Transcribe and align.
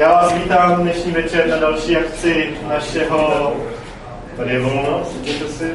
Já 0.00 0.12
vás 0.12 0.32
vítám 0.32 0.82
dnešní 0.82 1.12
večer 1.12 1.48
na 1.48 1.56
další 1.56 1.96
akci 1.96 2.50
našeho, 2.68 3.52
tady 4.36 4.52
je 4.52 4.60
volno, 4.60 5.02
si, 5.58 5.70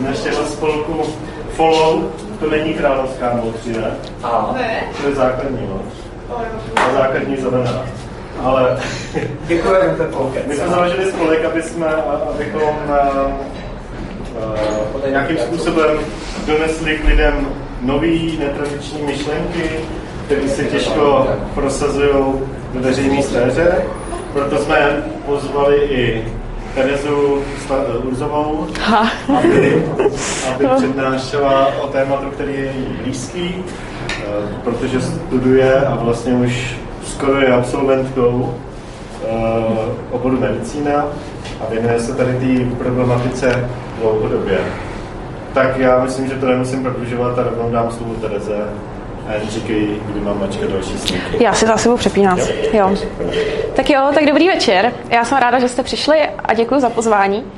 našeho 0.00 0.46
spolku 0.46 1.02
Follow. 1.50 2.02
To 2.40 2.50
není 2.50 2.74
královská 2.74 3.40
moc, 3.44 3.66
ne? 3.66 3.90
A. 4.22 4.54
Ne. 4.58 4.82
To 5.02 5.08
je 5.08 5.14
základní 5.14 5.66
moc. 5.66 5.84
A 6.76 6.92
základní 6.92 7.36
zelená. 7.36 7.84
Ale 8.42 8.78
Děkujeme, 9.46 9.94
Pepo. 9.94 10.32
My 10.46 10.54
jsme 10.54 10.68
založili 10.68 11.12
spolek, 11.12 11.44
aby 11.44 11.62
jsme, 11.62 11.86
abychom 12.34 12.76
uh, 12.88 13.32
uh, 15.04 15.10
nějakým 15.10 15.38
způsobem 15.38 15.98
donesli 16.46 16.98
k 16.98 17.04
lidem 17.04 17.48
nový 17.82 18.38
netradiční 18.38 19.02
myšlenky, 19.02 19.70
které 20.26 20.48
se 20.48 20.64
těžko 20.64 21.28
prosazují 21.54 22.34
ve 22.76 22.88
veřejné 22.88 23.22
sféře. 23.22 23.74
Proto 24.32 24.58
jsme 24.58 25.02
pozvali 25.26 25.76
i 25.76 26.24
Terezu 26.74 27.42
Urzovou, 28.04 28.66
aby, 29.38 29.86
aby 30.54 30.66
přednášela 30.76 31.66
o 31.82 31.86
tématu, 31.86 32.26
který 32.30 32.52
je 32.52 32.64
jí 32.64 32.86
blízký, 33.02 33.54
eh, 34.10 34.24
protože 34.64 35.00
studuje 35.00 35.80
a 35.80 35.94
vlastně 35.94 36.32
už 36.32 36.76
skoro 37.04 37.40
je 37.40 37.48
absolventkou 37.48 38.54
eh, 39.24 39.34
oboru 40.10 40.40
medicína 40.40 41.04
a 41.60 41.70
věnuje 41.70 42.00
se 42.00 42.14
tady 42.14 42.32
té 42.32 42.74
problematice 42.78 43.68
dlouhodobě. 44.00 44.58
Tak 45.54 45.78
já 45.78 46.02
myslím, 46.04 46.28
že 46.28 46.34
to 46.34 46.46
nemusím 46.46 46.82
prodlužovat 46.82 47.38
a 47.38 47.42
rovnou 47.42 47.70
dám 47.70 47.90
slovo 47.90 48.14
Tereze 48.14 48.58
a 49.28 49.32
jen 49.32 49.48
říkej, 49.48 50.00
kdy 50.06 50.20
mám 50.20 50.40
mačka 50.40 50.66
další. 50.66 51.22
Já 51.40 51.52
si 51.52 51.66
zase 51.66 51.88
budu 51.88 51.98
přepínat. 51.98 52.38
Jo. 52.38 52.44
jo. 52.72 52.96
Tak 53.76 53.90
jo, 53.90 54.00
tak 54.14 54.26
dobrý 54.26 54.48
večer. 54.48 54.92
Já 55.10 55.24
jsem 55.24 55.38
ráda, 55.38 55.58
že 55.58 55.68
jste 55.68 55.82
přišli 55.82 56.28
a 56.44 56.54
děkuji 56.54 56.80
za 56.80 56.90
pozvání. 56.90 57.52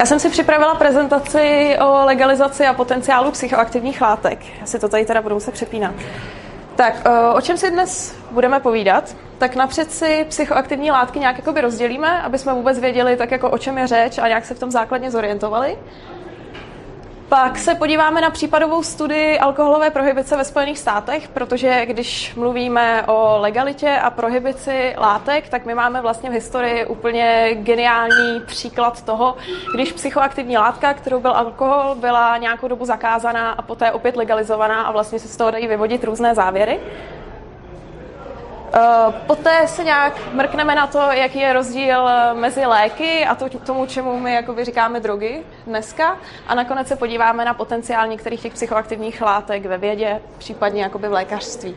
Já 0.00 0.06
jsem 0.06 0.18
si 0.20 0.30
připravila 0.30 0.74
prezentaci 0.74 1.76
o 1.80 2.04
legalizaci 2.04 2.66
a 2.66 2.74
potenciálu 2.74 3.30
psychoaktivních 3.30 4.00
látek. 4.00 4.38
Já 4.60 4.66
si 4.66 4.78
to 4.78 4.88
tady 4.88 5.04
teda 5.04 5.22
budu 5.22 5.34
muset 5.34 5.54
přepínat. 5.54 5.94
Tak, 6.76 7.08
o 7.34 7.40
čem 7.40 7.56
si 7.56 7.70
dnes 7.70 8.16
budeme 8.30 8.60
povídat? 8.60 9.16
Tak 9.38 9.56
napřed 9.56 9.92
si 9.92 10.26
psychoaktivní 10.28 10.90
látky 10.90 11.18
nějak 11.18 11.38
jakoby 11.38 11.60
rozdělíme, 11.60 12.22
aby 12.22 12.38
jsme 12.38 12.52
vůbec 12.52 12.78
věděli, 12.78 13.16
tak 13.16 13.30
jako 13.30 13.50
o 13.50 13.58
čem 13.58 13.78
je 13.78 13.86
řeč 13.86 14.18
a 14.18 14.28
nějak 14.28 14.44
se 14.44 14.54
v 14.54 14.58
tom 14.58 14.70
základně 14.70 15.10
zorientovali. 15.10 15.78
Pak 17.32 17.58
se 17.58 17.74
podíváme 17.74 18.20
na 18.20 18.30
případovou 18.30 18.82
studii 18.82 19.38
alkoholové 19.38 19.90
prohibice 19.90 20.36
ve 20.36 20.44
Spojených 20.44 20.78
státech, 20.78 21.28
protože 21.28 21.86
když 21.86 22.34
mluvíme 22.34 23.06
o 23.06 23.36
legalitě 23.40 23.90
a 24.02 24.10
prohibici 24.10 24.94
látek, 24.98 25.48
tak 25.48 25.66
my 25.66 25.74
máme 25.74 26.00
vlastně 26.00 26.30
v 26.30 26.32
historii 26.32 26.86
úplně 26.86 27.50
geniální 27.54 28.40
příklad 28.46 29.04
toho, 29.04 29.36
když 29.74 29.92
psychoaktivní 29.92 30.58
látka, 30.58 30.94
kterou 30.94 31.20
byl 31.20 31.30
alkohol, 31.36 31.94
byla 31.94 32.36
nějakou 32.36 32.68
dobu 32.68 32.84
zakázaná 32.84 33.50
a 33.50 33.62
poté 33.62 33.92
opět 33.92 34.16
legalizovaná 34.16 34.82
a 34.82 34.92
vlastně 34.92 35.18
se 35.18 35.28
z 35.28 35.36
toho 35.36 35.50
dají 35.50 35.66
vyvodit 35.66 36.04
různé 36.04 36.34
závěry. 36.34 36.80
Eh, 38.74 39.12
poté 39.26 39.66
se 39.66 39.84
nějak 39.84 40.32
mrkneme 40.32 40.74
na 40.74 40.86
to, 40.86 40.98
jaký 40.98 41.38
je 41.38 41.52
rozdíl 41.52 42.08
eh, 42.08 42.34
mezi 42.34 42.66
léky 42.66 43.24
a 43.24 43.34
to, 43.34 43.48
tomu, 43.48 43.86
čemu 43.86 44.20
my 44.20 44.34
jakoby 44.34 44.64
říkáme 44.64 45.00
drogy 45.00 45.42
dneska. 45.66 46.18
A 46.46 46.54
nakonec 46.54 46.88
se 46.88 46.96
podíváme 46.96 47.44
na 47.44 47.54
potenciál 47.54 48.06
některých 48.06 48.42
těch 48.42 48.52
psychoaktivních 48.52 49.22
látek 49.22 49.66
ve 49.66 49.78
vědě, 49.78 50.20
případně 50.38 50.82
jakoby 50.82 51.08
v 51.08 51.12
lékařství. 51.12 51.76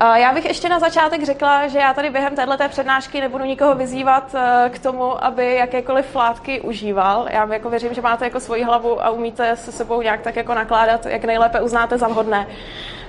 Eh, 0.00 0.20
já 0.20 0.32
bych 0.32 0.44
ještě 0.44 0.68
na 0.68 0.78
začátek 0.78 1.22
řekla, 1.22 1.68
že 1.68 1.78
já 1.78 1.94
tady 1.94 2.10
během 2.10 2.36
této 2.36 2.68
přednášky 2.68 3.20
nebudu 3.20 3.44
nikoho 3.44 3.74
vyzývat 3.74 4.34
k 4.68 4.78
tomu, 4.78 5.24
aby 5.24 5.54
jakékoliv 5.54 6.14
látky 6.16 6.60
užíval. 6.60 7.26
Já 7.30 7.52
jako 7.52 7.70
věřím, 7.70 7.94
že 7.94 8.02
máte 8.02 8.24
jako 8.24 8.40
svoji 8.40 8.62
hlavu 8.62 9.04
a 9.04 9.10
umíte 9.10 9.56
se 9.56 9.72
sebou 9.72 10.02
nějak 10.02 10.20
tak 10.20 10.36
jako 10.36 10.54
nakládat, 10.54 11.06
jak 11.06 11.24
nejlépe 11.24 11.60
uznáte 11.60 11.98
za 11.98 12.08
vhodné. 12.08 12.46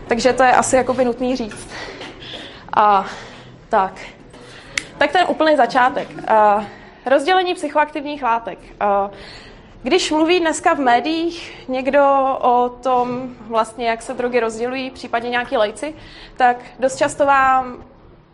Takže 0.08 0.34
to 0.34 0.44
je 0.44 0.52
asi 0.52 0.76
jakoby 0.76 1.06
nutný 1.06 1.36
říct. 1.36 1.68
A 2.74 3.06
tak. 3.70 3.94
Tak 4.98 5.12
ten 5.12 5.26
úplný 5.28 5.56
začátek. 5.56 6.08
Uh, 6.10 6.64
rozdělení 7.06 7.54
psychoaktivních 7.54 8.24
látek. 8.24 8.60
Uh, 8.62 9.12
když 9.84 10.12
mluví 10.12 10.40
dneska 10.40 10.74
v 10.74 10.80
médiích 10.80 11.66
někdo 11.68 12.38
o 12.42 12.70
tom, 12.70 13.36
vlastně, 13.40 13.90
jak 13.90 14.02
se 14.02 14.14
drogy 14.14 14.40
rozdělují, 14.40 14.92
případně 14.92 15.30
nějaký 15.30 15.58
lejci, 15.58 15.96
tak 16.38 16.58
dost 16.80 16.96
často 16.96 17.26
vám 17.26 17.84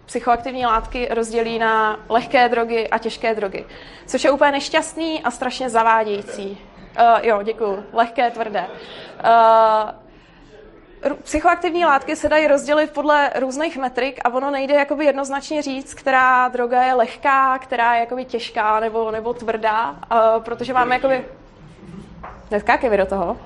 psychoaktivní 0.05 0.65
látky 0.65 1.07
rozdělí 1.11 1.59
na 1.59 1.99
lehké 2.09 2.49
drogy 2.49 2.87
a 2.87 2.97
těžké 2.97 3.35
drogy, 3.35 3.65
což 4.05 4.23
je 4.23 4.31
úplně 4.31 4.51
nešťastný 4.51 5.23
a 5.23 5.31
strašně 5.31 5.69
zavádějící. 5.69 6.57
Uh, 6.99 7.19
jo, 7.21 7.43
děkuji. 7.43 7.83
Lehké, 7.93 8.31
tvrdé. 8.31 8.67
Uh, 8.67 10.06
psychoaktivní 11.15 11.85
látky 11.85 12.15
se 12.15 12.29
dají 12.29 12.47
rozdělit 12.47 12.91
podle 12.91 13.31
různých 13.39 13.77
metrik 13.77 14.19
a 14.23 14.33
ono 14.33 14.51
nejde 14.51 14.73
jakoby 14.73 15.05
jednoznačně 15.05 15.61
říct, 15.61 15.93
která 15.93 16.47
droga 16.47 16.83
je 16.83 16.93
lehká, 16.93 17.59
která 17.59 17.93
je 17.93 17.99
jakoby 17.99 18.25
těžká 18.25 18.79
nebo, 18.79 19.11
nebo 19.11 19.33
tvrdá, 19.33 19.91
uh, 19.91 20.43
protože 20.43 20.73
máme 20.73 20.95
jakoby... 20.95 21.25
Neskákej 22.51 22.97
do 22.97 23.05
toho. 23.05 23.37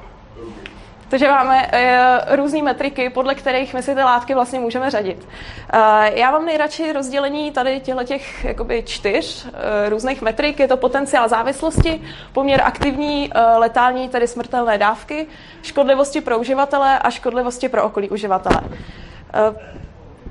Takže 1.11 1.27
máme 1.27 1.67
uh, 1.67 2.35
různé 2.35 2.61
metriky, 2.61 3.09
podle 3.09 3.35
kterých 3.35 3.73
my 3.73 3.83
si 3.83 3.95
ty 3.95 4.01
látky 4.01 4.33
vlastně 4.33 4.59
můžeme 4.59 4.89
řadit. 4.89 5.27
Uh, 5.73 5.79
já 6.03 6.31
mám 6.31 6.45
nejradši 6.45 6.93
rozdělení 6.93 7.51
tady 7.51 7.79
těchto 7.79 8.03
těch 8.03 8.45
čtyř 8.83 9.45
uh, 9.45 9.51
různých 9.89 10.21
metrik. 10.21 10.59
Je 10.59 10.67
to 10.67 10.77
potenciál 10.77 11.29
závislosti, 11.29 12.01
poměr 12.33 12.61
aktivní, 12.63 13.29
uh, 13.35 13.59
letální, 13.59 14.09
tedy 14.09 14.27
smrtelné 14.27 14.77
dávky, 14.77 15.27
škodlivosti 15.61 16.21
pro 16.21 16.39
uživatele 16.39 16.99
a 16.99 17.09
škodlivosti 17.09 17.69
pro 17.69 17.83
okolí 17.83 18.09
uživatele. 18.09 18.61
Uh, 18.61 19.55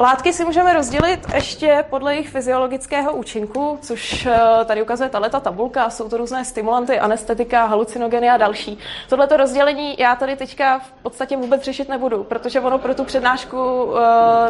Látky 0.01 0.33
si 0.33 0.45
můžeme 0.45 0.73
rozdělit 0.73 1.21
ještě 1.35 1.85
podle 1.91 2.15
jejich 2.15 2.29
fyziologického 2.29 3.13
účinku, 3.13 3.79
což 3.83 4.27
eh, 4.27 4.65
tady 4.65 4.83
ukazuje 4.83 5.09
tato 5.09 5.41
tabulka. 5.41 5.91
Jsou 5.91 6.09
to 6.09 6.17
různé 6.17 6.45
stimulanty, 6.45 6.99
anestetika, 6.99 7.67
halucinogeny 7.67 8.31
a 8.31 8.37
další. 8.37 8.79
Tohleto 9.09 9.37
rozdělení 9.37 9.95
já 9.99 10.17
tady 10.17 10.37
teďka 10.37 10.79
v 10.79 10.93
podstatě 11.03 11.37
vůbec 11.37 11.63
řešit 11.63 11.89
nebudu, 11.89 12.25
protože 12.25 12.61
ono 12.61 12.79
pro 12.79 12.95
tu 12.95 13.05
přednášku 13.05 13.85
uh, 13.85 13.99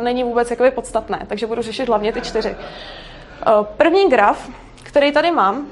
není 0.01 0.25
vůbec 0.25 0.51
jakoby 0.51 0.71
podstatné, 0.71 1.27
takže 1.27 1.47
budu 1.47 1.63
řešit 1.63 1.89
hlavně 1.89 2.13
ty 2.13 2.21
čtyři. 2.21 2.57
Uh, 2.57 3.65
první 3.65 4.09
graf, 4.11 4.51
který 4.83 5.13
tady 5.13 5.31
mám, 5.31 5.67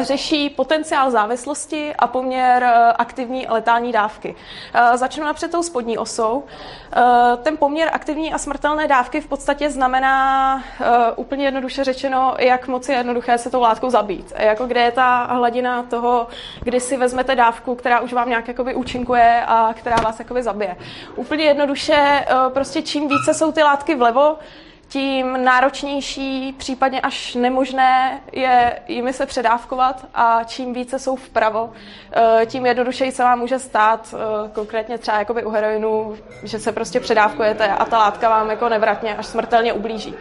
řeší 0.00 0.50
potenciál 0.50 1.10
závislosti 1.10 1.94
a 1.98 2.06
poměr 2.06 2.62
eh, 2.62 2.92
aktivní 2.92 3.46
a 3.46 3.52
letální 3.52 3.92
dávky. 3.92 4.34
Eh, 4.74 4.96
začnu 4.96 5.24
napřed 5.24 5.50
tou 5.50 5.62
spodní 5.62 5.98
osou. 5.98 6.44
Ten 7.42 7.56
poměr 7.56 7.90
aktivní 7.92 8.32
a 8.32 8.38
smrtelné 8.38 8.88
dávky 8.88 9.20
v 9.20 9.26
podstatě 9.26 9.70
znamená 9.70 10.62
úplně 11.16 11.44
jednoduše 11.44 11.84
řečeno, 11.84 12.34
jak 12.38 12.68
moc 12.68 12.88
je 12.88 12.94
jednoduché 12.94 13.38
se 13.38 13.50
tou 13.50 13.60
látkou 13.60 13.90
zabít. 13.90 14.32
Jako 14.36 14.66
kde 14.66 14.80
je 14.80 14.92
ta 14.92 15.24
hladina 15.24 15.82
toho, 15.82 16.26
kdy 16.62 16.80
si 16.80 16.96
vezmete 16.96 17.34
dávku, 17.34 17.74
která 17.74 18.00
už 18.00 18.12
vám 18.12 18.28
nějak 18.28 18.48
jakoby 18.48 18.74
účinkuje 18.74 19.44
a 19.46 19.74
která 19.74 19.96
vás 19.96 20.18
jakoby 20.18 20.42
zabije. 20.42 20.76
Úplně 21.16 21.44
jednoduše, 21.44 22.26
prostě 22.54 22.82
čím 22.82 23.08
více 23.08 23.34
jsou 23.34 23.52
ty 23.52 23.62
látky 23.62 23.94
vlevo, 23.94 24.36
tím 24.90 25.44
náročnější, 25.44 26.52
případně 26.58 27.00
až 27.00 27.34
nemožné 27.34 28.20
je 28.32 28.82
jimi 28.88 29.12
se 29.12 29.26
předávkovat 29.26 30.06
a 30.14 30.44
čím 30.44 30.74
více 30.74 30.98
jsou 30.98 31.16
vpravo, 31.16 31.72
eh, 32.12 32.46
tím 32.46 32.66
jednodušeji 32.66 33.12
se 33.12 33.22
vám 33.22 33.38
může 33.38 33.58
stát, 33.58 34.14
eh, 34.14 34.50
konkrétně 34.52 34.98
třeba 34.98 35.18
jakoby 35.18 35.44
u 35.44 35.50
heroinu, 35.50 36.16
že 36.42 36.58
se 36.58 36.72
prostě 36.72 37.00
předávkujete 37.00 37.68
a 37.68 37.84
ta 37.84 37.98
látka 37.98 38.28
vám 38.28 38.50
jako 38.50 38.68
nevratně 38.68 39.16
až 39.16 39.26
smrtelně 39.26 39.72
ublíží. 39.72 40.14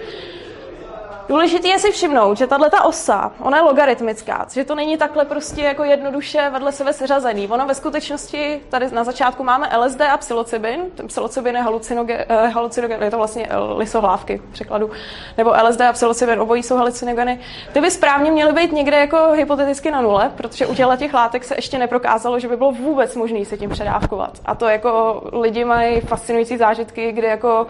Důležité 1.29 1.67
je 1.67 1.79
si 1.79 1.91
všimnout, 1.91 2.37
že 2.37 2.47
tahle 2.47 2.69
ta 2.69 2.83
osa, 2.83 3.31
ona 3.39 3.57
je 3.57 3.63
logaritmická, 3.63 4.45
že 4.53 4.65
to 4.65 4.75
není 4.75 4.97
takhle 4.97 5.25
prostě 5.25 5.61
jako 5.61 5.83
jednoduše 5.83 6.49
vedle 6.49 6.71
sebe 6.71 6.93
seřazený. 6.93 7.47
Ono 7.47 7.65
ve 7.65 7.75
skutečnosti, 7.75 8.61
tady 8.69 8.91
na 8.91 9.03
začátku 9.03 9.43
máme 9.43 9.69
LSD 9.77 10.01
a 10.01 10.17
psilocybin. 10.17 10.79
Ten 10.95 11.07
psilocybin 11.07 11.55
je 11.55 11.61
halucinogen, 11.61 12.25
eh, 12.29 12.47
halucinogen 12.47 13.03
je 13.03 13.11
to 13.11 13.17
vlastně 13.17 13.47
eh, 13.49 13.57
lisohlávky 13.57 14.41
překladu, 14.51 14.91
nebo 15.37 15.53
LSD 15.63 15.81
a 15.81 15.93
psilocybin, 15.93 16.39
obojí 16.39 16.63
jsou 16.63 16.77
halucinogeny. 16.77 17.39
Ty 17.73 17.81
by 17.81 17.91
správně 17.91 18.31
měly 18.31 18.53
být 18.53 18.71
někde 18.71 18.97
jako 18.97 19.31
hypoteticky 19.31 19.91
na 19.91 20.01
nule, 20.01 20.31
protože 20.37 20.67
u 20.67 20.75
těchto 20.75 20.97
těch 20.97 21.13
látek 21.13 21.43
se 21.43 21.55
ještě 21.55 21.77
neprokázalo, 21.77 22.39
že 22.39 22.47
by 22.47 22.57
bylo 22.57 22.71
vůbec 22.71 23.15
možné 23.15 23.45
se 23.45 23.57
tím 23.57 23.69
předávkovat. 23.69 24.39
A 24.45 24.55
to 24.55 24.67
jako 24.67 25.21
lidi 25.31 25.65
mají 25.65 26.01
fascinující 26.01 26.57
zážitky, 26.57 27.11
kde 27.11 27.27
jako 27.27 27.67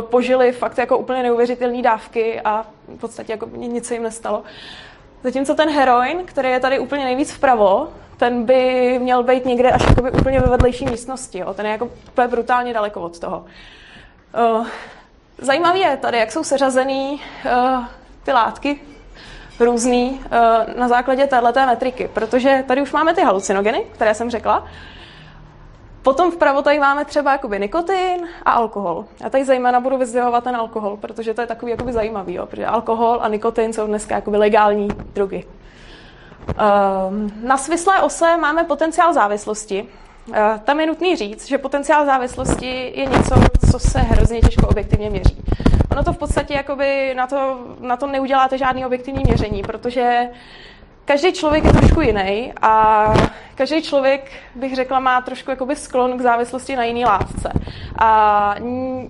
požili 0.00 0.52
fakt 0.52 0.78
jako 0.78 0.98
úplně 0.98 1.22
neuvěřitelné 1.22 1.82
dávky 1.82 2.40
a 2.40 2.66
v 2.96 3.00
podstatě 3.00 3.32
jako 3.32 3.46
nic 3.46 3.86
se 3.86 3.94
jim 3.94 4.02
nestalo. 4.02 4.42
Zatímco 5.22 5.54
ten 5.54 5.70
heroin, 5.70 6.22
který 6.24 6.48
je 6.48 6.60
tady 6.60 6.78
úplně 6.78 7.04
nejvíc 7.04 7.32
vpravo, 7.32 7.88
ten 8.16 8.44
by 8.44 8.98
měl 8.98 9.22
být 9.22 9.44
někde 9.44 9.70
až 9.70 9.82
jakoby 9.88 10.10
úplně 10.10 10.40
ve 10.40 10.46
vedlejší 10.50 10.84
místnosti. 10.84 11.38
Jo. 11.38 11.54
Ten 11.54 11.66
je 11.66 11.72
jako 11.72 11.88
úplně 12.08 12.28
brutálně 12.28 12.72
daleko 12.72 13.00
od 13.00 13.18
toho. 13.18 13.44
Uh, 14.56 14.66
Zajímavé 15.38 15.78
je 15.78 15.96
tady, 15.96 16.18
jak 16.18 16.32
jsou 16.32 16.44
seřazený 16.44 17.20
uh, 17.44 17.84
ty 18.22 18.32
látky 18.32 18.80
různý 19.60 20.20
na 20.76 20.88
základě 20.88 21.26
této 21.26 21.66
metriky, 21.66 22.10
protože 22.14 22.64
tady 22.68 22.82
už 22.82 22.92
máme 22.92 23.14
ty 23.14 23.22
halucinogeny, 23.22 23.84
které 23.92 24.14
jsem 24.14 24.30
řekla, 24.30 24.68
Potom 26.04 26.30
vpravo 26.30 26.62
tady 26.62 26.78
máme 26.78 27.04
třeba 27.04 27.32
jakoby 27.32 27.60
nikotin 27.60 28.28
a 28.44 28.50
alkohol. 28.50 29.04
Já 29.20 29.30
tady 29.30 29.44
zejména 29.44 29.80
budu 29.80 29.98
vyzdvihovat 29.98 30.44
ten 30.44 30.56
alkohol, 30.56 30.96
protože 30.96 31.34
to 31.34 31.40
je 31.40 31.46
takový 31.46 31.70
jakoby 31.70 31.92
zajímavý, 31.92 32.34
jo, 32.34 32.46
protože 32.46 32.66
alkohol 32.66 33.18
a 33.22 33.28
nikotin 33.28 33.72
jsou 33.72 33.86
dneska 33.86 34.14
jakoby 34.14 34.36
legální 34.36 34.88
drogy. 34.88 35.44
Um, 35.44 37.32
na 37.42 37.56
svislé 37.56 38.02
ose 38.02 38.36
máme 38.36 38.64
potenciál 38.64 39.12
závislosti. 39.12 39.88
Uh, 40.28 40.36
tam 40.64 40.80
je 40.80 40.86
nutný 40.86 41.16
říct, 41.16 41.48
že 41.48 41.58
potenciál 41.58 42.06
závislosti 42.06 42.92
je 42.94 43.06
něco, 43.06 43.34
co 43.70 43.78
se 43.78 43.98
hrozně 43.98 44.40
těžko 44.40 44.68
objektivně 44.68 45.10
měří. 45.10 45.42
Ono 45.92 46.04
to 46.04 46.12
v 46.12 46.18
podstatě 46.18 46.54
jakoby 46.54 47.14
na 47.14 47.26
to, 47.26 47.58
na 47.80 47.96
to 47.96 48.06
neuděláte 48.06 48.58
žádný 48.58 48.86
objektivní 48.86 49.22
měření, 49.26 49.62
protože 49.62 50.28
každý 51.04 51.32
člověk 51.32 51.64
je 51.64 51.72
trošku 51.72 52.00
jiný 52.00 52.52
a 52.62 53.04
každý 53.54 53.82
člověk, 53.82 54.30
bych 54.54 54.74
řekla, 54.74 55.00
má 55.00 55.20
trošku 55.20 55.50
jakoby 55.50 55.76
sklon 55.76 56.18
k 56.18 56.20
závislosti 56.20 56.76
na 56.76 56.84
jiný 56.84 57.04
látce. 57.04 57.52
A 57.98 58.54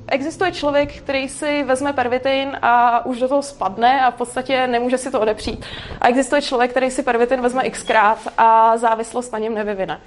existuje 0.06 0.52
člověk, 0.52 0.96
který 0.96 1.28
si 1.28 1.62
vezme 1.62 1.92
pervitin 1.92 2.58
a 2.62 3.06
už 3.06 3.20
do 3.20 3.28
toho 3.28 3.42
spadne 3.42 4.04
a 4.04 4.10
v 4.10 4.14
podstatě 4.14 4.66
nemůže 4.66 4.98
si 4.98 5.10
to 5.10 5.20
odepřít. 5.20 5.66
A 6.00 6.08
existuje 6.08 6.42
člověk, 6.42 6.70
který 6.70 6.90
si 6.90 7.02
pervitin 7.02 7.40
vezme 7.40 7.70
xkrát 7.70 8.18
a 8.38 8.76
závislost 8.76 9.32
na 9.32 9.38
něm 9.38 9.54
nevyvine. 9.54 10.00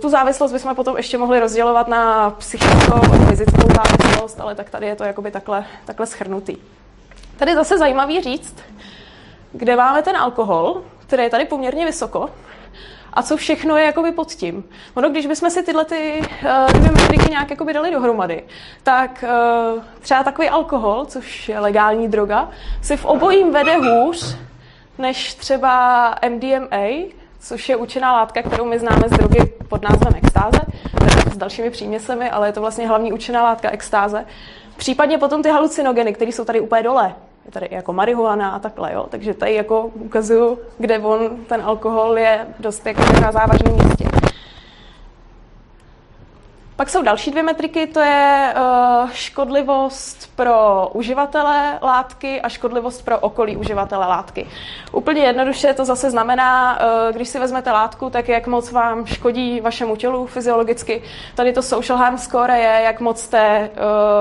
Tu 0.00 0.08
závislost 0.08 0.52
bychom 0.52 0.74
potom 0.74 0.96
ještě 0.96 1.18
mohli 1.18 1.40
rozdělovat 1.40 1.88
na 1.88 2.30
psychickou 2.30 2.94
a 2.94 3.26
fyzickou 3.28 3.68
závislost, 3.76 4.40
ale 4.40 4.54
tak 4.54 4.70
tady 4.70 4.86
je 4.86 4.96
to 4.96 5.04
jakoby 5.04 5.30
takhle, 5.30 5.64
takhle 5.84 6.06
schrnutý. 6.06 6.56
Tady 7.36 7.54
zase 7.54 7.78
zajímavý 7.78 8.20
říct, 8.20 8.56
kde 9.52 9.76
máme 9.76 10.02
ten 10.02 10.16
alkohol, 10.16 10.82
který 11.12 11.22
je 11.22 11.30
tady 11.30 11.44
poměrně 11.44 11.86
vysoko, 11.86 12.30
a 13.12 13.22
co 13.22 13.36
všechno 13.36 13.76
je 13.76 13.84
jakoby 13.84 14.12
pod 14.12 14.32
tím. 14.32 14.64
Ono, 14.94 15.10
když 15.10 15.26
bychom 15.26 15.50
si 15.50 15.62
tyhle 15.62 15.84
ty, 15.84 16.20
uh, 16.20 16.72
dvě 16.72 16.90
metriky 16.90 17.30
nějak 17.30 17.50
jakoby 17.50 17.72
dali 17.72 17.90
dohromady, 17.90 18.44
tak 18.82 19.24
uh, 19.74 19.82
třeba 20.00 20.22
takový 20.22 20.48
alkohol, 20.48 21.04
což 21.04 21.48
je 21.48 21.58
legální 21.58 22.08
droga, 22.08 22.50
si 22.82 22.96
v 22.96 23.04
obojím 23.04 23.52
vede 23.52 23.76
hůř 23.76 24.36
než 24.98 25.34
třeba 25.34 26.14
MDMA, 26.28 26.86
což 27.40 27.68
je 27.68 27.76
účinná 27.76 28.12
látka, 28.12 28.42
kterou 28.42 28.64
my 28.64 28.78
známe 28.78 29.02
z 29.06 29.10
drogy 29.10 29.52
pod 29.68 29.82
názvem 29.82 30.14
extáze, 30.22 30.60
s 31.32 31.36
dalšími 31.36 31.70
příměsemi, 31.70 32.30
ale 32.30 32.48
je 32.48 32.52
to 32.52 32.60
vlastně 32.60 32.88
hlavní 32.88 33.12
účinná 33.12 33.42
látka 33.42 33.70
extáze. 33.70 34.26
Případně 34.76 35.18
potom 35.18 35.42
ty 35.42 35.48
halucinogeny, 35.48 36.12
které 36.12 36.32
jsou 36.32 36.44
tady 36.44 36.60
úplně 36.60 36.82
dole, 36.82 37.14
je 37.46 37.52
tady 37.52 37.68
jako 37.70 37.92
marihuana 37.92 38.50
a 38.50 38.58
takhle, 38.58 38.92
jo. 38.92 39.06
Takže 39.10 39.34
tady 39.34 39.54
jako 39.54 39.90
ukazuju, 39.94 40.58
kde 40.78 40.98
on, 40.98 41.36
ten 41.48 41.62
alkohol 41.62 42.18
je 42.18 42.46
dost 42.58 42.86
jako 42.86 43.00
na 43.22 43.32
závažném 43.32 43.74
místě. 43.74 44.11
Pak 46.82 46.90
jsou 46.90 47.02
další 47.02 47.30
dvě 47.30 47.42
metriky, 47.42 47.86
to 47.86 48.00
je 48.00 48.54
uh, 48.56 49.10
škodlivost 49.10 50.36
pro 50.36 50.88
uživatele 50.92 51.78
látky 51.82 52.40
a 52.40 52.48
škodlivost 52.48 53.04
pro 53.04 53.18
okolí 53.18 53.56
uživatele 53.56 54.06
látky. 54.06 54.46
Úplně 54.92 55.22
jednoduše 55.22 55.74
to 55.74 55.84
zase 55.84 56.10
znamená, 56.10 56.78
uh, 56.80 57.14
když 57.14 57.28
si 57.28 57.38
vezmete 57.38 57.72
látku, 57.72 58.10
tak 58.10 58.28
jak 58.28 58.46
moc 58.46 58.72
vám 58.72 59.06
škodí 59.06 59.60
vašemu 59.60 59.96
tělu 59.96 60.26
fyziologicky. 60.26 61.02
Tady 61.34 61.52
to 61.52 61.62
social 61.62 61.98
harm 61.98 62.18
score 62.18 62.58
je, 62.58 62.82
jak 62.84 63.00
moc 63.00 63.20
jste, 63.20 63.70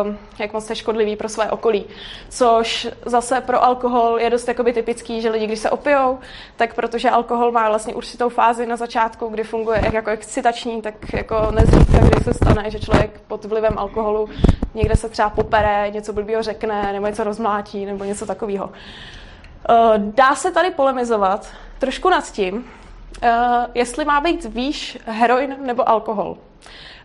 uh, 0.05 0.15
jak 0.39 0.53
moc 0.53 0.63
jste 0.63 0.75
škodlivý 0.75 1.15
pro 1.15 1.29
své 1.29 1.51
okolí. 1.51 1.85
Což 2.29 2.87
zase 3.05 3.41
pro 3.41 3.63
alkohol 3.63 4.19
je 4.19 4.29
dost 4.29 4.47
jakoby 4.47 4.73
typický, 4.73 5.21
že 5.21 5.29
lidi, 5.29 5.47
když 5.47 5.59
se 5.59 5.69
opijou, 5.69 6.19
tak 6.55 6.73
protože 6.73 7.09
alkohol 7.09 7.51
má 7.51 7.69
vlastně 7.69 7.93
určitou 7.93 8.29
fázi 8.29 8.65
na 8.65 8.75
začátku, 8.75 9.27
kdy 9.27 9.43
funguje 9.43 9.89
jako 9.93 10.09
excitační, 10.09 10.81
tak 10.81 10.93
jako 11.13 11.51
nezřídka, 11.51 11.97
kdy 11.97 12.23
se 12.23 12.33
stane, 12.33 12.50
že 12.67 12.79
člověk 12.79 13.21
pod 13.27 13.45
vlivem 13.45 13.77
alkoholu 13.77 14.29
někde 14.73 14.95
se 14.95 15.09
třeba 15.09 15.29
popere, 15.29 15.89
něco 15.89 16.13
blbýho 16.13 16.43
řekne, 16.43 16.93
nebo 16.93 17.07
něco 17.07 17.23
rozmlátí, 17.23 17.85
nebo 17.85 18.03
něco 18.03 18.25
takového. 18.25 18.69
Eh, 19.69 19.73
dá 19.97 20.35
se 20.35 20.51
tady 20.51 20.71
polemizovat 20.71 21.47
trošku 21.79 22.09
nad 22.09 22.31
tím, 22.31 22.65
eh, 23.21 23.31
jestli 23.75 24.05
má 24.05 24.21
být 24.21 24.45
výš 24.45 24.97
heroin 25.05 25.55
nebo 25.61 25.89
alkohol. 25.89 26.37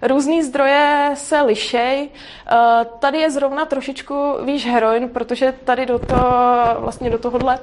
Různý 0.02 0.42
zdroje 0.42 1.10
se 1.14 1.40
lišej. 1.42 2.08
Eh, 2.10 2.56
tady 2.98 3.18
je 3.18 3.30
zrovna 3.30 3.64
trošičku 3.64 4.34
výš 4.44 4.66
heroin, 4.66 5.08
protože 5.08 5.52
tady 5.64 5.86
do, 5.86 5.98
to, 5.98 6.16
vlastně 6.78 7.10
do 7.10 7.18
tohohle 7.18 7.58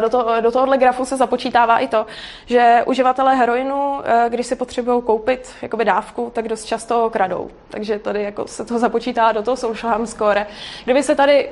do, 0.00 0.08
to, 0.08 0.40
do 0.40 0.52
tohohle 0.52 0.78
grafu 0.78 1.04
se 1.04 1.16
započítává 1.16 1.78
i 1.78 1.88
to, 1.88 2.06
že 2.46 2.82
uživatelé 2.86 3.34
heroinu, 3.34 4.00
eh, 4.04 4.26
když 4.28 4.46
si 4.46 4.56
potřebují 4.56 5.02
koupit 5.02 5.50
jakoby 5.62 5.84
dávku, 5.84 6.30
tak 6.34 6.48
dost 6.48 6.64
často 6.64 7.10
kradou. 7.10 7.50
Takže 7.70 7.98
tady 7.98 8.22
jako 8.22 8.46
se 8.46 8.64
to 8.64 8.78
započítá 8.78 9.32
do 9.32 9.42
toho 9.42 9.56
social 9.56 9.92
harm 9.92 10.06
score. 10.06 10.46
Kdyby 10.84 11.02
se 11.02 11.14
tady 11.14 11.50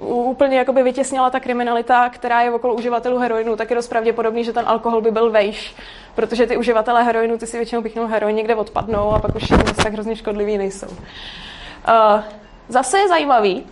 uh, 0.00 0.28
úplně 0.30 0.58
jakoby 0.58 0.82
vytěsnila 0.82 1.30
ta 1.30 1.40
kriminalita, 1.40 2.08
která 2.08 2.40
je 2.40 2.50
okolo 2.50 2.74
uživatelů 2.74 3.18
heroinu, 3.18 3.56
tak 3.56 3.70
je 3.70 3.76
dost 3.76 3.88
pravděpodobný, 3.88 4.44
že 4.44 4.52
ten 4.52 4.64
alkohol 4.68 5.00
by 5.00 5.10
byl 5.10 5.30
vejš, 5.30 5.76
protože 6.14 6.46
ty 6.46 6.56
uživatelé 6.56 7.02
heroinu, 7.02 7.38
ty 7.38 7.46
si 7.46 7.56
většinou 7.56 7.82
píchnou 7.82 8.06
heroin 8.06 8.36
někde 8.36 8.54
odpadnou 8.54 9.10
a 9.10 9.18
pak 9.18 9.34
už 9.34 9.48
zase 9.48 9.82
tak 9.82 9.92
hrozně 9.92 10.16
škodliví 10.16 10.58
nejsou. 10.58 10.86
Uh, 10.86 12.22
zase 12.68 12.98
je 12.98 13.08
zajímavý, 13.08 13.66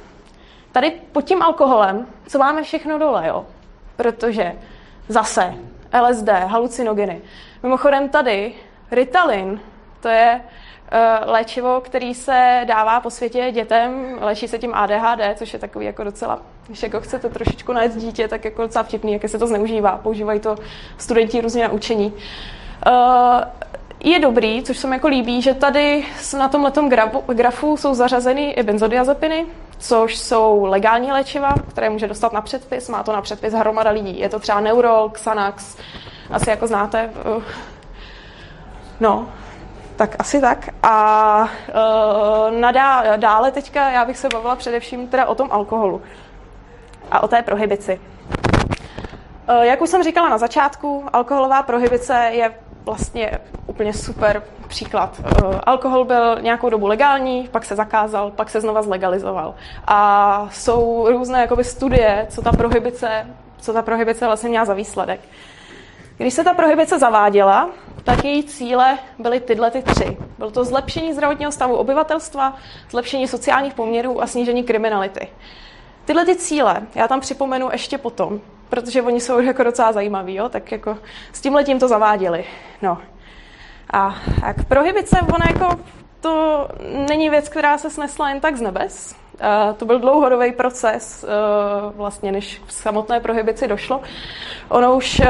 tady 0.72 0.92
pod 1.12 1.24
tím 1.24 1.42
alkoholem, 1.42 2.06
co 2.28 2.38
máme 2.38 2.62
všechno 2.62 2.98
dole, 2.98 3.28
jo? 3.28 3.46
Protože 3.96 4.52
zase 5.08 5.54
LSD, 6.02 6.28
halucinogeny. 6.28 7.20
Mimochodem 7.62 8.08
tady 8.08 8.52
Ritalin, 8.90 9.60
to 10.00 10.08
je 10.08 10.40
uh, 10.40 11.30
léčivo, 11.30 11.80
který 11.80 12.14
se 12.14 12.64
dává 12.64 13.00
po 13.00 13.10
světě 13.10 13.50
dětem, 13.52 14.18
léčí 14.20 14.48
se 14.48 14.58
tím 14.58 14.74
ADHD, 14.74 15.38
což 15.38 15.52
je 15.52 15.58
takový 15.58 15.86
jako 15.86 16.04
docela, 16.04 16.42
když 16.66 16.82
jako 16.82 17.00
chcete 17.00 17.28
trošičku 17.28 17.72
najít 17.72 17.96
dítě, 17.96 18.28
tak 18.28 18.44
jako 18.44 18.62
docela 18.62 18.82
vtipný, 18.82 19.12
jak 19.12 19.28
se 19.28 19.38
to 19.38 19.46
zneužívá. 19.46 19.96
Používají 20.02 20.40
to 20.40 20.56
studenti 20.98 21.40
různě 21.40 21.62
na 21.62 21.72
učení. 21.72 22.12
Uh, 22.86 22.92
je 24.04 24.18
dobrý, 24.18 24.62
což 24.62 24.78
se 24.78 24.86
mi 24.86 24.96
jako 24.96 25.08
líbí, 25.08 25.42
že 25.42 25.54
tady 25.54 26.04
na 26.38 26.48
tomhle 26.48 26.72
grafu 27.34 27.76
jsou 27.76 27.94
zařazeny 27.94 28.50
i 28.50 28.62
benzodiazepiny, 28.62 29.46
což 29.78 30.18
jsou 30.18 30.64
legální 30.64 31.12
léčiva, 31.12 31.54
které 31.68 31.90
může 31.90 32.08
dostat 32.08 32.32
na 32.32 32.40
předpis. 32.40 32.88
Má 32.88 33.02
to 33.02 33.12
na 33.12 33.22
předpis 33.22 33.54
hromada 33.54 33.90
lidí. 33.90 34.18
Je 34.18 34.28
to 34.28 34.38
třeba 34.38 34.60
Neurol, 34.60 35.08
Xanax, 35.08 35.76
asi 36.30 36.50
jako 36.50 36.66
znáte. 36.66 37.10
No, 39.00 39.28
tak 39.96 40.16
asi 40.18 40.40
tak. 40.40 40.68
A 40.82 41.48
uh, 41.68 42.60
nadá, 42.60 43.16
dále 43.16 43.50
teďka 43.50 43.90
já 43.90 44.04
bych 44.04 44.18
se 44.18 44.28
bavila 44.32 44.56
především 44.56 45.08
teda 45.08 45.26
o 45.26 45.34
tom 45.34 45.48
alkoholu 45.52 46.02
a 47.10 47.22
o 47.22 47.28
té 47.28 47.42
prohibici. 47.42 48.00
Uh, 49.48 49.62
jak 49.62 49.80
už 49.80 49.90
jsem 49.90 50.02
říkala 50.02 50.28
na 50.28 50.38
začátku, 50.38 51.04
alkoholová 51.12 51.62
prohibice 51.62 52.28
je 52.32 52.54
vlastně 52.84 53.38
úplně 53.66 53.92
super 53.92 54.42
příklad. 54.68 55.20
Uh, 55.20 55.54
alkohol 55.62 56.04
byl 56.04 56.40
nějakou 56.40 56.70
dobu 56.70 56.86
legální, 56.86 57.48
pak 57.50 57.64
se 57.64 57.76
zakázal, 57.76 58.30
pak 58.30 58.50
se 58.50 58.60
znova 58.60 58.82
zlegalizoval. 58.82 59.54
A 59.86 60.48
jsou 60.52 61.08
různé 61.08 61.40
jakoby, 61.40 61.64
studie, 61.64 62.26
co 62.30 62.42
ta 62.42 62.52
prohibice, 62.52 63.26
co 63.58 63.72
ta 63.72 63.82
prohibice 63.82 64.26
vlastně 64.26 64.48
měla 64.48 64.64
za 64.64 64.74
výsledek. 64.74 65.20
Když 66.16 66.34
se 66.34 66.44
ta 66.44 66.54
prohibice 66.54 66.98
zaváděla, 66.98 67.70
tak 68.04 68.24
její 68.24 68.44
cíle 68.44 68.98
byly 69.18 69.40
tyhle 69.40 69.70
ty 69.70 69.82
tři. 69.82 70.16
Bylo 70.38 70.50
to 70.50 70.64
zlepšení 70.64 71.12
zdravotního 71.12 71.52
stavu 71.52 71.76
obyvatelstva, 71.76 72.56
zlepšení 72.90 73.28
sociálních 73.28 73.74
poměrů 73.74 74.22
a 74.22 74.26
snížení 74.26 74.64
kriminality. 74.64 75.28
Tyhle 76.04 76.24
ty 76.24 76.36
cíle 76.36 76.82
já 76.94 77.08
tam 77.08 77.20
připomenu 77.20 77.68
ještě 77.72 77.98
potom, 77.98 78.40
protože 78.68 79.02
oni 79.02 79.20
jsou 79.20 79.40
jako 79.40 79.62
docela 79.62 79.92
zajímaví, 79.92 80.34
jo? 80.34 80.48
tak 80.48 80.72
jako 80.72 80.98
s 81.32 81.40
tím 81.40 81.54
letím 81.54 81.78
to 81.78 81.88
zaváděli. 81.88 82.44
No. 82.82 82.98
A 83.92 84.14
jak 84.46 84.64
prohibice, 84.64 85.18
ono 85.20 85.44
jako 85.50 85.80
to 86.20 86.68
není 87.08 87.30
věc, 87.30 87.48
která 87.48 87.78
se 87.78 87.90
snesla 87.90 88.28
jen 88.28 88.40
tak 88.40 88.56
z 88.56 88.60
nebes. 88.60 89.16
Uh, 89.34 89.76
to 89.76 89.84
byl 89.84 89.98
dlouhodobý 89.98 90.52
proces, 90.52 91.24
uh, 91.24 91.96
vlastně, 91.96 92.32
než 92.32 92.62
k 92.66 92.72
samotné 92.72 93.20
prohibici 93.20 93.68
došlo. 93.68 94.00
Ono 94.68 94.96
už 94.96 95.20
uh, 95.20 95.26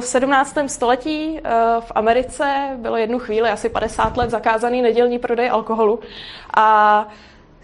v 0.00 0.04
17. 0.04 0.56
století 0.66 1.40
v 1.80 1.92
Americe 1.94 2.76
bylo 2.76 2.96
jednu 2.96 3.18
chvíli, 3.18 3.50
asi 3.50 3.68
50 3.68 4.16
let, 4.16 4.30
zakázaný 4.30 4.82
nedělní 4.82 5.18
prodej 5.18 5.50
alkoholu. 5.50 6.00
A 6.56 7.08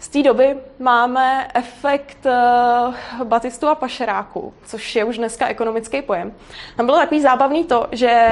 Z 0.01 0.07
té 0.07 0.23
doby 0.23 0.57
máme 0.79 1.47
efekt 1.53 2.17
uh, 2.25 3.23
Batistu 3.23 3.67
a 3.67 3.75
pašeráku, 3.75 4.53
což 4.65 4.95
je 4.95 5.03
už 5.03 5.17
dneska 5.17 5.47
ekonomický 5.47 6.01
pojem. 6.01 6.33
Tam 6.77 6.85
bylo 6.85 6.97
takový 6.97 7.21
zábavný 7.21 7.63
to, 7.63 7.87
že 7.91 8.27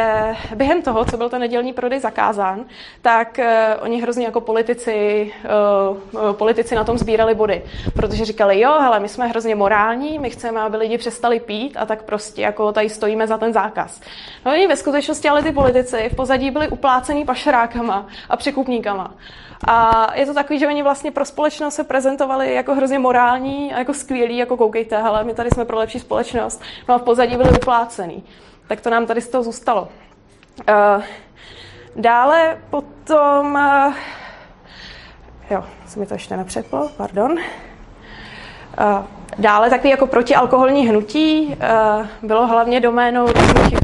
během 0.55 0.81
toho, 0.81 1.05
co 1.05 1.17
byl 1.17 1.29
ten 1.29 1.41
nedělní 1.41 1.73
prodej 1.73 1.99
zakázán, 1.99 2.65
tak 3.01 3.39
uh, 3.39 3.45
oni 3.83 4.01
hrozně 4.01 4.25
jako 4.25 4.41
politici, 4.41 5.31
uh, 6.21 6.33
politici 6.33 6.75
na 6.75 6.83
tom 6.83 6.97
sbírali 6.97 7.35
body, 7.35 7.63
protože 7.93 8.25
říkali, 8.25 8.59
jo, 8.59 8.79
hele, 8.79 8.99
my 8.99 9.09
jsme 9.09 9.27
hrozně 9.27 9.55
morální, 9.55 10.19
my 10.19 10.29
chceme, 10.29 10.61
aby 10.61 10.77
lidi 10.77 10.97
přestali 10.97 11.39
pít 11.39 11.77
a 11.77 11.85
tak 11.85 12.03
prostě 12.03 12.41
jako 12.41 12.71
tady 12.71 12.89
stojíme 12.89 13.27
za 13.27 13.37
ten 13.37 13.53
zákaz. 13.53 14.01
No 14.45 14.51
oni 14.51 14.67
ve 14.67 14.75
skutečnosti 14.75 15.29
ale 15.29 15.43
ty 15.43 15.51
politici 15.51 16.09
v 16.11 16.15
pozadí 16.15 16.51
byli 16.51 16.67
uplácený 16.67 17.25
pašerákama 17.25 18.07
a 18.29 18.37
překupníkama. 18.37 19.13
A 19.67 20.07
je 20.15 20.25
to 20.25 20.33
takový, 20.33 20.59
že 20.59 20.67
oni 20.67 20.83
vlastně 20.83 21.11
pro 21.11 21.25
společnost 21.25 21.75
se 21.75 21.83
prezentovali 21.83 22.53
jako 22.53 22.75
hrozně 22.75 22.99
morální 22.99 23.73
a 23.73 23.79
jako 23.79 23.93
skvělí, 23.93 24.37
jako 24.37 24.57
koukejte, 24.57 25.01
hele, 25.01 25.23
my 25.23 25.33
tady 25.33 25.49
jsme 25.49 25.65
pro 25.65 25.77
lepší 25.77 25.99
společnost. 25.99 26.61
No 26.89 26.95
a 26.95 26.97
v 26.97 27.01
pozadí 27.01 27.37
byli 27.37 27.49
uplácený. 27.49 28.23
Tak 28.67 28.81
to 28.81 28.89
nám 28.89 29.05
tady 29.05 29.21
z 29.21 29.27
toho 29.27 29.43
zůstalo. 29.43 29.81
Uh, 30.69 31.03
dále 31.95 32.57
potom... 32.69 33.53
Uh, 33.53 33.93
jo, 35.51 35.63
se 35.87 35.99
mi 35.99 36.05
to 36.05 36.13
ještě 36.13 36.37
nepřeplo, 36.37 36.89
pardon. 36.97 37.31
Uh, 37.31 37.37
dále 39.37 39.69
takový 39.69 39.89
jako 39.89 40.07
protialkoholní 40.07 40.87
hnutí 40.87 41.45
uh, 41.47 42.05
bylo 42.23 42.47
hlavně 42.47 42.79
doménou 42.79 43.27
různých 43.27 43.79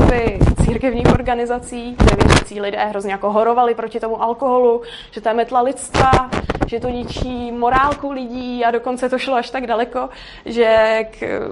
církevních 0.65 1.07
organizací, 1.07 1.95
kde 1.99 2.24
věřící 2.45 2.61
lidé 2.61 2.85
hrozně 2.85 3.11
jako 3.11 3.31
horovali 3.31 3.75
proti 3.75 3.99
tomu 3.99 4.21
alkoholu, 4.21 4.81
že 5.11 5.21
to 5.21 5.29
je 5.29 5.35
metla 5.35 5.61
lidstva, 5.61 6.29
že 6.67 6.79
to 6.79 6.89
ničí 6.89 7.51
morálku 7.51 8.11
lidí 8.11 8.65
a 8.65 8.71
dokonce 8.71 9.09
to 9.09 9.19
šlo 9.19 9.35
až 9.35 9.49
tak 9.49 9.67
daleko, 9.67 10.09
že 10.45 10.99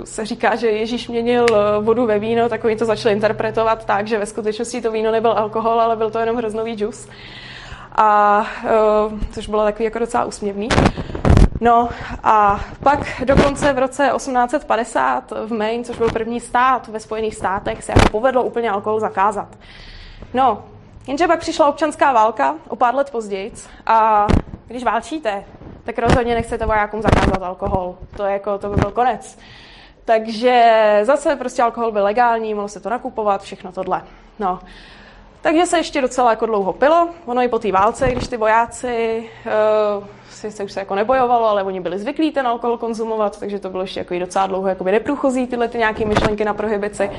se 0.03 0.25
říká, 0.25 0.55
že 0.55 0.67
Ježíš 0.67 1.07
měnil 1.07 1.45
vodu 1.81 2.05
ve 2.05 2.19
víno, 2.19 2.49
tak 2.49 2.63
oni 2.63 2.75
to 2.75 2.85
začali 2.85 3.13
interpretovat 3.15 3.85
tak, 3.85 4.07
že 4.07 4.17
ve 4.17 4.25
skutečnosti 4.25 4.81
to 4.81 4.91
víno 4.91 5.11
nebyl 5.11 5.31
alkohol, 5.31 5.81
ale 5.81 5.95
byl 5.95 6.11
to 6.11 6.19
jenom 6.19 6.35
hroznový 6.35 6.73
džus. 6.73 7.07
A 7.95 8.45
uh, 8.63 9.19
což 9.31 9.47
bylo 9.47 9.63
takový 9.63 9.85
jako 9.85 9.99
docela 9.99 10.25
úsměvný. 10.25 10.69
No 11.61 11.89
a 12.23 12.59
pak 12.83 12.99
dokonce 13.25 13.73
v 13.73 13.77
roce 13.77 14.11
1850 14.15 15.33
v 15.47 15.53
Maine, 15.53 15.83
což 15.83 15.97
byl 15.97 16.09
první 16.11 16.39
stát 16.39 16.87
ve 16.87 16.99
Spojených 16.99 17.35
státech, 17.35 17.83
se 17.83 17.91
jako 17.91 18.09
povedlo 18.09 18.43
úplně 18.43 18.71
alkohol 18.71 18.99
zakázat. 18.99 19.47
No, 20.33 20.63
jenže 21.07 21.27
pak 21.27 21.39
přišla 21.39 21.67
občanská 21.67 22.13
válka 22.13 22.55
o 22.67 22.75
pár 22.75 22.95
let 22.95 23.11
později 23.11 23.53
a 23.85 24.27
když 24.67 24.83
válčíte, 24.83 25.45
tak 25.83 25.97
rozhodně 25.99 26.35
nechcete 26.35 26.65
vojákům 26.65 27.01
zakázat 27.01 27.43
alkohol. 27.43 27.95
To, 28.17 28.25
je 28.25 28.33
jako, 28.33 28.57
to 28.57 28.69
by 28.69 28.75
byl 28.75 28.91
konec. 28.91 29.37
Takže 30.05 30.99
zase 31.03 31.35
prostě 31.35 31.63
alkohol 31.63 31.91
byl 31.91 32.03
legální, 32.03 32.53
mohlo 32.53 32.69
se 32.69 32.79
to 32.79 32.89
nakupovat, 32.89 33.41
všechno 33.41 33.71
tohle. 33.71 34.03
No. 34.39 34.59
Takže 35.41 35.65
se 35.65 35.77
ještě 35.77 36.01
docela 36.01 36.29
jako 36.29 36.45
dlouho 36.45 36.73
pilo. 36.73 37.09
Ono 37.25 37.41
i 37.41 37.47
po 37.47 37.59
té 37.59 37.71
válce, 37.71 38.11
když 38.11 38.27
ty 38.27 38.37
vojáci 38.37 39.29
uh, 39.97 40.03
si 40.51 40.57
se 40.57 40.63
už 40.63 40.71
se 40.71 40.79
jako 40.79 40.95
nebojovalo, 40.95 41.47
ale 41.47 41.63
oni 41.63 41.79
byli 41.79 41.99
zvyklí 41.99 42.31
ten 42.31 42.47
alkohol 42.47 42.77
konzumovat, 42.77 43.39
takže 43.39 43.59
to 43.59 43.69
bylo 43.69 43.83
ještě 43.83 43.99
jako 43.99 44.19
docela 44.19 44.47
dlouho 44.47 44.67
jakoby 44.67 44.91
neprůchozí 44.91 45.47
tyhle 45.47 45.67
ty 45.67 45.77
nějaké 45.77 46.05
myšlenky 46.05 46.45
na 46.45 46.53
prohibici. 46.53 47.11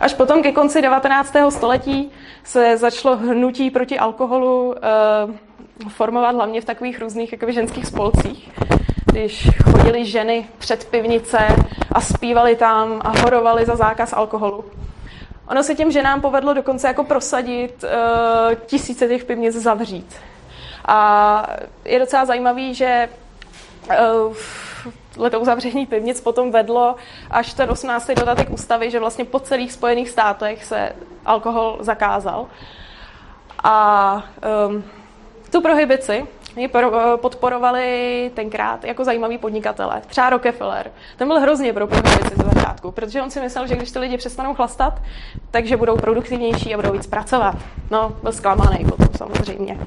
Až 0.00 0.14
potom 0.14 0.42
ke 0.42 0.52
konci 0.52 0.82
19. 0.82 1.34
století 1.48 2.10
se 2.44 2.76
začalo 2.76 3.16
hnutí 3.16 3.70
proti 3.70 3.98
alkoholu 3.98 4.68
uh, 4.68 5.88
formovat 5.88 6.34
hlavně 6.34 6.60
v 6.60 6.64
takových 6.64 7.00
různých 7.00 7.32
jakoby 7.32 7.52
ženských 7.52 7.86
spolcích 7.86 8.50
když 9.10 9.50
chodili 9.64 10.04
ženy 10.04 10.46
před 10.58 10.84
pivnice 10.84 11.38
a 11.92 12.00
zpívali 12.00 12.56
tam 12.56 13.00
a 13.04 13.18
horovali 13.20 13.64
za 13.64 13.76
zákaz 13.76 14.12
alkoholu. 14.12 14.64
Ono 15.48 15.62
se 15.62 15.74
těm 15.74 15.90
ženám 15.90 16.20
povedlo 16.20 16.54
dokonce 16.54 16.86
jako 16.86 17.04
prosadit 17.04 17.84
uh, 17.84 18.54
tisíce 18.66 19.08
těch 19.08 19.24
pivnic 19.24 19.54
zavřít. 19.54 20.16
A 20.84 21.46
je 21.84 21.98
docela 21.98 22.24
zajímavý, 22.24 22.74
že 22.74 23.08
uh, 24.26 24.36
leto 25.16 25.40
uzavření 25.40 25.86
pivnic 25.86 26.20
potom 26.20 26.50
vedlo 26.50 26.96
až 27.30 27.54
ten 27.54 27.70
18. 27.70 28.10
dodatek 28.10 28.50
ústavy, 28.50 28.90
že 28.90 29.00
vlastně 29.00 29.24
po 29.24 29.40
celých 29.40 29.72
Spojených 29.72 30.10
státech 30.10 30.64
se 30.64 30.92
alkohol 31.26 31.78
zakázal. 31.80 32.46
A 33.64 34.24
um, 34.68 34.84
tu 35.52 35.60
prohibici 35.60 36.26
ji 36.56 36.70
podporovali 37.16 38.30
tenkrát 38.34 38.84
jako 38.84 39.04
zajímaví 39.04 39.38
podnikatele. 39.38 40.02
Třeba 40.06 40.30
Rockefeller. 40.30 40.90
Ten 41.16 41.28
byl 41.28 41.40
hrozně 41.40 41.72
pro 41.72 41.86
prohibici 41.86 42.34
z 42.34 42.54
začátku, 42.54 42.90
protože 42.90 43.22
on 43.22 43.30
si 43.30 43.40
myslel, 43.40 43.66
že 43.66 43.76
když 43.76 43.90
ty 43.90 43.98
lidi 43.98 44.16
přestanou 44.16 44.54
chlastat, 44.54 45.02
takže 45.50 45.76
budou 45.76 45.96
produktivnější 45.96 46.74
a 46.74 46.76
budou 46.76 46.92
víc 46.92 47.06
pracovat. 47.06 47.56
No, 47.90 48.16
byl 48.22 48.32
zklamaný 48.32 48.84
potom 48.84 49.08
samozřejmě. 49.16 49.78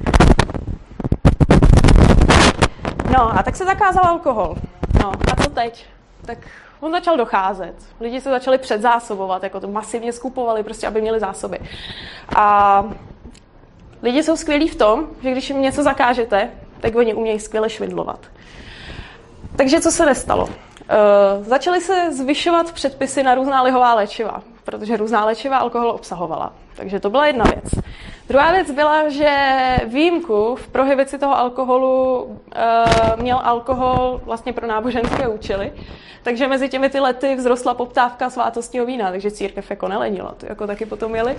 No 3.13 3.39
a 3.39 3.43
tak 3.43 3.55
se 3.55 3.65
zakázal 3.65 4.05
alkohol. 4.05 4.55
No 5.01 5.11
a 5.31 5.43
co 5.43 5.49
teď? 5.49 5.85
Tak 6.25 6.37
on 6.79 6.91
začal 6.91 7.17
docházet. 7.17 7.75
Lidi 7.99 8.21
se 8.21 8.29
začali 8.29 8.57
předzásobovat, 8.57 9.43
jako 9.43 9.59
to 9.59 9.67
masivně 9.67 10.13
skupovali, 10.13 10.63
prostě, 10.63 10.87
aby 10.87 11.01
měli 11.01 11.19
zásoby. 11.19 11.59
A 12.35 12.83
lidi 14.01 14.23
jsou 14.23 14.37
skvělí 14.37 14.67
v 14.67 14.75
tom, 14.75 15.07
že 15.23 15.31
když 15.31 15.49
jim 15.49 15.61
něco 15.61 15.83
zakážete, 15.83 16.49
tak 16.79 16.95
oni 16.95 17.13
umějí 17.13 17.39
skvěle 17.39 17.69
švindlovat. 17.69 18.19
Takže 19.55 19.81
co 19.81 19.91
se 19.91 20.05
nestalo? 20.05 20.43
Uh, 20.43 20.49
začaly 21.41 21.81
se 21.81 22.13
zvyšovat 22.13 22.71
předpisy 22.71 23.23
na 23.23 23.35
různá 23.35 23.61
lihová 23.61 23.93
léčiva, 23.93 24.41
protože 24.63 24.97
různá 24.97 25.25
léčiva 25.25 25.57
alkohol 25.57 25.89
obsahovala. 25.91 26.53
Takže 26.75 26.99
to 26.99 27.09
byla 27.09 27.27
jedna 27.27 27.45
věc. 27.45 27.83
Druhá 28.27 28.51
věc 28.51 28.71
byla, 28.71 29.09
že 29.09 29.31
výjimku 29.85 30.55
v 30.55 30.67
prohibici 30.67 31.17
toho 31.17 31.37
alkoholu 31.37 32.23
uh, 32.23 32.33
měl 33.21 33.41
alkohol 33.43 34.21
vlastně 34.23 34.53
pro 34.53 34.67
náboženské 34.67 35.27
účely. 35.27 35.73
Takže 36.23 36.47
mezi 36.47 36.69
těmi 36.69 36.89
ty 36.89 36.99
lety 36.99 37.35
vzrostla 37.35 37.73
poptávka 37.73 38.29
svátostního 38.29 38.85
vína, 38.85 39.11
takže 39.11 39.31
církev 39.31 39.69
jako 39.69 39.87
nelenila, 39.87 40.33
to 40.37 40.45
jako 40.45 40.67
taky 40.67 40.85
potom 40.85 41.11
měli. 41.11 41.35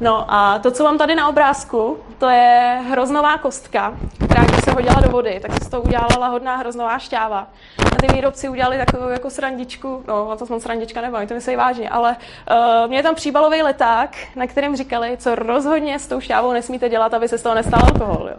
No 0.00 0.24
a 0.28 0.58
to, 0.58 0.70
co 0.70 0.84
mám 0.84 0.98
tady 0.98 1.14
na 1.14 1.28
obrázku, 1.28 1.98
to 2.18 2.28
je 2.28 2.80
hroznová 2.88 3.38
kostka, 3.38 3.94
která 4.24 4.49
se 4.70 4.74
hodila 4.74 5.00
do 5.00 5.10
vody, 5.10 5.40
tak 5.42 5.52
se 5.52 5.64
z 5.64 5.68
toho 5.68 5.82
udělala 5.82 6.16
lahodná 6.18 6.56
hroznová 6.56 6.98
šťáva. 6.98 7.46
A 7.86 8.06
ty 8.06 8.14
výrobci 8.14 8.48
udělali 8.48 8.78
takovou 8.78 9.08
jako 9.08 9.30
srandičku, 9.30 10.04
no 10.08 10.36
to 10.36 10.46
moc 10.48 10.62
srandička 10.62 11.00
nebo, 11.00 11.18
to 11.28 11.34
myslí 11.34 11.56
vážně, 11.56 11.90
ale 11.90 12.16
uh, 12.50 12.90
mě 12.90 13.02
tam 13.02 13.14
příbalový 13.14 13.62
leták, 13.62 14.16
na 14.36 14.46
kterém 14.46 14.76
říkali, 14.76 15.16
co 15.16 15.34
rozhodně 15.34 15.98
s 15.98 16.06
tou 16.06 16.20
šťávou 16.20 16.52
nesmíte 16.52 16.88
dělat, 16.88 17.14
aby 17.14 17.28
se 17.28 17.38
z 17.38 17.42
toho 17.42 17.54
nestal 17.54 17.80
alkohol. 17.84 18.28
Jo. 18.30 18.36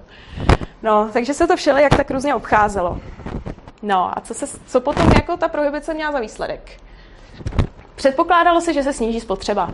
No, 0.84 1.10
takže 1.14 1.34
se 1.34 1.48
to 1.48 1.56
všeli 1.56 1.82
jak 1.82 1.98
tak 1.98 2.12
různě 2.12 2.36
obcházelo. 2.36 2.98
No 3.82 4.18
a 4.18 4.22
co, 4.22 4.34
se, 4.34 4.48
co 4.66 4.82
potom 4.82 5.12
jako 5.16 5.38
ta 5.38 5.48
prohibice 5.48 5.94
měla 5.94 6.12
za 6.12 6.20
výsledek? 6.20 6.72
Předpokládalo 7.96 8.62
se, 8.62 8.74
že 8.74 8.84
se 8.84 8.94
sníží 8.94 9.20
spotřeba. 9.20 9.70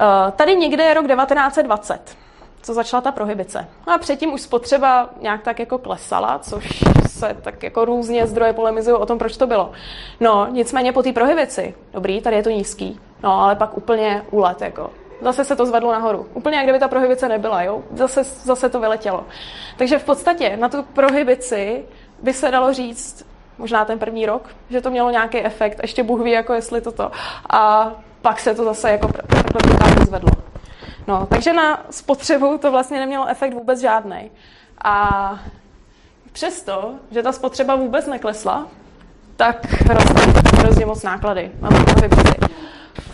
Eh, 0.00 0.32
tady 0.32 0.56
někde 0.56 0.84
je 0.84 0.94
rok 0.94 1.06
1920, 1.06 2.16
co 2.62 2.74
začala 2.74 3.00
ta 3.00 3.12
prohibice. 3.12 3.68
No 3.86 3.92
a 3.92 3.98
předtím 3.98 4.32
už 4.32 4.40
spotřeba 4.40 5.10
nějak 5.20 5.42
tak 5.42 5.58
jako 5.58 5.78
klesala, 5.78 6.38
což 6.38 6.84
se 7.08 7.36
tak 7.42 7.62
jako 7.62 7.84
různě 7.84 8.26
zdroje 8.26 8.52
polemizují 8.52 8.96
o 8.96 9.06
tom, 9.06 9.18
proč 9.18 9.36
to 9.36 9.46
bylo. 9.46 9.72
No, 10.20 10.46
nicméně 10.50 10.92
po 10.92 11.02
té 11.02 11.12
prohibici, 11.12 11.74
dobrý, 11.92 12.20
tady 12.20 12.36
je 12.36 12.42
to 12.42 12.50
nízký, 12.50 13.00
no 13.22 13.40
ale 13.40 13.56
pak 13.56 13.76
úplně 13.76 14.24
úlet, 14.30 14.62
jako. 14.62 14.90
Zase 15.20 15.44
se 15.44 15.56
to 15.56 15.66
zvedlo 15.66 15.92
nahoru. 15.92 16.26
Úplně 16.34 16.56
jak 16.56 16.66
kdyby 16.66 16.78
ta 16.78 16.88
prohibice 16.88 17.28
nebyla, 17.28 17.62
jo? 17.62 17.82
Zase, 17.94 18.24
zase 18.24 18.68
to 18.68 18.80
vyletělo. 18.80 19.24
Takže 19.76 19.98
v 19.98 20.04
podstatě 20.04 20.56
na 20.56 20.68
tu 20.68 20.82
prohibici 20.82 21.84
by 22.22 22.32
se 22.32 22.50
dalo 22.50 22.72
říct, 22.72 23.26
možná 23.58 23.84
ten 23.84 23.98
první 23.98 24.26
rok, 24.26 24.42
že 24.70 24.80
to 24.80 24.90
mělo 24.90 25.10
nějaký 25.10 25.38
efekt, 25.38 25.78
ještě 25.82 26.02
Bůh 26.02 26.20
ví, 26.20 26.30
jako 26.30 26.52
jestli 26.52 26.80
toto. 26.80 27.10
A 27.50 27.92
pak 28.22 28.40
se 28.40 28.54
to 28.54 28.64
zase 28.64 28.90
jako 28.90 29.08
takhle 29.12 30.06
zvedlo. 30.06 30.51
No, 31.06 31.26
takže 31.26 31.52
na 31.52 31.86
spotřebu 31.90 32.58
to 32.58 32.70
vlastně 32.70 32.98
nemělo 32.98 33.26
efekt 33.26 33.54
vůbec 33.54 33.80
žádný. 33.80 34.30
A 34.84 35.38
přesto, 36.32 36.94
že 37.10 37.22
ta 37.22 37.32
spotřeba 37.32 37.74
vůbec 37.74 38.06
neklesla, 38.06 38.66
tak 39.36 39.82
rostly 39.88 40.32
hrozně 40.58 40.86
moc 40.86 41.02
náklady 41.02 41.52
na 41.60 41.68
prohibici. 41.68 42.34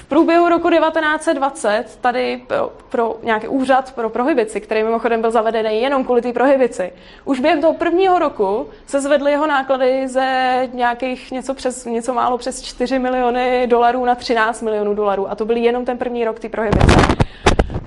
Průběhu 0.08 0.48
roku 0.48 0.70
1920 0.70 1.98
tady 2.00 2.42
pro, 2.46 2.72
pro 2.88 3.16
nějaký 3.22 3.48
úřad 3.48 3.94
pro 3.94 4.10
prohibici, 4.10 4.60
který 4.60 4.82
mimochodem 4.82 5.20
byl 5.20 5.30
zavedený 5.30 5.82
jenom 5.82 6.04
kvůli 6.04 6.22
té 6.22 6.32
prohibici, 6.32 6.92
už 7.24 7.40
během 7.40 7.60
toho 7.60 7.74
prvního 7.74 8.18
roku 8.18 8.68
se 8.86 9.00
zvedly 9.00 9.30
jeho 9.30 9.46
náklady 9.46 10.08
ze 10.08 10.68
nějakých 10.72 11.30
něco, 11.30 11.54
přes, 11.54 11.84
něco 11.84 12.14
málo 12.14 12.38
přes 12.38 12.62
4 12.62 12.98
miliony 12.98 13.66
dolarů 13.66 14.04
na 14.04 14.14
13 14.14 14.62
milionů 14.62 14.94
dolarů. 14.94 15.30
A 15.30 15.34
to 15.34 15.44
byl 15.44 15.56
jenom 15.56 15.84
ten 15.84 15.98
první 15.98 16.24
rok 16.24 16.40
té 16.40 16.48
prohibice. 16.48 17.18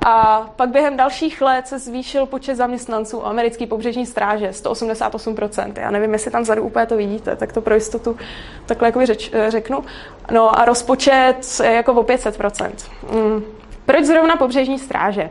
A 0.06 0.48
pak 0.56 0.70
během 0.70 0.98
dalších 0.98 1.42
let 1.42 1.68
se 1.68 1.80
zvýšil 1.80 2.26
počet 2.26 2.56
zaměstnanců 2.56 3.26
americké 3.26 3.68
pobřežní 3.68 4.06
stráže, 4.06 4.50
188%. 4.50 5.74
Já 5.76 5.92
nevím, 5.92 6.14
jestli 6.14 6.32
tam 6.32 6.42
vzadu 6.42 6.64
úplně 6.64 6.86
to 6.86 6.98
vidíte, 6.98 7.36
tak 7.36 7.54
to 7.54 7.62
pro 7.62 7.76
jistotu 7.76 8.18
takhle 8.66 9.06
řeč, 9.06 9.32
řeknu. 9.48 9.84
No 10.32 10.60
a 10.60 10.66
rozpočet 10.66 11.62
jako 11.64 11.94
o 11.94 12.04
500%. 12.16 12.72
Mm. 13.12 13.44
Proč 13.86 14.06
zrovna 14.06 14.36
pobřežní 14.36 14.80
stráže? 14.80 15.30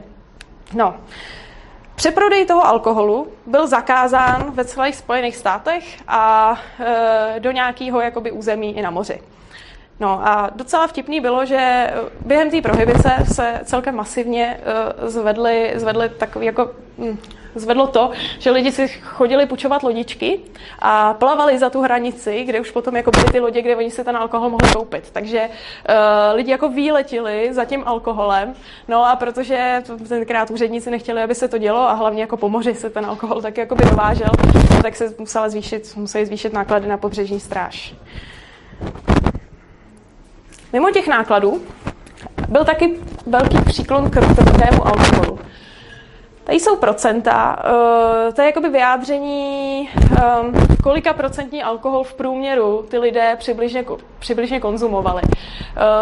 No, 0.75 0.95
Přeprodej 2.01 2.47
toho 2.47 2.67
alkoholu 2.67 3.29
byl 3.47 3.67
zakázán 3.67 4.51
ve 4.51 4.65
celých 4.65 4.97
Spojených 4.97 5.37
státech 5.37 5.99
a 6.09 6.55
e, 6.81 7.41
do 7.41 7.51
nějakého 7.51 8.01
jakoby 8.01 8.33
území 8.33 8.77
i 8.77 8.83
na 8.83 8.91
moři. 8.91 9.21
No 10.00 10.28
a 10.28 10.50
docela 10.54 10.87
vtipný 10.87 11.21
bylo, 11.21 11.47
že 11.47 11.90
během 12.26 12.50
té 12.50 12.62
prohibice 12.62 13.12
se 13.33 13.61
celkem 13.64 13.95
masivně 13.95 14.61
uh, 15.00 15.09
zvedly, 15.09 15.73
zvedly 15.76 16.09
takový 16.09 16.47
jako 16.47 16.71
hm, 16.99 17.19
zvedlo 17.54 17.87
to, 17.87 18.11
že 18.38 18.50
lidi 18.50 18.73
si 18.73 18.88
chodili 18.88 19.47
půjčovat 19.47 19.83
lodičky 19.83 20.40
a 20.78 21.14
plavali 21.14 21.59
za 21.59 21.71
tu 21.71 21.80
hranici, 21.80 22.45
kde 22.45 22.61
už 22.61 22.71
potom 22.71 22.97
jako 22.97 23.11
byly 23.11 23.25
ty 23.25 23.40
lodě, 23.40 23.62
kde 23.62 23.76
oni 23.76 23.90
si 23.90 24.04
ten 24.04 24.16
alkohol 24.16 24.50
mohli 24.50 24.69
koupit. 24.73 25.11
Takže 25.12 25.49
uh, 25.49 26.37
lidi 26.37 26.50
jako 26.50 26.69
výletili 26.69 27.49
za 27.52 27.64
tím 27.64 27.83
alkoholem, 27.87 28.54
no 28.88 29.04
a 29.04 29.16
protože 29.16 29.83
tenkrát 30.09 30.50
úředníci 30.50 30.90
nechtěli, 30.90 31.23
aby 31.23 31.35
se 31.35 31.49
to 31.49 31.59
dělo 31.59 31.80
a 31.80 31.92
hlavně 31.92 32.21
jako 32.21 32.37
po 32.37 32.49
moři 32.49 32.75
se 32.75 32.90
ten 32.90 33.07
alkohol 33.07 33.42
tak 33.42 33.57
jako 33.57 33.75
by 33.75 33.85
dovážel, 33.85 34.30
tak 34.83 34.97
se 34.97 35.14
musela 35.19 35.49
zvýšit, 35.49 35.97
museli 35.97 36.26
zvýšit 36.26 36.52
náklady 36.52 36.88
na 36.88 36.97
pobřežní 36.97 37.40
stráž. 37.40 37.95
Mimo 40.73 40.91
těch 40.91 41.09
nákladů 41.09 41.62
byl 42.49 42.65
taky 42.65 42.95
velký 43.27 43.59
příklon 43.67 44.11
k 44.11 44.21
tvrdému 44.21 44.87
alkoholu. 44.87 45.39
Tady 46.45 46.61
jsou 46.61 46.77
procenta, 46.77 47.62
uh, 47.65 48.35
to 48.35 48.43
je 48.43 48.47
jakoby 48.47 48.69
vyjádření, 48.69 49.89
um, 50.43 50.53
kolika 50.83 51.12
procentní 51.12 51.62
alkohol 51.62 52.05
v 52.05 52.15
průměru 52.15 52.85
ty 52.89 52.99
lidé 52.99 53.37
přibližně, 53.39 53.85
přibližně 54.19 54.61
konzumovali. 54.61 55.23
Uh, 55.23 55.31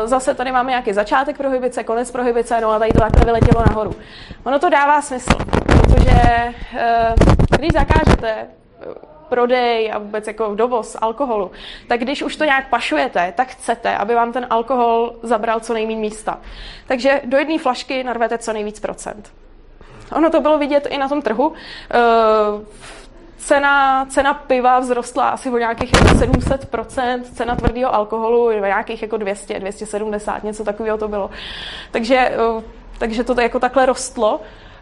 zase 0.05 0.35
tady 0.35 0.53
máme 0.53 0.71
nějaký 0.71 0.93
začátek 0.93 1.37
prohybice, 1.37 1.85
konec 1.85 2.11
prohybice, 2.11 2.61
no 2.61 2.71
a 2.71 2.79
tady 2.79 2.93
to 2.93 3.01
takhle 3.01 3.25
vyletělo 3.25 3.65
nahoru. 3.69 3.95
Ono 4.45 4.59
to 4.59 4.71
dává 4.71 5.03
smysl, 5.03 5.35
protože 5.67 6.55
když 7.59 7.71
zakážete 7.73 8.47
prodej 9.29 9.93
a 9.93 9.99
vůbec 9.99 10.27
jako 10.27 10.55
dovoz 10.55 10.97
alkoholu, 11.01 11.51
tak 11.89 12.01
když 12.01 12.23
už 12.23 12.37
to 12.37 12.45
nějak 12.45 12.69
pašujete, 12.69 13.33
tak 13.37 13.49
chcete, 13.49 13.97
aby 13.97 14.15
vám 14.15 14.33
ten 14.33 14.47
alkohol 14.51 15.15
zabral 15.23 15.61
co 15.61 15.75
nejméně 15.75 16.01
místa. 16.01 16.39
Takže 16.87 17.21
do 17.25 17.37
jedné 17.37 17.59
flašky 17.59 18.05
narvete 18.05 18.39
co 18.39 18.53
nejvíc 18.53 18.81
procent. 18.81 19.33
Ono 20.13 20.31
to 20.31 20.41
bylo 20.41 20.59
vidět 20.59 20.87
i 20.91 20.99
na 20.99 21.09
tom 21.09 21.23
trhu. 21.23 21.53
Eh, 21.91 21.99
cena, 23.39 24.07
cena 24.07 24.35
piva 24.35 24.81
vzrostla 24.81 25.29
asi 25.29 25.51
o 25.51 25.59
nějakých 25.59 25.93
700%, 25.93 27.23
cena 27.35 27.57
tvrdého 27.57 27.95
alkoholu 27.95 28.45
o 28.45 28.51
nějakých 28.51 29.03
jako 29.03 29.17
200, 29.17 29.61
270, 29.61 30.45
něco 30.45 30.65
takového 30.65 30.99
to 30.99 31.09
bylo. 31.09 31.31
Takže, 31.91 32.17
eh, 32.17 32.63
takže 32.99 33.25
to 33.25 33.41
jako 33.41 33.61
takhle 33.61 33.87
rostlo. 33.87 34.41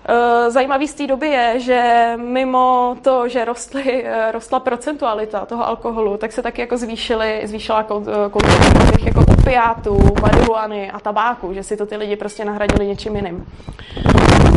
Eh, 0.09 0.51
zajímavý 0.51 0.89
z 0.89 0.95
té 0.95 1.07
doby 1.07 1.29
je, 1.29 1.61
že 1.61 2.13
mimo 2.17 2.97
to, 3.03 3.29
že 3.29 3.45
rostly, 3.45 4.05
eh, 4.05 4.33
rostla 4.33 4.61
procentualita 4.61 5.47
toho 5.47 5.67
alkoholu, 5.67 6.17
tak 6.17 6.33
se 6.33 6.43
taky 6.43 6.61
jako 6.61 6.77
zvýšily, 6.77 7.43
zvýšila 7.45 7.81
eh, 7.81 8.31
konzum 8.31 8.91
těch 8.93 9.07
jako 9.07 9.21
opiátů, 9.33 9.99
marihuany 10.23 10.91
a 10.91 11.01
tabáku, 11.01 11.53
že 11.53 11.63
si 11.63 11.77
to 11.77 11.87
ty 11.87 11.97
lidi 11.97 12.17
prostě 12.17 12.45
nahradili 12.45 12.87
něčím 12.87 13.17
jiným. 13.17 13.47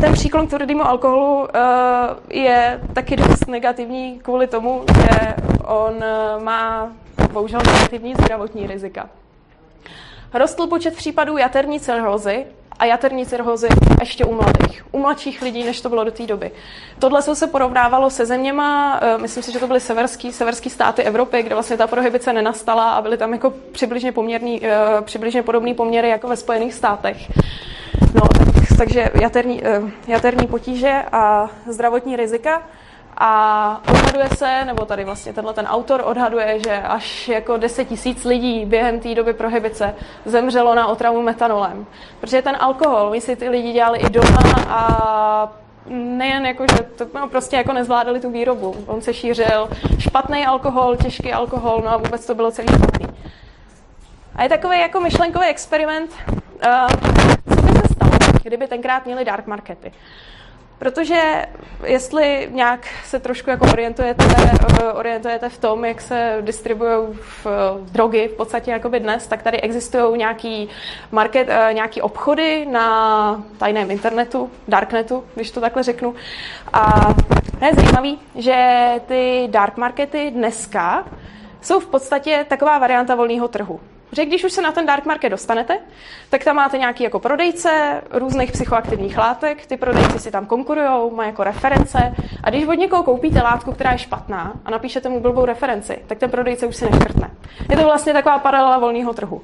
Ten 0.02 0.14
příklon 0.14 0.48
k 0.48 0.50
tvrdému 0.50 0.88
alkoholu 0.88 1.48
je 2.30 2.82
taky 2.94 3.16
dost 3.16 3.48
negativní 3.48 4.20
kvůli 4.20 4.48
tomu, 4.48 4.84
že 4.96 5.36
on 5.68 5.94
má 6.44 6.92
bohužel 7.32 7.60
negativní 7.74 8.14
zdravotní 8.14 8.68
rizika. 8.68 9.10
Rostl 10.34 10.68
počet 10.68 10.96
případů 10.96 11.38
jaterní 11.38 11.80
cirhózy 11.80 12.46
a 12.80 12.86
jaterní 12.86 13.26
cirhózy 13.26 13.68
ještě 14.00 14.26
u 14.26 14.34
mladých, 14.34 14.86
u 14.92 15.00
mladších 15.00 15.42
lidí, 15.42 15.64
než 15.64 15.82
to 15.82 15.90
bylo 15.90 16.04
do 16.04 16.12
té 16.12 16.28
doby. 16.28 16.52
Tohle 17.00 17.22
se 17.22 17.48
porovnávalo 17.48 18.10
se 18.10 18.26
zeměma, 18.26 19.00
eh, 19.02 19.18
myslím 19.18 19.44
si, 19.44 19.52
že 19.52 19.60
to 19.60 19.68
byly 19.68 19.80
severský, 19.80 20.34
severský 20.34 20.70
státy 20.70 21.04
Evropy, 21.04 21.44
kde 21.44 21.56
vlastně 21.56 21.78
ta 21.78 21.88
prohibice 21.88 22.34
nenastala 22.34 22.92
a 22.92 23.02
byly 23.02 23.18
tam 23.18 23.34
jako 23.34 23.54
přibližně, 23.72 24.12
poměrný, 24.12 24.62
eh, 24.66 25.02
přibližně 25.02 25.44
podobné 25.44 25.74
poměry 25.74 26.10
jako 26.10 26.28
ve 26.28 26.36
Spojených 26.36 26.74
státech. 26.74 27.18
No, 28.14 28.22
tak, 28.22 28.78
takže 28.78 29.10
jaterní, 29.22 29.62
eh, 29.66 29.82
jaterní 30.08 30.48
potíže 30.48 31.04
a 31.12 31.50
zdravotní 31.68 32.16
rizika. 32.16 32.64
A 33.20 33.82
odhaduje 33.92 34.30
se, 34.36 34.66
nebo 34.66 34.86
tady 34.86 35.06
vlastně 35.06 35.34
tenhle 35.34 35.54
ten 35.54 35.66
autor 35.66 36.02
odhaduje, 36.06 36.60
že 36.68 36.82
až 36.82 37.28
jako 37.28 37.58
10 37.58 37.86
tisíc 37.86 38.26
lidí 38.26 38.66
během 38.66 39.00
té 39.00 39.16
doby 39.16 39.34
prohibice 39.34 39.96
zemřelo 40.26 40.76
na 40.76 40.88
otravu 40.88 41.22
metanolem. 41.22 41.86
Protože 42.20 42.42
ten 42.42 42.58
alkohol, 42.60 43.10
my 43.10 43.22
si 43.22 43.36
ty 43.36 43.50
lidi 43.50 43.72
dělali 43.72 44.00
i 44.00 44.10
doma 44.10 44.40
a 44.68 45.52
nejen 45.90 46.46
jako, 46.46 46.66
že 46.72 46.84
to 46.84 47.08
no, 47.20 47.28
prostě 47.28 47.56
jako 47.56 47.74
nezvládali 47.74 48.20
tu 48.20 48.32
výrobu. 48.32 48.76
On 48.88 49.02
se 49.02 49.14
šířil 49.14 49.70
špatný 50.00 50.46
alkohol, 50.46 50.96
těžký 50.96 51.34
alkohol, 51.34 51.82
no 51.86 51.92
a 51.92 51.98
vůbec 51.98 52.26
to 52.26 52.36
bylo 52.36 52.52
celý 52.52 52.68
špatný. 52.68 53.08
A 54.36 54.44
je 54.44 54.50
takový 54.50 54.80
jako 54.80 55.00
myšlenkový 55.00 55.46
experiment, 55.46 56.12
uh, 56.32 56.88
co 57.56 57.62
by 57.62 57.72
se 57.72 57.94
stalo, 57.94 58.12
kdyby 58.44 58.68
tenkrát 58.68 59.06
měli 59.06 59.26
dark 59.26 59.48
markety. 59.48 59.92
Protože 60.80 61.46
jestli 61.86 62.48
nějak 62.52 62.88
se 63.06 63.20
trošku 63.20 63.50
jako 63.50 63.66
orientujete, 63.72 64.26
eh, 64.84 64.94
orientujete 64.94 65.50
v 65.50 65.58
tom, 65.58 65.86
jak 65.86 66.02
se 66.02 66.38
distribuují 66.42 67.08
v 67.44 67.48
drogy 67.92 68.28
v 68.28 68.38
podstatě 68.38 68.72
jakoby 68.72 69.00
dnes, 69.00 69.28
tak 69.28 69.44
tady 69.44 69.62
existují 69.62 70.18
nějaký 70.18 70.70
market, 71.12 71.48
eh, 71.50 71.74
nějaký 71.74 72.02
obchody 72.02 72.66
na 72.66 73.44
tajném 73.58 73.92
internetu, 73.92 74.52
darknetu, 74.68 75.24
když 75.36 75.52
to 75.52 75.62
takhle 75.62 75.84
řeknu. 75.84 76.16
A 76.74 77.14
je 77.66 77.76
zajímavé, 77.76 78.10
že 78.36 78.90
ty 79.08 79.48
dark 79.52 79.78
markety 79.78 80.32
dneska 80.32 81.06
jsou 81.62 81.80
v 81.80 81.88
podstatě 81.88 82.46
taková 82.50 82.78
varianta 82.80 83.16
volného 83.16 83.48
trhu. 83.48 83.80
Že 84.12 84.26
když 84.26 84.44
už 84.44 84.52
se 84.52 84.62
na 84.62 84.72
ten 84.72 84.86
dark 84.86 85.06
market 85.06 85.32
dostanete, 85.32 85.80
tak 86.30 86.44
tam 86.44 86.56
máte 86.56 86.78
nějaký 86.78 87.04
jako 87.04 87.20
prodejce 87.20 88.02
různých 88.12 88.52
psychoaktivních 88.52 89.18
látek, 89.18 89.66
ty 89.66 89.78
prodejci 89.78 90.20
si 90.20 90.32
tam 90.32 90.46
konkurují, 90.46 91.12
mají 91.16 91.30
jako 91.30 91.44
reference 91.44 92.14
a 92.44 92.50
když 92.50 92.68
od 92.68 92.74
někoho 92.74 93.04
koupíte 93.04 93.42
látku, 93.42 93.72
která 93.72 93.92
je 93.92 93.98
špatná 93.98 94.54
a 94.66 94.72
napíšete 94.72 95.10
mu 95.10 95.20
blbou 95.20 95.46
referenci, 95.46 96.00
tak 96.08 96.18
ten 96.18 96.32
prodejce 96.32 96.66
už 96.66 96.76
si 96.76 96.86
neškrtne. 96.90 97.30
Je 97.70 97.78
to 97.78 97.84
vlastně 97.84 98.14
taková 98.14 98.40
paralela 98.40 98.78
volného 98.78 99.14
trhu. 99.14 99.42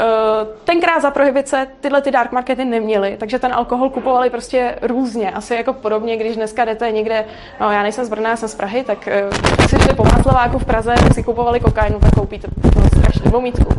Eh, 0.00 0.46
tenkrát 0.64 1.00
za 1.02 1.10
prohibice 1.10 1.66
tyhle 1.80 2.02
ty 2.02 2.10
dark 2.10 2.32
markety 2.32 2.64
neměly, 2.64 3.16
takže 3.20 3.38
ten 3.38 3.52
alkohol 3.52 3.90
kupovali 3.90 4.30
prostě 4.30 4.78
různě. 4.82 5.30
Asi 5.30 5.54
jako 5.54 5.72
podobně, 5.72 6.16
když 6.16 6.36
dneska 6.36 6.64
jdete 6.64 6.92
někde, 6.92 7.24
no 7.60 7.70
já 7.70 7.82
nejsem 7.82 8.04
z 8.04 8.08
Brna, 8.08 8.30
já 8.30 8.36
jsem 8.36 8.48
z 8.48 8.54
Prahy, 8.54 8.84
tak 8.84 9.08
si 9.68 9.78
šli 9.78 9.94
po 9.94 10.04
Máclaváku 10.04 10.58
v 10.58 10.64
Praze, 10.64 10.94
si 11.14 11.22
kupovali 11.22 11.60
kokainu, 11.60 11.98
tak 12.00 12.10
koupíte 12.14 12.48
no, 12.76 12.88
strašně 12.88 13.30
vomítku. 13.30 13.74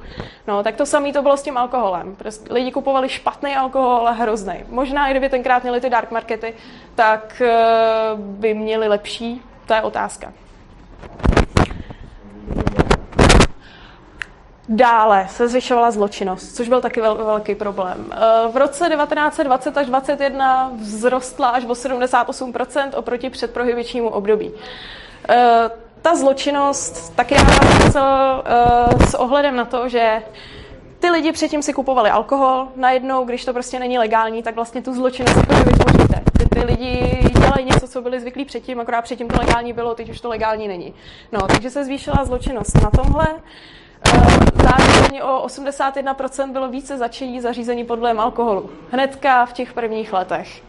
No, 0.48 0.64
tak 0.64 0.76
to 0.76 0.86
samé 0.86 1.14
to 1.14 1.22
bylo 1.22 1.38
s 1.38 1.44
tím 1.44 1.58
alkoholem. 1.58 2.16
Prostě 2.16 2.54
lidi 2.54 2.72
kupovali 2.72 3.10
špatný 3.10 3.56
alkohol 3.56 4.08
a 4.08 4.12
hrozný. 4.12 4.64
Možná 4.70 5.08
i 5.08 5.12
kdyby 5.12 5.30
tenkrát 5.30 5.64
měli 5.64 5.82
ty 5.82 5.90
dark 5.90 6.12
markety, 6.12 6.54
tak 6.96 7.42
eh, 7.42 7.56
by 8.16 8.54
měli 8.54 8.88
lepší, 8.88 9.42
to 9.66 9.74
je 9.74 9.82
otázka. 9.82 10.34
Dále 14.72 15.28
se 15.30 15.48
zvyšovala 15.48 15.92
zločinnost, 15.92 16.56
což 16.56 16.70
byl 16.70 16.82
taky 16.82 17.02
vel, 17.02 17.16
velký 17.16 17.56
problém. 17.56 18.06
Eh, 18.12 18.18
v 18.52 18.58
roce 18.58 18.90
1920 18.90 19.78
až 19.78 19.86
2021 19.86 20.72
vzrostla 20.84 21.50
až 21.50 21.66
o 21.66 21.74
78% 21.76 22.90
oproti 22.96 23.30
předprohibičnímu 23.30 24.10
období. 24.10 24.52
Ta 26.02 26.16
zločinnost 26.16 27.16
taky 27.16 27.36
dává 27.36 27.80
smysl 27.82 28.00
uh, 28.00 29.06
s 29.06 29.14
ohledem 29.14 29.56
na 29.56 29.66
to, 29.66 29.90
že 29.90 30.24
ty 31.00 31.10
lidi 31.10 31.32
předtím 31.32 31.64
si 31.64 31.74
kupovali 31.74 32.10
alkohol, 32.10 32.68
najednou, 32.76 33.26
když 33.26 33.46
to 33.46 33.54
prostě 33.54 33.80
není 33.80 33.98
legální, 34.00 34.44
tak 34.44 34.56
vlastně 34.56 34.82
tu 34.82 34.94
zločinnost 34.94 35.38
jako 35.38 35.54
vytvoříte. 35.56 36.22
Ty, 36.38 36.50
ty 36.50 36.66
lidi 36.66 37.20
dělají 37.40 37.66
něco, 37.66 37.88
co 37.88 38.02
byli 38.02 38.20
zvyklí 38.20 38.46
předtím, 38.46 38.80
akorát 38.80 39.02
předtím 39.02 39.28
to 39.28 39.40
legální 39.40 39.74
bylo, 39.74 39.96
teď 39.96 40.10
už 40.10 40.22
to 40.22 40.30
legální 40.30 40.68
není. 40.68 40.94
No, 41.32 41.48
takže 41.48 41.70
se 41.70 41.86
zvýšila 41.86 42.26
zločinnost 42.26 42.76
na 42.76 42.90
tomhle. 42.90 43.28
Eh, 44.08 44.12
zároveň 44.64 45.22
o 45.24 45.46
81% 45.46 46.52
bylo 46.52 46.70
více 46.70 46.98
začení 46.98 47.42
zařízení 47.42 47.86
podle 47.86 48.12
alkoholu. 48.12 48.70
Hnedka 48.92 49.46
v 49.46 49.54
těch 49.54 49.74
prvních 49.74 50.14
letech. 50.14 50.69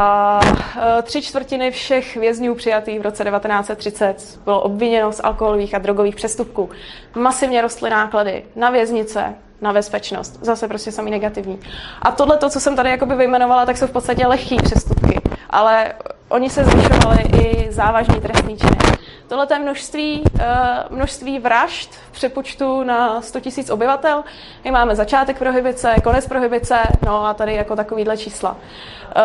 A 0.00 0.40
e, 0.98 1.02
tři 1.02 1.22
čtvrtiny 1.22 1.70
všech 1.70 2.16
vězňů 2.16 2.54
přijatých 2.54 3.00
v 3.00 3.02
roce 3.02 3.24
1930 3.24 4.40
bylo 4.44 4.60
obviněno 4.60 5.12
z 5.12 5.20
alkoholových 5.24 5.74
a 5.74 5.78
drogových 5.78 6.16
přestupků. 6.16 6.70
Masivně 7.14 7.62
rostly 7.62 7.90
náklady 7.90 8.44
na 8.56 8.70
věznice, 8.70 9.34
na 9.60 9.72
bezpečnost. 9.72 10.38
Zase 10.42 10.68
prostě 10.68 10.92
samý 10.92 11.10
negativní. 11.10 11.60
A 12.02 12.10
tohle, 12.10 12.36
to, 12.36 12.50
co 12.50 12.60
jsem 12.60 12.76
tady 12.76 12.90
jakoby 12.90 13.14
vyjmenovala, 13.14 13.66
tak 13.66 13.76
jsou 13.76 13.86
v 13.86 13.92
podstatě 13.92 14.26
lehké 14.26 14.56
přestupky. 14.62 15.20
Ale 15.50 15.92
oni 16.28 16.50
se 16.50 16.64
zvyšovali 16.64 17.22
i 17.22 17.72
závažný 17.72 18.20
trestný 18.20 18.56
činy. 18.56 18.97
Tohle 19.28 19.46
je 19.52 19.58
množství, 19.58 20.22
eh, 20.40 20.44
množství 20.90 21.38
vražd 21.38 21.90
v 21.94 22.12
přepočtu 22.12 22.82
na 22.82 23.22
100 23.22 23.38
000 23.56 23.74
obyvatel. 23.74 24.24
My 24.64 24.70
máme 24.70 24.96
začátek 24.96 25.38
prohybice, 25.38 25.94
konec 26.04 26.26
prohybice, 26.26 26.78
no 27.06 27.26
a 27.26 27.34
tady 27.34 27.54
jako 27.54 27.76
takovýhle 27.76 28.16
čísla. 28.16 28.56
Eh, 29.16 29.22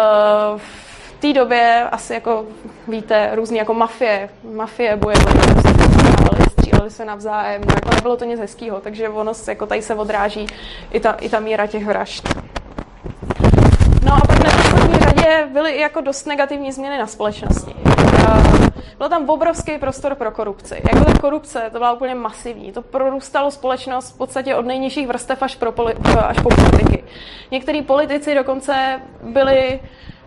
v 0.57 1.13
té 1.19 1.33
době 1.33 1.87
asi 1.91 2.13
jako 2.13 2.45
víte, 2.87 3.29
různý 3.33 3.57
jako 3.57 3.73
mafie, 3.73 4.29
mafie 4.55 4.95
bojovali, 4.95 5.39
stříleli 6.51 6.91
se 6.91 7.05
navzájem, 7.05 7.61
no 7.61 7.73
jako 7.75 7.95
nebylo 7.95 8.17
to 8.17 8.25
nic 8.25 8.39
hezkého, 8.39 8.79
takže 8.79 9.09
ono 9.09 9.31
jako 9.47 9.65
tady 9.65 9.81
se 9.81 9.95
odráží 9.95 10.47
i 10.91 10.99
ta, 10.99 11.11
i 11.11 11.29
ta 11.29 11.39
míra 11.39 11.67
těch 11.67 11.85
vražd. 11.85 12.29
No 14.05 14.13
a 14.13 14.19
pak 14.27 14.43
na 14.43 14.51
poslední 14.51 14.99
řadě 14.99 15.47
byly 15.53 15.71
i 15.71 15.81
jako 15.81 16.01
dost 16.01 16.25
negativní 16.25 16.71
změny 16.71 16.97
na 16.97 17.07
společnosti. 17.07 17.82
Byl 18.97 19.09
tam 19.09 19.29
obrovský 19.29 19.77
prostor 19.77 20.15
pro 20.15 20.31
korupci. 20.31 20.81
Jako 20.93 21.05
ta 21.05 21.19
korupce, 21.19 21.69
to 21.71 21.77
byla 21.77 21.93
úplně 21.93 22.15
masivní. 22.15 22.71
To 22.71 22.81
prorůstalo 22.81 23.51
společnost 23.51 24.11
v 24.11 24.17
podstatě 24.17 24.55
od 24.55 24.65
nejnižších 24.65 25.07
vrstev 25.07 25.43
až, 25.43 25.55
pro 25.55 25.71
poli- 25.71 26.25
až 26.25 26.37
po 26.39 26.49
politiky. 26.49 27.03
Některý 27.51 27.81
politici 27.81 28.35
dokonce 28.35 29.01
byli 29.21 29.79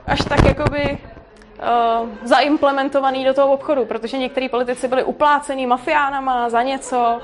až 0.07 0.19
tak 0.19 0.45
jakoby 0.45 0.99
uh, 1.59 2.09
zaimplementovaný 2.23 3.25
do 3.25 3.35
toho 3.35 3.53
obchodu, 3.53 3.85
protože 3.85 4.19
některý 4.19 4.49
politici 4.49 4.89
byli 4.89 5.05
uplácený 5.05 5.67
mafiánama 5.67 6.49
za 6.49 6.63
něco, 6.63 7.21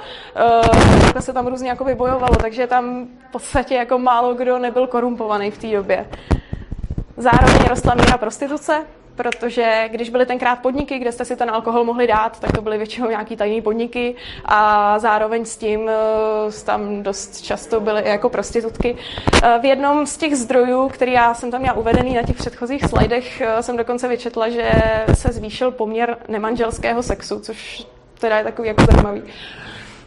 uh, 1.14 1.20
se 1.20 1.32
tam 1.32 1.46
různě 1.46 1.68
jako 1.68 1.84
bojovalo, 1.94 2.36
takže 2.36 2.66
tam 2.66 3.06
v 3.28 3.32
podstatě 3.32 3.74
jako 3.74 3.98
málo 3.98 4.34
kdo 4.34 4.58
nebyl 4.58 4.86
korumpovaný 4.86 5.50
v 5.50 5.58
té 5.58 5.66
době. 5.66 6.08
Zároveň 7.16 7.64
rostla 7.68 7.94
míra 7.94 8.18
prostituce, 8.18 8.86
protože 9.16 9.88
když 9.92 10.10
byly 10.10 10.26
tenkrát 10.26 10.56
podniky, 10.56 10.98
kde 10.98 11.12
jste 11.12 11.24
si 11.24 11.36
ten 11.36 11.50
alkohol 11.50 11.84
mohli 11.84 12.06
dát, 12.06 12.40
tak 12.40 12.52
to 12.52 12.62
byly 12.62 12.78
většinou 12.78 13.08
nějaký 13.08 13.36
tajný 13.36 13.62
podniky 13.62 14.14
a 14.44 14.98
zároveň 14.98 15.44
s 15.44 15.56
tím 15.56 15.80
uh, 15.80 15.90
tam 16.64 17.02
dost 17.02 17.40
často 17.40 17.80
byly 17.80 18.08
jako 18.08 18.28
prostitutky. 18.28 18.92
Uh, 18.94 19.62
v 19.62 19.64
jednom 19.64 20.06
z 20.06 20.16
těch 20.16 20.36
zdrojů, 20.36 20.88
který 20.88 21.12
já 21.12 21.34
jsem 21.34 21.50
tam 21.50 21.60
měla 21.60 21.76
uvedený 21.76 22.14
na 22.14 22.22
těch 22.22 22.36
předchozích 22.36 22.84
slajdech, 22.84 23.42
uh, 23.54 23.60
jsem 23.60 23.76
dokonce 23.76 24.08
vyčetla, 24.08 24.48
že 24.48 24.70
se 25.14 25.32
zvýšil 25.32 25.70
poměr 25.70 26.16
nemanželského 26.28 27.02
sexu, 27.02 27.40
což 27.40 27.86
teda 28.18 28.38
je 28.38 28.44
takový 28.44 28.68
jako 28.68 28.84
zajímavý. 28.92 29.22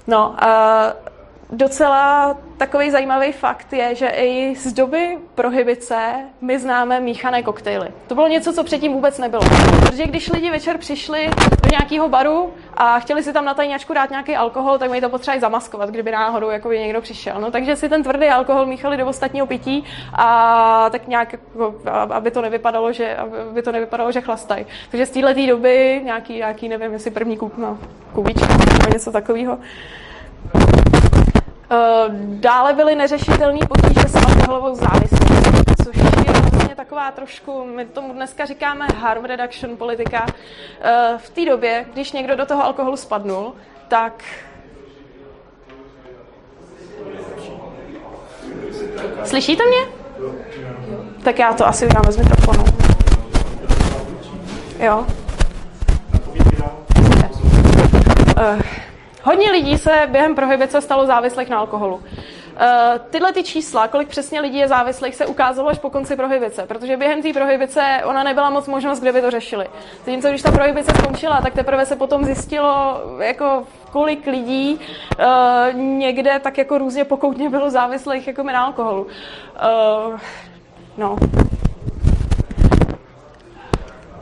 No, 0.08 0.36
uh, 0.44 1.15
Docela 1.52 2.38
takový 2.58 2.92
zajímavý 2.92 3.32
fakt 3.32 3.74
je, 3.74 3.96
že 3.96 4.08
i 4.08 4.56
z 4.56 4.74
doby 4.74 5.18
prohybice 5.36 6.14
my 6.42 6.60
známe 6.60 7.00
míchané 7.00 7.44
koktejly. 7.44 7.88
To 8.08 8.16
bylo 8.16 8.28
něco, 8.28 8.54
co 8.54 8.64
předtím 8.64 8.94
vůbec 8.94 9.18
nebylo. 9.18 9.42
Protože 9.80 10.04
když 10.04 10.32
lidi 10.32 10.52
večer 10.52 10.78
přišli 10.78 11.30
do 11.64 11.70
nějakého 11.72 12.10
baru 12.10 12.54
a 12.74 13.00
chtěli 13.00 13.24
si 13.24 13.34
tam 13.34 13.46
na 13.46 13.54
tajňačku 13.54 13.94
dát 13.94 14.10
nějaký 14.10 14.36
alkohol, 14.36 14.78
tak 14.78 14.92
mi 14.92 15.02
to 15.02 15.10
potřebovali 15.10 15.42
zamaskovat, 15.42 15.90
kdyby 15.90 16.12
náhodou 16.12 16.50
jako 16.50 16.70
by 16.70 16.80
někdo 16.80 17.02
přišel. 17.02 17.36
No, 17.40 17.52
takže 17.52 17.76
si 17.76 17.90
ten 17.90 18.04
tvrdý 18.04 18.28
alkohol 18.28 18.66
míchali 18.66 18.98
do 18.98 19.08
ostatního 19.08 19.48
pití 19.48 19.84
a 20.14 20.90
tak 20.90 21.08
nějak, 21.08 21.34
jako, 21.34 21.76
aby 21.92 22.32
to 22.32 22.42
nevypadalo, 22.42 22.94
že, 22.94 23.18
aby 23.52 23.62
to 23.62 23.72
nevypadalo, 23.72 24.12
že 24.12 24.22
chlastají. 24.22 24.66
Takže 24.92 25.06
z 25.06 25.10
této 25.10 25.48
doby 25.48 26.02
nějaký, 26.04 26.34
nějaký, 26.36 26.70
nevím, 26.70 26.94
jestli 26.94 27.12
první 27.12 27.38
kup, 27.38 27.58
no, 27.58 27.78
kubička 28.14 28.58
nebo 28.58 28.94
něco 28.94 29.12
takového. 29.12 29.58
Eh, 31.72 32.10
dále 32.40 32.74
byly 32.74 32.96
neřešitelné 32.96 33.60
potíže 33.68 34.08
s 34.08 34.16
alkoholovou 34.16 34.76
závislostí, 34.76 35.64
což 35.86 35.98
je 35.98 36.34
vlastně 36.42 36.76
taková 36.76 37.12
trošku, 37.12 37.66
my 37.76 37.86
tomu 37.86 38.14
dneska 38.14 38.46
říkáme 38.46 38.88
harm 38.98 39.26
reduction 39.26 39.78
politika. 39.78 40.26
Eh, 40.82 41.18
v 41.18 41.30
té 41.30 41.46
době, 41.46 41.86
když 41.94 42.12
někdo 42.12 42.36
do 42.36 42.46
toho 42.46 42.64
alkoholu 42.64 42.98
spadnul, 42.98 43.54
tak 43.88 44.24
Slyšíte 49.24 49.64
mě? 49.66 49.78
Tak 51.24 51.40
já 51.40 51.54
to 51.54 51.68
asi 51.68 51.86
udělám 51.86 52.06
bez 52.06 52.18
mikrofonu. 52.18 52.64
Jo. 54.80 55.06
Uh. 58.38 58.85
Hodně 59.26 59.52
lidí 59.52 59.78
se 59.78 60.08
během 60.08 60.36
prohybice 60.36 60.82
stalo 60.82 61.06
závislých 61.06 61.50
na 61.50 61.58
alkoholu. 61.60 61.96
Uh, 61.96 62.02
tyhle 63.10 63.34
ty 63.34 63.44
čísla, 63.44 63.88
kolik 63.88 64.08
přesně 64.08 64.42
lidí 64.42 64.58
je 64.58 64.68
závislých, 64.68 65.16
se 65.16 65.26
ukázalo 65.26 65.70
až 65.70 65.80
po 65.80 65.90
konci 65.90 66.16
prohybice, 66.16 66.66
protože 66.66 66.98
během 66.98 67.22
té 67.22 67.34
prohybice 67.34 68.02
ona 68.06 68.24
nebyla 68.24 68.50
moc 68.50 68.68
možnost, 68.68 69.00
kde 69.00 69.12
by 69.12 69.22
to 69.22 69.32
řešili. 69.32 69.68
Zatímco 69.98 70.30
když 70.30 70.42
ta 70.42 70.52
prohybice 70.52 70.92
skončila, 70.96 71.42
tak 71.42 71.54
teprve 71.54 71.86
se 71.86 71.96
potom 71.96 72.26
zjistilo, 72.26 73.02
jako 73.20 73.64
kolik 73.92 74.28
lidí 74.28 74.80
uh, 74.80 75.80
někde 75.80 76.40
tak 76.40 76.58
jako 76.58 76.78
různě 76.78 77.04
pokoutně 77.04 77.50
bylo 77.50 77.70
závislých 77.70 78.28
jako 78.28 78.44
na 78.44 78.66
alkoholu. 78.66 79.02
Uh, 79.04 80.20
no, 80.98 81.16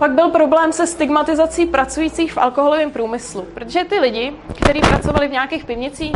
pak 0.03 0.11
byl 0.11 0.29
problém 0.29 0.73
se 0.73 0.87
stigmatizací 0.87 1.65
pracujících 1.65 2.33
v 2.33 2.37
alkoholovém 2.37 2.91
průmyslu, 2.91 3.41
protože 3.41 3.83
ty 3.83 3.99
lidi, 3.99 4.33
kteří 4.55 4.81
pracovali 4.81 5.27
v 5.27 5.31
nějakých 5.31 5.65
pivnicích, 5.65 6.11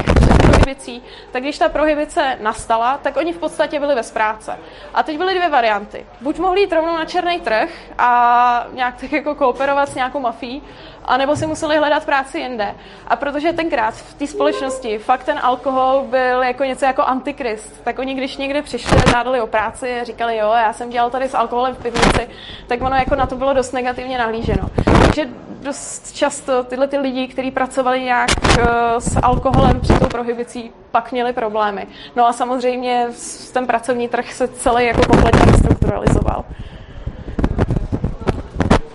prohibicí, 0.68 1.04
tak 1.32 1.44
když 1.44 1.58
ta 1.58 1.70
prohibice 1.70 2.38
nastala, 2.42 2.98
tak 2.98 3.18
oni 3.18 3.34
v 3.34 3.38
podstatě 3.38 3.80
byli 3.80 3.96
bez 3.96 4.12
práce. 4.12 4.60
A 4.94 5.04
teď 5.04 5.18
byly 5.18 5.36
dvě 5.36 5.50
varianty. 5.50 6.06
Buď 6.22 6.40
mohli 6.40 6.62
jít 6.62 6.74
rovnou 6.74 6.96
na 6.96 7.06
černý 7.06 7.40
trh 7.40 7.70
a 7.98 8.68
nějak 8.74 9.02
tak 9.02 9.12
jako 9.12 9.36
kooperovat 9.36 9.90
s 9.90 9.96
nějakou 9.96 10.20
mafií, 10.20 10.64
anebo 11.08 11.36
si 11.36 11.48
museli 11.48 11.78
hledat 11.78 12.06
práci 12.06 12.40
jinde. 12.40 12.76
A 13.08 13.16
protože 13.16 13.54
tenkrát 13.54 13.94
v 13.94 14.14
té 14.14 14.28
společnosti 14.28 14.98
fakt 14.98 15.24
ten 15.24 15.40
alkohol 15.42 16.06
byl 16.10 16.44
jako 16.44 16.64
něco 16.64 16.86
jako 16.86 17.04
antikrist, 17.04 17.84
tak 17.84 18.00
oni 18.00 18.14
když 18.16 18.38
někde 18.38 18.62
přišli 18.62 18.98
a 18.98 19.10
žádali 19.10 19.42
o 19.42 19.48
práci 19.48 20.02
a 20.02 20.04
říkali, 20.04 20.38
jo, 20.38 20.52
já 20.52 20.74
jsem 20.74 20.90
dělal 20.90 21.10
tady 21.10 21.26
s 21.26 21.36
alkoholem 21.36 21.76
v 21.76 21.78
pivnici, 21.78 22.30
tak 22.68 22.82
ono 22.82 22.96
jako 22.96 23.16
na 23.16 23.26
to 23.26 23.36
bylo 23.36 23.54
dost 23.54 23.72
negativně 23.72 24.18
nahlíženo. 24.18 24.70
Takže 25.02 25.30
dost 25.62 26.16
často 26.16 26.64
tyhle 26.64 26.88
ty 26.88 26.98
lidi, 26.98 27.28
kteří 27.28 27.52
pracovali 27.52 28.04
nějak 28.04 28.30
uh, 28.48 28.66
s 29.00 29.18
alkoholem 29.24 29.80
před 29.80 30.00
tou 30.00 30.08
prohibicí, 30.08 30.72
pak 30.92 31.12
měli 31.12 31.34
problémy. 31.34 31.88
No 32.16 32.28
a 32.28 32.34
samozřejmě 32.34 33.08
ten 33.54 33.68
pracovní 33.68 34.08
trh 34.08 34.34
se 34.34 34.48
celý 34.48 34.86
jako 34.86 35.02
kompletně 35.02 35.52
restrukturalizoval. 35.52 36.46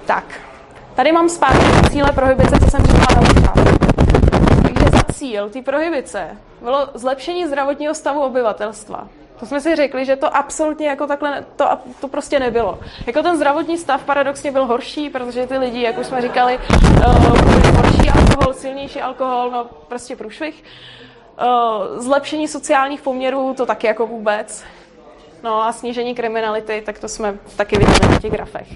Tak, 0.07 0.25
Tady 0.95 1.13
mám 1.13 1.29
zpátky 1.29 1.91
cíle 1.91 2.13
prohybice, 2.13 2.61
co 2.65 2.71
jsem 2.71 2.85
říkala 2.85 3.21
na 3.21 3.23
začátku. 3.23 3.87
Takže 4.63 4.91
za 4.91 5.13
cíl 5.13 5.51
té 5.51 5.63
prohybice 5.63 6.37
bylo 6.61 6.89
zlepšení 6.95 7.47
zdravotního 7.47 7.95
stavu 7.95 8.21
obyvatelstva. 8.21 9.09
To 9.41 9.47
jsme 9.47 9.61
si 9.61 9.77
řekli, 9.77 10.05
že 10.05 10.17
to 10.17 10.37
absolutně 10.37 10.89
jako 10.89 11.07
takhle, 11.07 11.45
to, 11.57 11.69
to 12.01 12.09
prostě 12.09 12.41
nebylo. 12.41 12.79
Jako 13.07 13.23
ten 13.23 13.37
zdravotní 13.37 13.79
stav 13.79 14.05
paradoxně 14.05 14.53
byl 14.53 14.67
horší, 14.67 15.11
protože 15.11 15.47
ty 15.47 15.59
lidi, 15.59 15.83
jak 15.83 15.99
už 15.99 16.07
jsme 16.07 16.23
říkali, 16.23 16.59
uh, 16.97 17.77
horší 17.77 18.11
alkohol, 18.11 18.55
silnější 18.55 19.01
alkohol, 19.01 19.51
no 19.51 19.67
prostě 19.89 20.17
průšvih. 20.17 20.65
Uh, 21.41 22.01
zlepšení 22.03 22.49
sociálních 22.49 23.01
poměrů, 23.01 23.55
to 23.57 23.67
taky 23.67 23.87
jako 23.87 24.07
vůbec. 24.07 24.65
No 25.43 25.63
a 25.63 25.73
snížení 25.73 26.15
kriminality, 26.15 26.83
tak 26.87 26.99
to 26.99 27.09
jsme 27.09 27.39
taky 27.57 27.79
viděli 27.79 28.13
na 28.13 28.21
těch 28.21 28.33
grafech. 28.33 28.69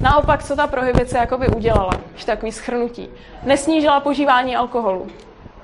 Naopak, 0.00 0.44
co 0.44 0.56
ta 0.56 0.66
prohibice 0.66 1.18
jakoby 1.18 1.48
udělala, 1.48 1.92
když 2.12 2.24
takový 2.24 2.52
schrnutí. 2.52 3.08
Nesnížila 3.42 4.00
požívání 4.00 4.56
alkoholu. 4.56 5.06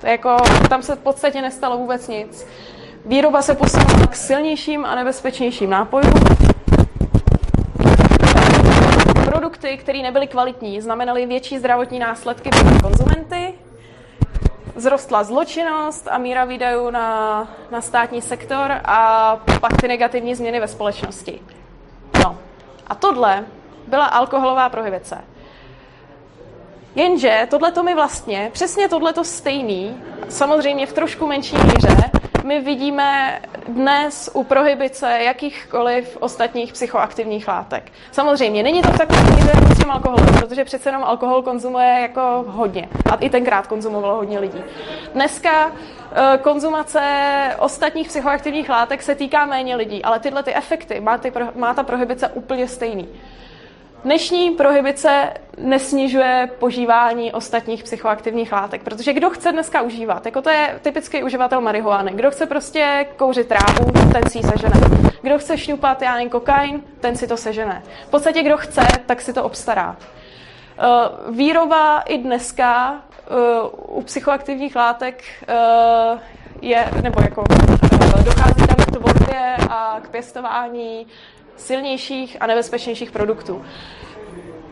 To 0.01 0.07
jako, 0.07 0.37
tam 0.69 0.83
se 0.83 0.97
v 0.97 0.99
podstatě 0.99 1.43
nestalo 1.43 1.79
vůbec 1.79 2.09
nic. 2.09 2.47
Výroba 3.07 3.43
se 3.43 3.55
posunula 3.55 4.07
k 4.07 4.17
silnějším 4.17 4.85
a 4.85 4.95
nebezpečnějším 4.95 5.71
nápojům. 5.71 6.15
Produkty, 9.25 9.77
které 9.77 10.03
nebyly 10.03 10.27
kvalitní, 10.27 10.81
znamenaly 10.81 11.27
větší 11.27 11.59
zdravotní 11.59 11.99
následky 11.99 12.51
pro 12.51 12.89
konzumenty. 12.89 13.55
Zrostla 14.77 15.25
zločinnost 15.25 16.09
a 16.09 16.19
míra 16.19 16.45
výdajů 16.45 16.91
na, 16.91 17.49
na 17.71 17.81
státní 17.81 18.23
sektor 18.23 18.73
a 18.85 19.37
pak 19.61 19.81
ty 19.81 19.89
negativní 19.89 20.35
změny 20.35 20.61
ve 20.61 20.69
společnosti. 20.69 21.41
No. 22.25 22.39
A 22.87 22.95
tohle 22.95 23.45
byla 23.87 24.07
alkoholová 24.07 24.69
prohibice. 24.69 25.25
Jenže 26.95 27.47
tohle 27.51 27.73
to 27.73 27.83
mi 27.83 27.95
vlastně, 27.95 28.51
přesně 28.53 28.89
tohle 28.89 29.13
to 29.13 29.25
stejný, 29.25 29.97
samozřejmě 30.29 30.87
v 30.87 30.93
trošku 30.93 31.27
menší 31.27 31.57
míře, 31.57 32.11
my 32.45 32.61
vidíme 32.61 33.41
dnes 33.69 34.31
u 34.33 34.45
prohybice 34.45 35.19
jakýchkoliv 35.19 36.17
ostatních 36.21 36.73
psychoaktivních 36.73 37.49
látek. 37.49 37.93
Samozřejmě, 38.13 38.63
není 38.63 38.83
to 38.83 38.91
takový 38.91 39.21
jako 39.47 39.75
s 39.75 39.79
tím 39.79 39.91
alkoholem, 39.91 40.27
protože 40.27 40.65
přece 40.65 40.89
jenom 40.89 41.05
alkohol 41.05 41.43
konzumuje 41.43 41.99
jako 42.01 42.45
hodně. 42.49 42.89
A 43.13 43.15
i 43.15 43.31
tenkrát 43.31 43.67
konzumovalo 43.67 44.17
hodně 44.17 44.39
lidí. 44.39 44.65
Dneska 45.15 45.73
eh, 46.13 46.39
konzumace 46.39 47.01
ostatních 47.59 48.09
psychoaktivních 48.09 48.69
látek 48.69 49.03
se 49.03 49.15
týká 49.15 49.47
méně 49.47 49.77
lidí, 49.77 50.03
ale 50.03 50.21
tyhle 50.21 50.43
ty 50.43 50.55
efekty 50.55 51.01
má, 51.01 51.19
ty, 51.19 51.33
má 51.55 51.75
ta 51.75 51.83
prohybice 51.83 52.29
úplně 52.29 52.69
stejný. 52.69 53.09
Dnešní 54.05 54.51
prohybice 54.51 55.33
nesnižuje 55.59 56.51
požívání 56.59 57.33
ostatních 57.33 57.85
psychoaktivních 57.85 58.53
látek, 58.53 58.83
protože 58.83 59.13
kdo 59.13 59.31
chce 59.31 59.53
dneska 59.53 59.83
užívat, 59.83 60.27
jako 60.27 60.43
to 60.43 60.51
je 60.51 60.79
typický 60.83 61.23
uživatel 61.23 61.61
marihuany, 61.61 62.13
kdo 62.15 62.31
chce 62.31 62.47
prostě 62.47 63.07
kouřit 63.17 63.49
trávu, 63.49 63.93
ten 64.13 64.31
si 64.31 64.39
ji 64.39 64.43
sežene. 64.43 64.81
Kdo 65.23 65.39
chce 65.39 65.59
šňupat, 65.59 66.03
já 66.03 66.15
nevím, 66.15 66.31
kokain, 66.31 66.83
ten 67.01 67.17
si 67.17 67.27
to 67.27 67.37
sežene. 67.37 67.83
V 68.07 68.11
podstatě 68.11 68.43
kdo 68.43 68.57
chce, 68.57 68.87
tak 69.07 69.21
si 69.21 69.33
to 69.33 69.45
obstará. 69.45 69.97
Eh, 69.97 70.83
výroba 71.31 72.01
i 72.01 72.19
dneska 72.19 72.95
eh, 72.95 73.33
u 73.73 74.03
psychoaktivních 74.03 74.77
látek 74.77 75.25
eh, 75.49 76.19
je, 76.63 76.91
nebo 77.03 77.23
jako 77.23 77.45
dochází 78.25 78.67
tam 78.67 78.87
k 78.87 78.91
tvorbě 78.91 79.57
a 79.71 80.01
k 80.03 80.09
pěstování 80.09 81.07
silnějších 81.57 82.37
a 82.41 82.47
nebezpečnějších 82.47 83.11
produktů. 83.11 83.65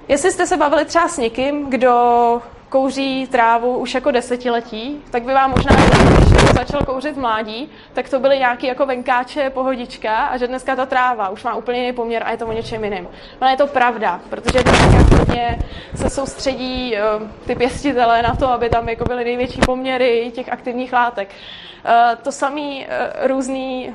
Jestli 0.09 0.31
jste 0.31 0.47
se 0.47 0.57
bavili 0.57 0.85
třeba 0.85 1.09
s 1.09 1.19
někým, 1.19 1.71
kdo 1.71 2.43
kouří 2.69 3.27
trávu 3.27 3.77
už 3.77 3.95
jako 3.95 4.11
desetiletí, 4.11 5.03
tak 5.11 5.23
by 5.23 5.35
vám 5.35 5.51
možná 5.51 5.77
když 5.77 6.53
začal 6.55 6.81
kouřit 6.81 7.17
mládí, 7.17 7.71
tak 7.93 8.09
to 8.09 8.21
byly 8.21 8.39
nějaký 8.39 8.67
jako 8.67 8.87
venkáče, 8.87 9.51
pohodička 9.51 10.17
a 10.17 10.37
že 10.37 10.47
dneska 10.47 10.77
ta 10.77 10.87
tráva 10.87 11.29
už 11.29 11.45
má 11.45 11.55
úplně 11.55 11.81
jiný 11.81 11.93
poměr 11.93 12.23
a 12.27 12.31
je 12.31 12.37
to 12.37 12.47
o 12.47 12.53
něčem 12.53 12.85
jiném. 12.85 13.09
Ale 13.41 13.51
je 13.51 13.57
to 13.57 13.67
pravda, 13.67 14.21
protože 14.31 14.63
dneska 14.63 15.17
hodně 15.19 15.59
se 15.95 16.11
soustředí 16.11 16.95
uh, 16.95 17.29
ty 17.47 17.55
pěstitele 17.55 18.23
na 18.23 18.35
to, 18.35 18.49
aby 18.49 18.69
tam 18.69 18.89
jako 18.89 19.05
byly 19.05 19.25
největší 19.25 19.61
poměry 19.61 20.33
těch 20.35 20.49
aktivních 20.49 20.93
látek. 20.93 21.29
Uh, 21.29 22.23
to 22.23 22.33
samý 22.33 22.87
uh, 22.87 23.27
různý 23.27 23.95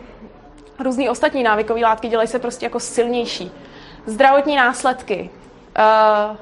různé 0.79 1.09
ostatní 1.09 1.43
návykové 1.43 1.81
látky 1.81 2.07
dělají 2.07 2.27
se 2.27 2.39
prostě 2.39 2.65
jako 2.65 2.79
silnější. 2.79 3.51
Zdravotní 4.05 4.55
následky. 4.55 5.29
Uh, 5.79 6.35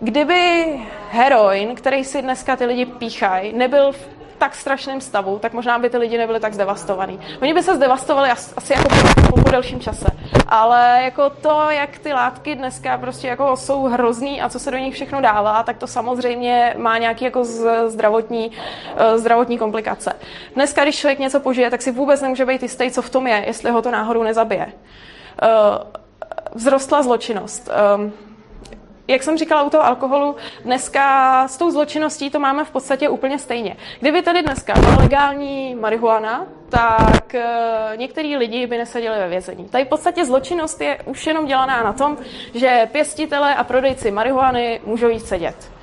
kdyby 0.00 0.64
heroin, 1.10 1.74
který 1.74 2.04
si 2.04 2.22
dneska 2.22 2.56
ty 2.56 2.64
lidi 2.64 2.86
píchají, 2.86 3.52
nebyl 3.52 3.92
v 3.92 4.08
tak 4.38 4.54
strašném 4.54 5.00
stavu, 5.00 5.38
tak 5.38 5.52
možná 5.52 5.78
by 5.78 5.90
ty 5.90 5.96
lidi 5.96 6.18
nebyli 6.18 6.40
tak 6.40 6.54
zdevastovaní. 6.54 7.20
Oni 7.42 7.54
by 7.54 7.62
se 7.62 7.76
zdevastovali 7.76 8.30
asi 8.30 8.72
jako 8.72 8.88
po, 9.28 9.42
po 9.42 9.50
delším 9.50 9.80
čase. 9.80 10.06
Ale 10.48 11.00
jako 11.04 11.30
to, 11.30 11.70
jak 11.70 11.98
ty 11.98 12.12
látky 12.12 12.54
dneska 12.54 12.98
prostě 12.98 13.28
jako 13.28 13.56
jsou 13.56 13.84
hrozný 13.84 14.42
a 14.42 14.48
co 14.48 14.58
se 14.58 14.70
do 14.70 14.76
nich 14.76 14.94
všechno 14.94 15.20
dává, 15.20 15.62
tak 15.62 15.78
to 15.78 15.86
samozřejmě 15.86 16.74
má 16.78 16.98
nějaký 16.98 17.24
jako 17.24 17.44
zdravotní, 17.86 18.52
eh, 18.96 19.18
zdravotní 19.18 19.58
komplikace. 19.58 20.12
Dneska, 20.54 20.82
když 20.82 20.98
člověk 20.98 21.18
něco 21.18 21.40
požije, 21.40 21.70
tak 21.70 21.82
si 21.82 21.90
vůbec 21.90 22.20
nemůže 22.20 22.46
být 22.46 22.62
jistý, 22.62 22.90
co 22.90 23.02
v 23.02 23.10
tom 23.10 23.26
je, 23.26 23.44
jestli 23.46 23.70
ho 23.70 23.82
to 23.82 23.90
náhodou 23.90 24.22
nezabije. 24.22 24.72
Eh, 25.42 25.48
vzrostla 26.56 27.02
zločinnost. 27.02 27.70
Jak 29.08 29.22
jsem 29.22 29.38
říkala 29.38 29.62
u 29.62 29.70
toho 29.70 29.84
alkoholu, 29.84 30.36
dneska 30.64 31.48
s 31.48 31.56
tou 31.56 31.70
zločinností 31.70 32.30
to 32.30 32.38
máme 32.40 32.64
v 32.64 32.70
podstatě 32.70 33.08
úplně 33.08 33.38
stejně. 33.38 33.76
Kdyby 34.00 34.22
tady 34.22 34.42
dneska 34.42 34.72
byla 34.80 34.96
legální 34.96 35.74
marihuana, 35.74 36.46
tak 36.68 37.34
uh, 37.34 37.96
některý 37.96 38.36
lidi 38.36 38.66
by 38.66 38.78
neseděli 38.78 39.18
ve 39.18 39.28
vězení. 39.28 39.64
Tady 39.64 39.84
v 39.84 39.88
podstatě 39.88 40.24
zločinnost 40.24 40.80
je 40.80 40.98
už 41.04 41.26
jenom 41.26 41.46
dělaná 41.46 41.82
na 41.82 41.92
tom, 41.92 42.16
že 42.54 42.88
pěstitele 42.92 43.54
a 43.54 43.64
prodejci 43.64 44.10
marihuany 44.10 44.80
můžou 44.84 45.08
jít 45.08 45.26
sedět. 45.26 45.73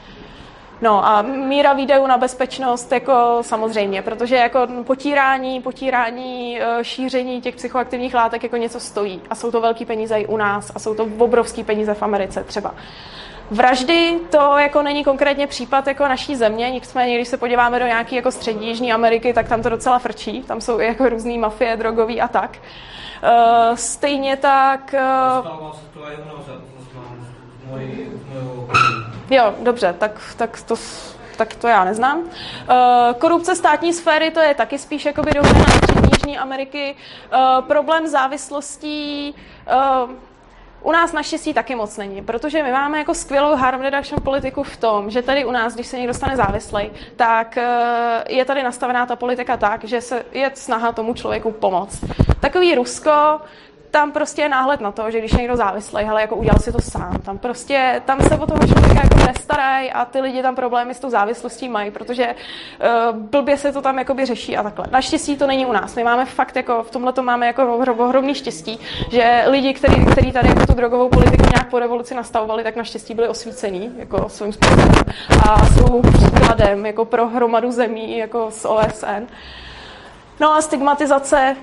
No 0.82 1.06
a 1.06 1.22
míra 1.22 1.74
výdajů 1.74 2.08
na 2.08 2.18
bezpečnost, 2.18 2.92
jako 2.92 3.38
samozřejmě, 3.42 4.02
protože 4.02 4.36
jako 4.36 4.68
potírání, 4.84 5.62
potírání, 5.62 6.62
eh, 6.62 6.84
šíření 6.84 7.42
těch 7.42 7.56
psychoaktivních 7.56 8.14
látek 8.14 8.44
jako 8.44 8.58
něco 8.58 8.80
stojí. 8.80 9.22
A 9.30 9.36
jsou 9.36 9.52
to 9.52 9.62
velký 9.62 9.86
peníze 9.86 10.20
i 10.20 10.26
u 10.26 10.38
nás 10.38 10.72
a 10.76 10.80
jsou 10.80 10.96
to 10.96 11.08
obrovský 11.18 11.64
peníze 11.64 11.94
v 11.94 12.04
Americe 12.04 12.44
třeba. 12.44 12.76
Vraždy 13.52 14.20
to 14.30 14.58
jako 14.58 14.82
není 14.82 15.04
konkrétně 15.04 15.48
případ 15.48 15.88
jako 15.88 16.08
naší 16.08 16.36
země, 16.36 16.72
nicméně 16.72 17.16
když 17.16 17.28
se 17.28 17.38
podíváme 17.38 17.80
do 17.80 17.86
nějaké 17.86 18.16
jako 18.16 18.32
střední 18.32 18.68
Jižní 18.68 18.94
Ameriky, 18.94 19.34
tak 19.34 19.50
tam 19.50 19.62
to 19.62 19.70
docela 19.70 20.00
frčí, 20.00 20.44
tam 20.44 20.62
jsou 20.62 20.80
i 20.80 20.86
jako 20.86 21.10
různé 21.10 21.38
mafie, 21.38 21.78
drogový 21.78 22.22
a 22.22 22.28
tak. 22.28 22.58
Uh, 23.24 23.76
stejně 23.76 24.38
tak... 24.38 24.96
Uh, 25.44 26.71
Jo, 29.30 29.54
dobře, 29.64 29.96
tak, 30.00 30.22
tak 30.38 30.62
to 30.62 30.76
tak 31.38 31.56
to 31.56 31.68
já 31.68 31.84
neznám. 31.84 32.20
Uh, 32.20 32.28
korupce 33.20 33.56
státní 33.56 33.94
sféry, 33.94 34.32
to 34.32 34.40
je 34.40 34.54
taky 34.54 34.78
spíš 34.78 35.06
jakoby 35.06 35.32
dohoda 35.32 35.60
střední 35.60 36.10
Jižní 36.14 36.38
Ameriky. 36.38 36.96
Uh, 37.34 37.66
problém 37.66 38.08
závislostí, 38.08 39.36
uh, 40.04 40.12
u 40.82 40.92
nás 40.92 41.14
naštěstí 41.14 41.54
taky 41.54 41.76
moc 41.76 41.98
není, 41.98 42.22
protože 42.22 42.64
my 42.64 42.72
máme 42.72 42.98
jako 42.98 43.14
skvělou 43.14 43.56
harm 43.56 43.82
reduction 43.82 44.22
politiku 44.24 44.64
v 44.64 44.78
tom, 44.78 45.10
že 45.10 45.22
tady 45.22 45.46
u 45.46 45.52
nás, 45.52 45.74
když 45.74 45.88
se 45.88 45.98
někdo 45.98 46.14
stane 46.14 46.38
závislý, 46.38 46.92
tak 47.16 47.58
je 48.30 48.46
tady 48.46 48.64
nastavená 48.64 49.06
ta 49.06 49.16
politika 49.16 49.58
tak, 49.58 49.84
že 49.84 50.02
se 50.02 50.26
je 50.32 50.52
snaha 50.54 50.92
tomu 50.92 51.14
člověku 51.14 51.52
pomoct. 51.52 52.04
Takový 52.40 52.76
Rusko, 52.76 53.40
tam 53.92 54.12
prostě 54.12 54.42
je 54.42 54.50
náhled 54.50 54.82
na 54.82 54.92
to, 54.92 55.12
že 55.12 55.20
když 55.20 55.32
je 55.32 55.38
někdo 55.38 55.56
závislý, 55.56 56.04
ale 56.04 56.22
jako 56.22 56.36
udělal 56.36 56.60
si 56.60 56.72
to 56.72 56.82
sám. 56.82 57.18
Tam 57.26 57.38
prostě, 57.38 58.02
tam 58.06 58.22
se 58.22 58.38
o 58.38 58.48
toho 58.48 58.68
člověka 58.68 59.02
jako 59.04 59.28
nestarají 59.28 59.92
a 59.92 60.06
ty 60.06 60.22
lidi 60.22 60.42
tam 60.42 60.56
problémy 60.56 60.94
s 60.94 61.00
tou 61.00 61.10
závislostí 61.10 61.70
mají, 61.70 61.92
protože 61.92 62.28
uh, 62.28 63.18
blbě 63.18 63.58
se 63.58 63.72
to 63.72 63.82
tam 63.82 64.00
jakoby 64.00 64.26
řeší 64.26 64.58
a 64.58 64.64
takhle. 64.64 64.86
Naštěstí 64.92 65.38
to 65.38 65.48
není 65.48 65.66
u 65.66 65.72
nás. 65.72 65.96
My 65.96 66.04
máme 66.04 66.26
fakt 66.26 66.56
jako, 66.56 66.84
v 66.84 66.92
tomhle 66.92 67.14
to 67.14 67.24
máme 67.24 67.48
jako 67.48 67.78
ohromný 67.78 68.36
štěstí, 68.36 68.80
že 69.12 69.44
lidi, 69.48 69.74
kteří 69.74 70.06
který 70.06 70.32
tady 70.32 70.48
jako 70.48 70.66
tu 70.66 70.74
drogovou 70.74 71.10
politiku 71.10 71.44
nějak 71.50 71.70
po 71.70 71.80
revoluci 71.80 72.16
nastavovali, 72.16 72.64
tak 72.64 72.76
naštěstí 72.76 73.14
byli 73.14 73.28
osvícení 73.28 73.92
jako 73.98 74.30
svým 74.30 74.54
způsobem 74.54 74.92
a 75.50 75.66
jsou 75.66 76.02
příkladem 76.02 76.86
jako 76.86 77.06
pro 77.06 77.28
hromadu 77.28 77.72
zemí 77.72 78.18
jako 78.18 78.48
z 78.52 78.66
OSN. 78.66 79.28
No 80.40 80.54
a 80.54 80.62
stigmatizace 80.62 81.56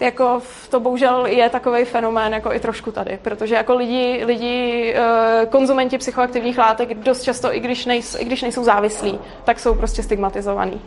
jako 0.00 0.40
to 0.70 0.80
bohužel 0.80 1.26
je 1.26 1.50
takový 1.50 1.84
fenomén 1.84 2.32
jako 2.32 2.52
i 2.52 2.60
trošku 2.60 2.92
tady, 2.92 3.18
protože 3.22 3.54
jako 3.54 3.74
lidi, 3.74 4.22
lidi 4.24 4.94
eh, 4.96 5.46
konzumenti 5.46 5.98
psychoaktivních 5.98 6.58
látek 6.58 6.94
dost 6.94 7.22
často, 7.22 7.54
i 7.54 7.60
když, 7.60 7.86
nejsou, 7.86 8.18
i 8.20 8.24
když 8.24 8.42
nejsou 8.42 8.64
závislí, 8.64 9.18
tak 9.44 9.60
jsou 9.60 9.74
prostě 9.74 10.02
stigmatizovaní. 10.02 10.80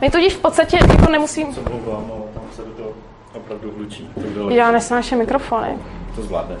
My 0.00 0.10
tudíž 0.10 0.34
v 0.34 0.40
podstatě 0.40 0.76
jako 0.76 1.12
nemusím... 1.12 1.54
Se 1.54 1.60
mluvám, 1.60 2.10
ale 2.12 2.22
tam 2.34 2.42
se 2.56 2.62
do 2.62 2.70
toho 2.70 2.92
opravdu 3.34 3.72
hlučí. 3.76 4.10
Já 4.48 4.70
nesnáším 4.70 5.18
mikrofony. 5.18 5.78
To 6.16 6.22
zvládne. 6.22 6.56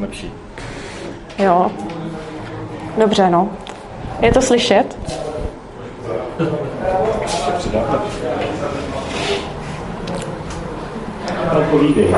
Lepší. 0.00 0.32
Jo. 1.38 1.70
Dobře, 2.98 3.30
no. 3.30 3.50
Je 4.20 4.32
to 4.32 4.42
slyšet? 4.42 4.96
Přidáte. 7.58 7.98
Povídej. 11.70 12.14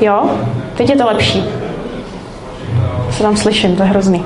Jo, 0.00 0.30
teď 0.76 0.90
je 0.90 0.96
to 0.96 1.06
lepší. 1.06 1.44
Se 3.10 3.22
tam 3.22 3.36
slyším, 3.36 3.76
to 3.76 3.82
je 3.82 3.88
hrozný. 3.88 4.24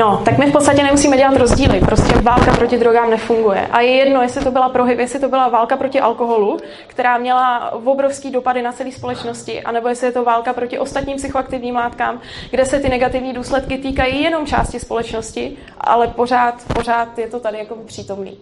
No, 0.00 0.22
tak 0.24 0.38
my 0.38 0.46
v 0.46 0.52
podstatě 0.52 0.82
nemusíme 0.82 1.16
dělat 1.16 1.36
rozdíly. 1.36 1.80
Prostě 1.80 2.14
válka 2.14 2.52
proti 2.56 2.78
drogám 2.78 3.10
nefunguje. 3.10 3.66
A 3.66 3.80
je 3.80 3.90
jedno, 3.90 4.22
jestli 4.22 4.44
to 4.44 4.50
byla 4.50 4.68
prohyb, 4.68 4.98
jestli 4.98 5.20
to 5.20 5.28
byla 5.28 5.48
válka 5.48 5.76
proti 5.76 6.00
alkoholu, 6.00 6.58
která 6.86 7.18
měla 7.18 7.72
obrovský 7.72 8.30
dopady 8.30 8.62
na 8.62 8.72
celé 8.72 8.92
společnosti, 8.92 9.62
anebo 9.62 9.88
jestli 9.88 10.06
je 10.06 10.12
to 10.12 10.24
válka 10.24 10.52
proti 10.52 10.78
ostatním 10.78 11.16
psychoaktivním 11.16 11.74
látkám, 11.74 12.20
kde 12.50 12.64
se 12.64 12.80
ty 12.80 12.88
negativní 12.88 13.32
důsledky 13.32 13.78
týkají 13.78 14.22
jenom 14.22 14.46
části 14.46 14.80
společnosti, 14.80 15.56
ale 15.80 16.08
pořád, 16.08 16.54
pořád 16.74 17.18
je 17.18 17.28
to 17.28 17.40
tady 17.40 17.58
jako 17.58 17.76
přítomný. 17.86 18.38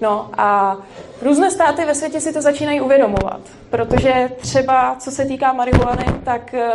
No 0.00 0.30
a 0.38 0.76
různé 1.22 1.50
státy 1.50 1.84
ve 1.84 1.94
světě 1.94 2.20
si 2.20 2.32
to 2.32 2.42
začínají 2.42 2.80
uvědomovat, 2.80 3.40
protože 3.70 4.30
třeba 4.36 4.96
co 4.98 5.10
se 5.10 5.24
týká 5.24 5.52
marihuany, 5.52 6.04
tak 6.24 6.54
eh, 6.54 6.68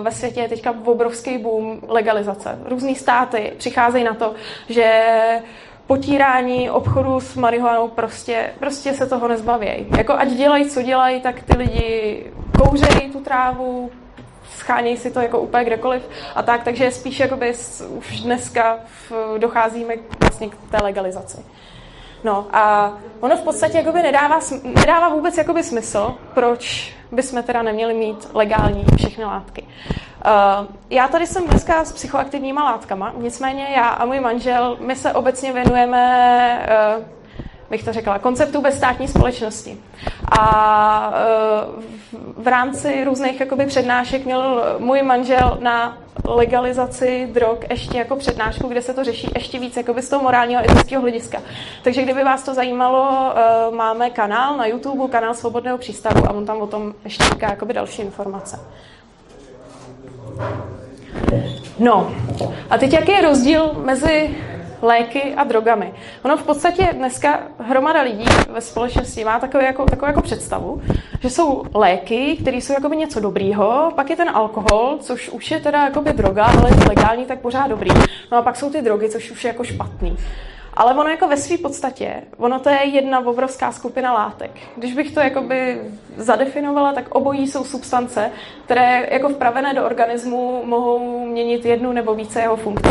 ve 0.00 0.10
světě 0.10 0.40
je 0.40 0.48
teďka 0.48 0.74
obrovský 0.84 1.38
boom 1.38 1.80
legalizace. 1.88 2.58
Různé 2.64 2.94
státy 2.94 3.52
přicházejí 3.58 4.04
na 4.04 4.14
to, 4.14 4.34
že 4.68 5.02
potírání 5.86 6.70
obchodu 6.70 7.20
s 7.20 7.34
marihuanou 7.34 7.88
prostě, 7.88 8.50
prostě 8.58 8.94
se 8.94 9.06
toho 9.06 9.28
nezbavějí. 9.28 9.86
Jako 9.96 10.12
ať 10.12 10.28
dělají, 10.28 10.70
co 10.70 10.82
dělají, 10.82 11.20
tak 11.20 11.42
ty 11.42 11.56
lidi 11.56 12.26
kouřejí 12.58 13.10
tu 13.12 13.20
trávu, 13.20 13.90
schánějí 14.56 14.96
si 14.96 15.10
to 15.10 15.20
jako 15.20 15.40
úplně 15.40 15.64
kdekoliv 15.64 16.08
a 16.34 16.42
tak, 16.42 16.64
takže 16.64 16.90
spíš 16.90 17.20
jakoby 17.20 17.54
už 17.98 18.20
dneska 18.20 18.78
docházíme 19.38 19.94
vlastně 20.20 20.48
k 20.48 20.56
té 20.70 20.78
legalizaci. 20.82 21.38
No 22.26 22.46
a 22.52 22.92
ono 23.20 23.36
v 23.36 23.40
podstatě 23.40 23.78
jakoby 23.78 24.02
nedává, 24.02 24.40
nedává 24.64 25.08
vůbec 25.08 25.38
jakoby 25.38 25.62
smysl, 25.62 26.14
proč 26.34 26.94
bychom 27.12 27.42
teda 27.42 27.62
neměli 27.62 27.94
mít 27.94 28.28
legální 28.34 28.84
všechny 28.96 29.24
látky. 29.24 29.62
Uh, 29.62 30.66
já 30.90 31.08
tady 31.08 31.26
jsem 31.26 31.44
dneska 31.44 31.84
s 31.84 31.92
psychoaktivníma 31.92 32.64
látkama, 32.64 33.12
nicméně 33.16 33.68
já 33.76 33.88
a 33.88 34.04
můj 34.04 34.20
manžel, 34.20 34.76
my 34.80 34.96
se 34.96 35.12
obecně 35.12 35.52
věnujeme 35.52 36.68
uh, 36.98 37.04
bych 37.70 37.84
to 37.84 37.92
řekla, 37.92 38.18
konceptu 38.18 38.62
bezstátní 38.62 39.08
společnosti. 39.08 39.78
A 40.38 41.12
eh, 41.14 42.16
v 42.36 42.46
rámci 42.46 43.04
různých 43.04 43.40
jakoby, 43.40 43.66
přednášek 43.66 44.24
měl 44.24 44.62
můj 44.78 45.02
manžel 45.02 45.58
na 45.60 45.98
legalizaci 46.24 47.28
drog 47.32 47.58
ještě 47.70 47.98
jako 47.98 48.16
přednášku, 48.16 48.68
kde 48.68 48.82
se 48.82 48.94
to 48.94 49.04
řeší 49.04 49.30
ještě 49.34 49.58
víc 49.58 49.76
jakoby 49.76 50.02
z 50.02 50.08
toho 50.08 50.22
morálního 50.22 50.60
a 50.60 50.64
etického 50.64 51.02
hlediska. 51.02 51.42
Takže 51.82 52.02
kdyby 52.02 52.24
vás 52.24 52.42
to 52.42 52.54
zajímalo, 52.54 53.32
eh, 53.36 53.74
máme 53.76 54.10
kanál 54.10 54.56
na 54.56 54.66
YouTube, 54.66 55.08
kanál 55.08 55.34
Svobodného 55.34 55.78
přístavu 55.78 56.26
a 56.26 56.30
on 56.30 56.46
tam 56.46 56.60
o 56.60 56.66
tom 56.66 56.94
ještě 57.04 57.24
říká 57.24 57.50
jakoby 57.50 57.74
další 57.74 58.02
informace. 58.02 58.60
No, 61.78 62.14
a 62.70 62.78
teď 62.78 62.92
jaký 62.92 63.12
je 63.12 63.22
rozdíl 63.22 63.70
mezi 63.84 64.36
léky 64.82 65.34
a 65.34 65.44
drogami. 65.44 65.94
Ono 66.24 66.36
v 66.36 66.42
podstatě 66.42 66.88
dneska 66.92 67.40
hromada 67.58 68.02
lidí 68.02 68.24
ve 68.52 68.60
společnosti 68.60 69.24
má 69.24 69.40
takovou 69.40 69.64
jako, 69.64 69.84
takovou 69.84 70.06
jako 70.06 70.22
představu, 70.22 70.82
že 71.20 71.30
jsou 71.30 71.64
léky, 71.74 72.36
které 72.42 72.56
jsou 72.56 72.72
jakoby 72.72 72.96
něco 72.96 73.20
dobrýho, 73.20 73.92
pak 73.94 74.10
je 74.10 74.16
ten 74.16 74.30
alkohol, 74.34 74.98
což 75.00 75.28
už 75.28 75.50
je 75.50 75.60
teda 75.60 75.84
jakoby 75.84 76.12
droga, 76.12 76.44
ale 76.44 76.70
je 76.70 76.88
legální, 76.88 77.24
tak 77.24 77.40
pořád 77.40 77.66
dobrý. 77.66 77.90
No 78.32 78.38
a 78.38 78.42
pak 78.42 78.56
jsou 78.56 78.70
ty 78.70 78.82
drogy, 78.82 79.08
což 79.08 79.30
už 79.30 79.44
je 79.44 79.48
jako 79.48 79.64
špatný. 79.64 80.16
Ale 80.76 80.94
ono 80.94 81.10
jako 81.10 81.28
ve 81.28 81.36
své 81.36 81.58
podstatě, 81.58 82.22
ono 82.38 82.58
to 82.60 82.68
je 82.68 82.84
jedna 82.84 83.26
obrovská 83.26 83.72
skupina 83.72 84.12
látek. 84.12 84.50
Když 84.76 84.94
bych 84.94 85.14
to 85.14 85.20
jakoby 85.20 85.80
zadefinovala, 86.16 86.92
tak 86.92 87.14
obojí 87.14 87.46
jsou 87.46 87.64
substance, 87.64 88.30
které 88.64 89.08
jako 89.10 89.28
vpravené 89.28 89.74
do 89.74 89.84
organismu 89.84 90.62
mohou 90.64 91.26
měnit 91.26 91.64
jednu 91.64 91.92
nebo 91.92 92.14
více 92.14 92.40
jeho 92.40 92.56
funkcí. 92.56 92.90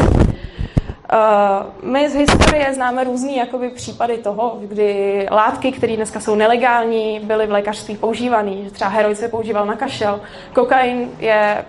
Uh, 1.14 1.90
my 1.92 2.10
z 2.10 2.16
historie 2.16 2.74
známe 2.74 3.04
různé 3.04 3.32
jakoby, 3.32 3.70
případy 3.70 4.18
toho, 4.18 4.58
kdy 4.62 5.28
látky, 5.32 5.72
které 5.72 5.96
dneska 5.96 6.20
jsou 6.20 6.36
nelegální, 6.36 7.20
byly 7.20 7.48
v 7.48 7.52
lékařství 7.52 7.98
používané. 7.98 8.70
Třeba 8.72 8.90
heroin 8.90 9.16
se 9.16 9.28
používal 9.28 9.66
na 9.66 9.76
kašel, 9.76 10.22
kokain 10.54 11.12
je 11.20 11.66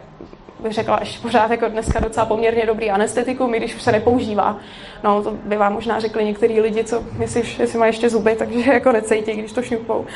bych 0.60 0.72
řekla, 0.72 0.96
ještě 1.00 1.22
pořád 1.22 1.50
jako 1.50 1.68
dneska 1.68 2.00
docela 2.00 2.26
poměrně 2.26 2.66
dobrý 2.66 2.90
anestetikum, 2.90 3.54
i 3.54 3.58
když 3.58 3.74
už 3.74 3.82
se 3.82 3.92
nepoužívá. 3.92 4.56
No, 5.04 5.22
to 5.22 5.30
by 5.30 5.56
vám 5.56 5.72
možná 5.72 6.00
řekli 6.00 6.24
některý 6.24 6.60
lidi, 6.60 6.84
co 6.84 7.04
jestli, 7.18 7.42
jestli 7.58 7.78
mají 7.78 7.88
ještě 7.88 8.10
zuby, 8.10 8.36
takže 8.36 8.72
jako 8.72 8.92
necejtí, 8.92 9.32
když 9.32 9.52
to 9.52 9.62
šňupou. 9.62 10.06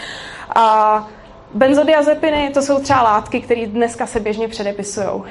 A 0.55 1.09
benzodiazepiny, 1.55 2.51
to 2.55 2.63
jsou 2.63 2.81
třeba 2.81 3.03
látky, 3.03 3.41
které 3.41 3.67
dneska 3.67 4.07
se 4.07 4.21
běžně 4.21 4.49
předepisují. 4.49 5.23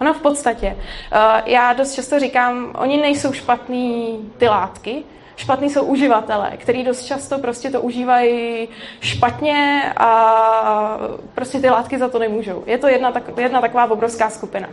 Ono 0.00 0.14
v 0.14 0.20
podstatě, 0.20 0.76
eh, 1.12 1.42
já 1.46 1.72
dost 1.72 1.94
často 1.94 2.18
říkám, 2.18 2.72
oni 2.78 2.96
nejsou 2.96 3.32
špatný 3.32 4.18
ty 4.38 4.48
látky, 4.48 5.04
špatný 5.36 5.70
jsou 5.70 5.84
uživatelé, 5.84 6.50
který 6.56 6.84
dost 6.84 7.04
často 7.04 7.38
prostě 7.38 7.70
to 7.70 7.80
užívají 7.80 8.68
špatně 9.00 9.92
a 9.96 10.98
prostě 11.34 11.60
ty 11.60 11.70
látky 11.70 11.98
za 11.98 12.08
to 12.08 12.18
nemůžou. 12.18 12.62
Je 12.66 12.78
to 12.78 12.88
jedna, 12.88 13.12
tak, 13.12 13.22
jedna 13.38 13.60
taková 13.60 13.90
obrovská 13.90 14.30
skupina. 14.30 14.68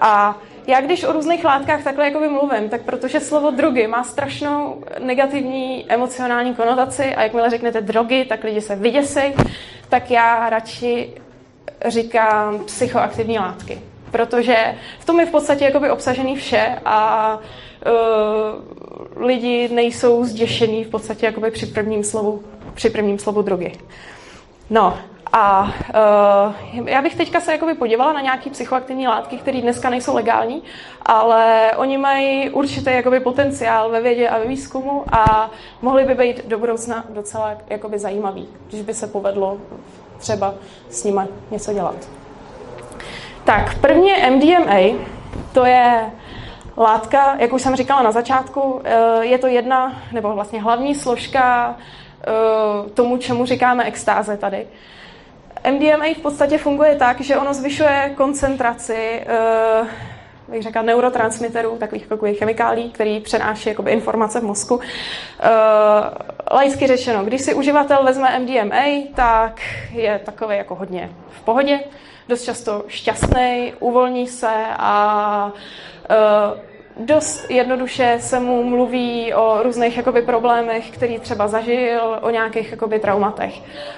A 0.00 0.36
já 0.66 0.80
když 0.80 1.04
o 1.04 1.12
různých 1.12 1.44
látkách 1.44 1.84
takhle 1.84 2.04
jako 2.04 2.20
mluvím, 2.20 2.68
tak 2.68 2.82
protože 2.82 3.20
slovo 3.20 3.50
drogy 3.50 3.86
má 3.86 4.04
strašnou 4.04 4.84
negativní 4.98 5.86
emocionální 5.88 6.54
konotaci 6.54 7.14
a 7.14 7.22
jakmile 7.22 7.50
řeknete 7.50 7.80
drogy, 7.80 8.24
tak 8.24 8.44
lidi 8.44 8.60
se 8.60 8.76
vyděsí, 8.76 9.34
tak 9.88 10.10
já 10.10 10.50
radši 10.50 11.14
říkám 11.86 12.64
psychoaktivní 12.64 13.38
látky 13.38 13.80
protože 14.10 14.74
v 14.98 15.04
tom 15.04 15.20
je 15.20 15.26
v 15.26 15.30
podstatě 15.30 15.64
jakoby 15.64 15.90
obsažený 15.90 16.36
vše 16.36 16.80
a 16.84 17.38
uh, 17.86 19.24
lidi 19.26 19.68
nejsou 19.68 20.24
zděšení 20.24 20.84
v 20.84 20.88
podstatě 20.88 21.26
jakoby 21.26 21.50
při 21.50 21.66
prvním 21.66 22.04
slovu, 22.04 22.42
při 22.74 22.90
prvním 22.90 23.18
slovu 23.18 23.42
drogy. 23.42 23.72
No 24.70 24.98
a 25.32 25.62
uh, 25.62 26.88
já 26.88 27.02
bych 27.02 27.16
teďka 27.16 27.40
se 27.40 27.52
jakoby 27.52 27.74
podívala 27.74 28.12
na 28.12 28.20
nějaké 28.20 28.50
psychoaktivní 28.50 29.08
látky, 29.08 29.36
které 29.36 29.60
dneska 29.60 29.90
nejsou 29.90 30.14
legální, 30.14 30.62
ale 31.02 31.72
oni 31.76 31.98
mají 31.98 32.50
určitý 32.50 32.90
jakoby 32.90 33.20
potenciál 33.20 33.90
ve 33.90 34.00
vědě 34.00 34.28
a 34.28 34.38
ve 34.38 34.46
výzkumu 34.46 35.04
a 35.12 35.50
mohli 35.82 36.04
by 36.04 36.14
být 36.14 36.46
do 36.46 36.58
budoucna 36.58 37.04
docela 37.08 37.56
jakoby 37.68 37.98
zajímavý, 37.98 38.48
když 38.68 38.82
by 38.82 38.94
se 38.94 39.06
povedlo 39.06 39.58
třeba 40.18 40.54
s 40.90 41.04
nimi 41.04 41.22
něco 41.50 41.72
dělat. 41.72 42.17
Tak, 43.48 43.78
první 43.78 44.08
je 44.08 44.30
MDMA, 44.30 45.04
to 45.52 45.64
je 45.64 46.10
látka, 46.76 47.36
jak 47.38 47.52
už 47.52 47.62
jsem 47.62 47.76
říkala 47.76 48.02
na 48.02 48.12
začátku, 48.12 48.80
eh, 48.84 49.24
je 49.24 49.38
to 49.38 49.46
jedna, 49.46 50.02
nebo 50.12 50.34
vlastně 50.34 50.62
hlavní 50.62 50.94
složka 50.94 51.76
eh, 51.76 52.90
tomu, 52.90 53.16
čemu 53.16 53.46
říkáme 53.46 53.84
extáze 53.84 54.36
tady. 54.36 54.66
MDMA 55.70 56.04
v 56.14 56.22
podstatě 56.22 56.58
funguje 56.58 56.96
tak, 56.96 57.20
že 57.20 57.36
ono 57.36 57.54
zvyšuje 57.54 58.12
koncentraci 58.16 59.22
eh, 59.26 59.86
bych 60.48 60.62
řekla, 60.62 60.82
neurotransmiterů, 60.82 61.76
takových 61.76 62.06
jako 62.10 62.26
chemikálí, 62.38 62.90
který 62.90 63.20
přenáší 63.20 63.68
jakoby, 63.68 63.90
informace 63.90 64.40
v 64.40 64.44
mozku. 64.44 64.74
Uh, 64.74 64.82
laicky 66.50 66.86
řečeno, 66.86 67.24
když 67.24 67.40
si 67.40 67.54
uživatel 67.54 68.04
vezme 68.04 68.38
MDMA, 68.38 68.84
tak 69.14 69.60
je 69.92 70.20
takový 70.24 70.56
jako 70.56 70.74
hodně 70.74 71.10
v 71.30 71.40
pohodě 71.40 71.80
dost 72.28 72.42
často 72.42 72.84
šťastný, 72.88 73.72
uvolní 73.80 74.26
se 74.26 74.54
a 74.78 75.52
uh, 76.10 77.06
dost 77.06 77.50
jednoduše 77.50 78.16
se 78.20 78.40
mu 78.40 78.64
mluví 78.64 79.34
o 79.34 79.62
různých 79.62 79.96
jakoby, 79.96 80.22
problémech, 80.22 80.90
který 80.90 81.18
třeba 81.18 81.48
zažil, 81.48 82.18
o 82.20 82.30
nějakých 82.30 82.70
jakoby, 82.70 82.98
traumatech. 82.98 83.54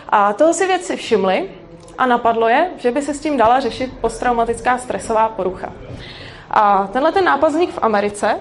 A 0.08 0.32
toho 0.32 0.52
si 0.52 0.66
věci 0.66 0.96
všimli 0.96 1.50
a 1.98 2.06
napadlo 2.06 2.48
je, 2.48 2.70
že 2.76 2.90
by 2.90 3.02
se 3.02 3.14
s 3.14 3.20
tím 3.20 3.36
dala 3.36 3.60
řešit 3.60 3.90
posttraumatická 4.00 4.78
stresová 4.78 5.28
porucha. 5.28 5.72
A 6.50 6.88
tenhle 6.92 7.12
ten 7.12 7.24
nápazník 7.24 7.70
v 7.70 7.78
Americe 7.82 8.34
uh, 8.34 8.40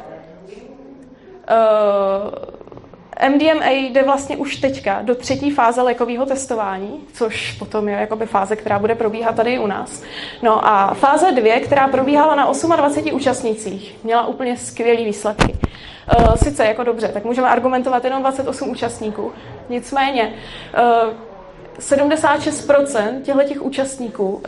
MDMA 3.27 3.69
jde 3.69 4.03
vlastně 4.03 4.37
už 4.37 4.55
teďka 4.55 5.01
do 5.01 5.15
třetí 5.15 5.51
fáze 5.51 5.81
lékového 5.81 6.25
testování, 6.25 6.99
což 7.13 7.51
potom 7.51 7.87
je 7.87 7.95
jakoby 7.95 8.25
fáze, 8.25 8.55
která 8.55 8.79
bude 8.79 8.95
probíhat 8.95 9.35
tady 9.35 9.59
u 9.59 9.67
nás. 9.67 10.03
No 10.41 10.67
a 10.67 10.93
fáze 10.93 11.31
dvě, 11.31 11.59
která 11.59 11.87
probíhala 11.87 12.35
na 12.35 12.51
28 12.75 13.13
účastnících, 13.13 13.95
měla 14.03 14.27
úplně 14.27 14.57
skvělé 14.57 15.03
výsledky. 15.03 15.55
Eh, 16.17 16.37
sice 16.43 16.65
jako 16.65 16.83
dobře, 16.83 17.07
tak 17.07 17.25
můžeme 17.25 17.49
argumentovat 17.49 18.03
jenom 18.03 18.21
28 18.21 18.69
účastníků. 18.69 19.31
Nicméně 19.69 20.33
76% 21.79 23.21
těchto 23.21 23.43
těch 23.43 23.61
účastníků 23.61 24.29
uh, 24.29 24.41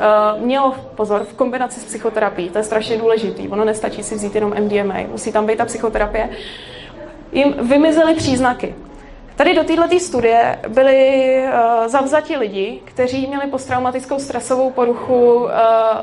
mělo 0.45 0.75
pozor 0.95 1.23
v 1.23 1.33
kombinaci 1.33 1.79
s 1.79 1.85
psychoterapií. 1.85 2.49
To 2.49 2.57
je 2.57 2.63
strašně 2.63 2.97
důležitý. 2.97 3.49
Ono 3.49 3.65
nestačí 3.65 4.03
si 4.03 4.15
vzít 4.15 4.35
jenom 4.35 4.53
MDMA, 4.59 4.95
musí 5.11 5.31
tam 5.31 5.45
být 5.45 5.57
ta 5.57 5.65
psychoterapie 5.65 6.29
jim 7.31 7.53
vymizely 7.61 8.15
příznaky. 8.15 8.75
Tady 9.41 9.53
do 9.53 9.63
této 9.63 9.99
studie 9.99 10.59
byli 10.67 11.35
uh, 11.43 11.87
zavzati 11.87 12.37
lidi, 12.37 12.79
kteří 12.85 13.27
měli 13.27 13.47
posttraumatickou 13.47 14.19
stresovou 14.19 14.71
poruchu 14.71 15.35
uh, 15.35 15.49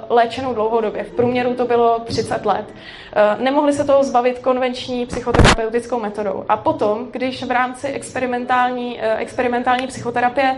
léčenou 0.09 0.55
dlouhodobě. 0.55 1.05
V 1.05 1.11
průměru 1.11 1.55
to 1.55 1.64
bylo 1.64 1.98
30 2.05 2.46
let. 2.46 2.64
Uh, 2.68 3.42
nemohli 3.44 3.72
se 3.72 3.85
toho 3.85 4.05
zbavit 4.05 4.38
konvenční 4.38 5.07
psychoterapeutickou 5.07 6.01
metodou. 6.01 6.44
A 6.48 6.57
potom, 6.57 7.09
když 7.11 7.44
v 7.44 7.51
rámci 7.51 7.87
experimentální, 7.87 8.94
uh, 8.94 9.20
experimentální 9.20 9.87
psychoterapie 9.87 10.57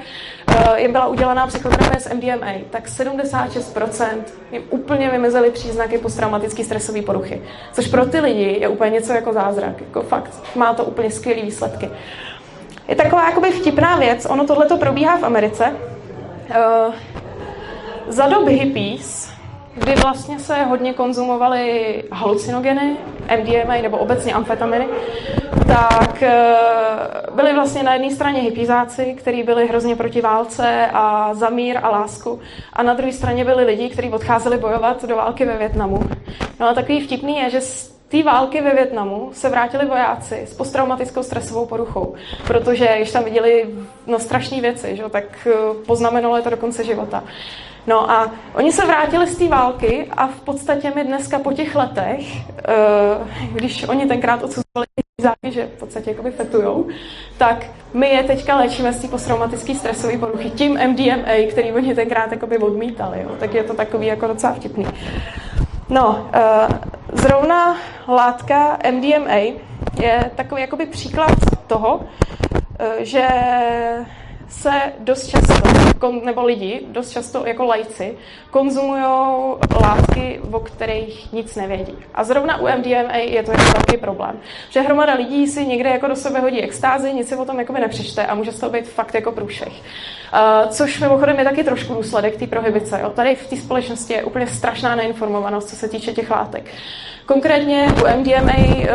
uh, 0.48 0.78
jim 0.78 0.92
byla 0.92 1.06
udělaná 1.06 1.46
psychoterapie 1.46 2.00
s 2.00 2.14
MDMA, 2.14 2.52
tak 2.70 2.86
76% 2.86 4.22
jim 4.52 4.62
úplně 4.70 5.10
vymizely 5.10 5.50
příznaky 5.50 5.98
posttraumatické 5.98 6.64
stresové 6.64 7.02
poruchy. 7.02 7.42
Což 7.72 7.86
pro 7.86 8.06
ty 8.06 8.20
lidi 8.20 8.56
je 8.60 8.68
úplně 8.68 8.90
něco 8.90 9.12
jako 9.12 9.32
zázrak. 9.32 9.80
Jako 9.80 10.02
fakt 10.02 10.42
má 10.56 10.74
to 10.74 10.84
úplně 10.84 11.10
skvělé 11.10 11.42
výsledky. 11.42 11.90
Je 12.90 12.96
taková 12.96 13.29
jakoby 13.29 13.50
vtipná 13.50 13.96
věc, 13.96 14.26
ono 14.31 14.46
tohle 14.46 14.66
to 14.66 14.76
probíhá 14.76 15.16
v 15.18 15.24
Americe. 15.24 15.76
Uh, 16.50 16.94
za 18.09 18.26
dob 18.26 18.48
hippies, 18.48 19.31
kdy 19.74 19.94
vlastně 19.94 20.38
se 20.38 20.62
hodně 20.64 20.92
konzumovaly 20.92 22.03
halucinogeny, 22.12 22.96
MDMA 23.40 23.74
nebo 23.83 23.98
obecně 23.98 24.33
amfetaminy, 24.33 24.87
tak 25.66 26.22
eh, 26.22 26.57
byli 27.35 27.55
vlastně 27.55 27.83
na 27.83 27.92
jedné 27.92 28.11
straně 28.11 28.40
hypizáci, 28.40 29.14
kteří 29.18 29.42
byli 29.42 29.68
hrozně 29.68 29.96
proti 29.96 30.20
válce 30.20 30.90
a 30.92 31.35
za 31.35 31.50
mír 31.50 31.79
a 31.83 31.90
lásku. 31.90 32.40
A 32.73 32.83
na 32.83 32.94
druhé 32.94 33.12
straně 33.12 33.44
byli 33.44 33.64
lidi, 33.64 33.88
kteří 33.88 34.10
odcházeli 34.10 34.58
bojovat 34.58 35.04
do 35.04 35.17
války 35.17 35.44
ve 35.44 35.58
Větnamu. 35.58 36.02
No 36.60 36.69
a 36.69 36.75
takový 36.75 37.00
vtipný 37.00 37.38
je, 37.38 37.50
že 37.50 37.60
té 38.11 38.23
války 38.23 38.61
ve 38.61 38.75
Větnamu 38.75 39.31
se 39.33 39.48
vrátili 39.48 39.87
vojáci 39.87 40.42
s 40.46 40.54
posttraumatickou 40.54 41.23
stresovou 41.23 41.67
poruchou, 41.67 42.15
protože 42.46 42.88
když 42.96 43.13
tam 43.13 43.25
viděli 43.25 43.67
no, 44.06 44.19
strašné 44.19 44.61
věci, 44.61 44.96
že, 44.96 45.02
tak 45.11 45.25
eh, 45.46 45.85
poznamenalo 45.87 46.37
je 46.37 46.42
to 46.42 46.50
do 46.50 46.56
konce 46.56 46.85
života. 46.85 47.25
No 47.87 48.11
a 48.11 48.33
oni 48.54 48.73
se 48.73 48.87
vrátili 48.87 49.27
z 49.27 49.37
té 49.37 49.48
války 49.48 50.08
a 50.17 50.27
v 50.27 50.40
podstatě 50.40 50.92
my 50.94 51.04
dneska 51.04 51.38
po 51.38 51.52
těch 51.52 51.75
letech, 51.75 52.21
eh, 52.37 52.73
když 53.52 53.88
oni 53.88 54.06
tenkrát 54.06 54.42
odsuzovali 54.42 54.87
záky, 55.21 55.52
že 55.52 55.67
v 55.77 55.79
podstatě 55.79 56.11
jakoby 56.11 56.31
fetujou, 56.31 56.88
tak 57.38 57.67
my 57.94 58.08
je 58.08 58.23
teďka 58.23 58.56
léčíme 58.56 58.92
z 58.92 59.00
té 59.00 59.08
posttraumatické 59.08 59.75
stresové 59.75 60.19
poruchy 60.19 60.50
tím 60.50 60.79
MDMA, 60.87 61.50
který 61.50 61.73
oni 61.73 61.94
tenkrát 61.94 62.33
jakoby 62.33 62.58
odmítali. 62.58 63.23
Jo. 63.23 63.31
Tak 63.40 63.54
je 63.54 63.65
to 63.65 63.75
takový 63.75 64.06
jako 64.06 64.27
docela 64.27 64.52
vtipný. 64.52 64.87
No, 65.90 66.30
eh, 66.32 66.68
zrovna 67.12 67.76
látka 68.08 68.78
MDMA 68.90 69.36
je 70.00 70.30
takový 70.36 70.60
jakoby 70.60 70.86
příklad 70.86 71.38
toho, 71.66 72.00
eh, 72.78 73.04
že 73.04 73.28
se 74.51 74.71
dost 74.98 75.27
často, 75.27 75.55
nebo 76.25 76.44
lidi, 76.44 76.81
dost 76.88 77.11
často 77.11 77.46
jako 77.46 77.65
lajci, 77.65 78.19
konzumují 78.51 79.03
látky, 79.83 80.40
o 80.53 80.61
kterých 80.61 81.33
nic 81.33 81.57
nevědí. 81.57 81.94
A 82.15 82.25
zrovna 82.25 82.61
u 82.61 82.79
MDMA 82.79 83.17
je 83.17 83.42
to 83.42 83.51
jako 83.51 83.63
velký 83.63 83.96
problém. 83.96 84.40
Že 84.71 84.81
hromada 84.81 85.15
lidí 85.15 85.46
si 85.46 85.67
někde 85.67 85.90
jako 85.90 86.07
do 86.07 86.17
sebe 86.17 86.40
hodí 86.40 86.61
extázy, 86.61 87.13
nic 87.13 87.29
si 87.29 87.37
o 87.37 87.44
tom 87.44 87.59
jako 87.59 87.73
nepřečte 87.73 88.27
a 88.27 88.35
může 88.35 88.53
z 88.53 88.61
toho 88.61 88.73
být 88.73 88.88
fakt 88.88 89.15
jako 89.15 89.33
průšvih. 89.33 89.83
Uh, 90.33 90.71
což 90.71 91.01
mimochodem 91.01 91.38
je 91.38 91.44
taky 91.44 91.65
trošku 91.65 91.94
důsledek 91.94 92.37
té 92.37 92.46
prohibice. 92.46 93.01
Jo. 93.03 93.11
Tady 93.11 93.35
v 93.35 93.46
té 93.46 93.57
společnosti 93.57 94.13
je 94.13 94.25
úplně 94.25 94.46
strašná 94.46 94.94
neinformovanost, 94.94 95.69
co 95.69 95.77
se 95.77 95.88
týče 95.88 96.13
těch 96.13 96.31
látek. 96.31 96.65
Konkrétně 97.31 97.87
u 98.03 98.19
MDMA 98.19 98.53
eh, 98.53 98.88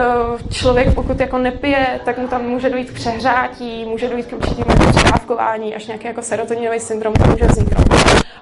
člověk, 0.52 0.96
pokud 0.96 1.20
jako 1.20 1.38
nepije, 1.38 2.00
tak 2.06 2.18
mu 2.18 2.28
tam 2.28 2.46
může 2.46 2.70
dojít 2.70 2.92
k 2.92 2.94
přehřátí, 2.94 3.86
může 3.86 4.10
dojít 4.10 4.26
k 4.26 4.34
určitému 4.34 4.72
jako 4.96 5.40
přidávkování, 5.46 5.76
až 5.76 5.88
nějaký 5.88 6.08
jako 6.08 6.22
serotoninový 6.22 6.80
syndrom 6.80 7.14
to 7.14 7.30
může 7.32 7.46
vzniknout. 7.46 7.88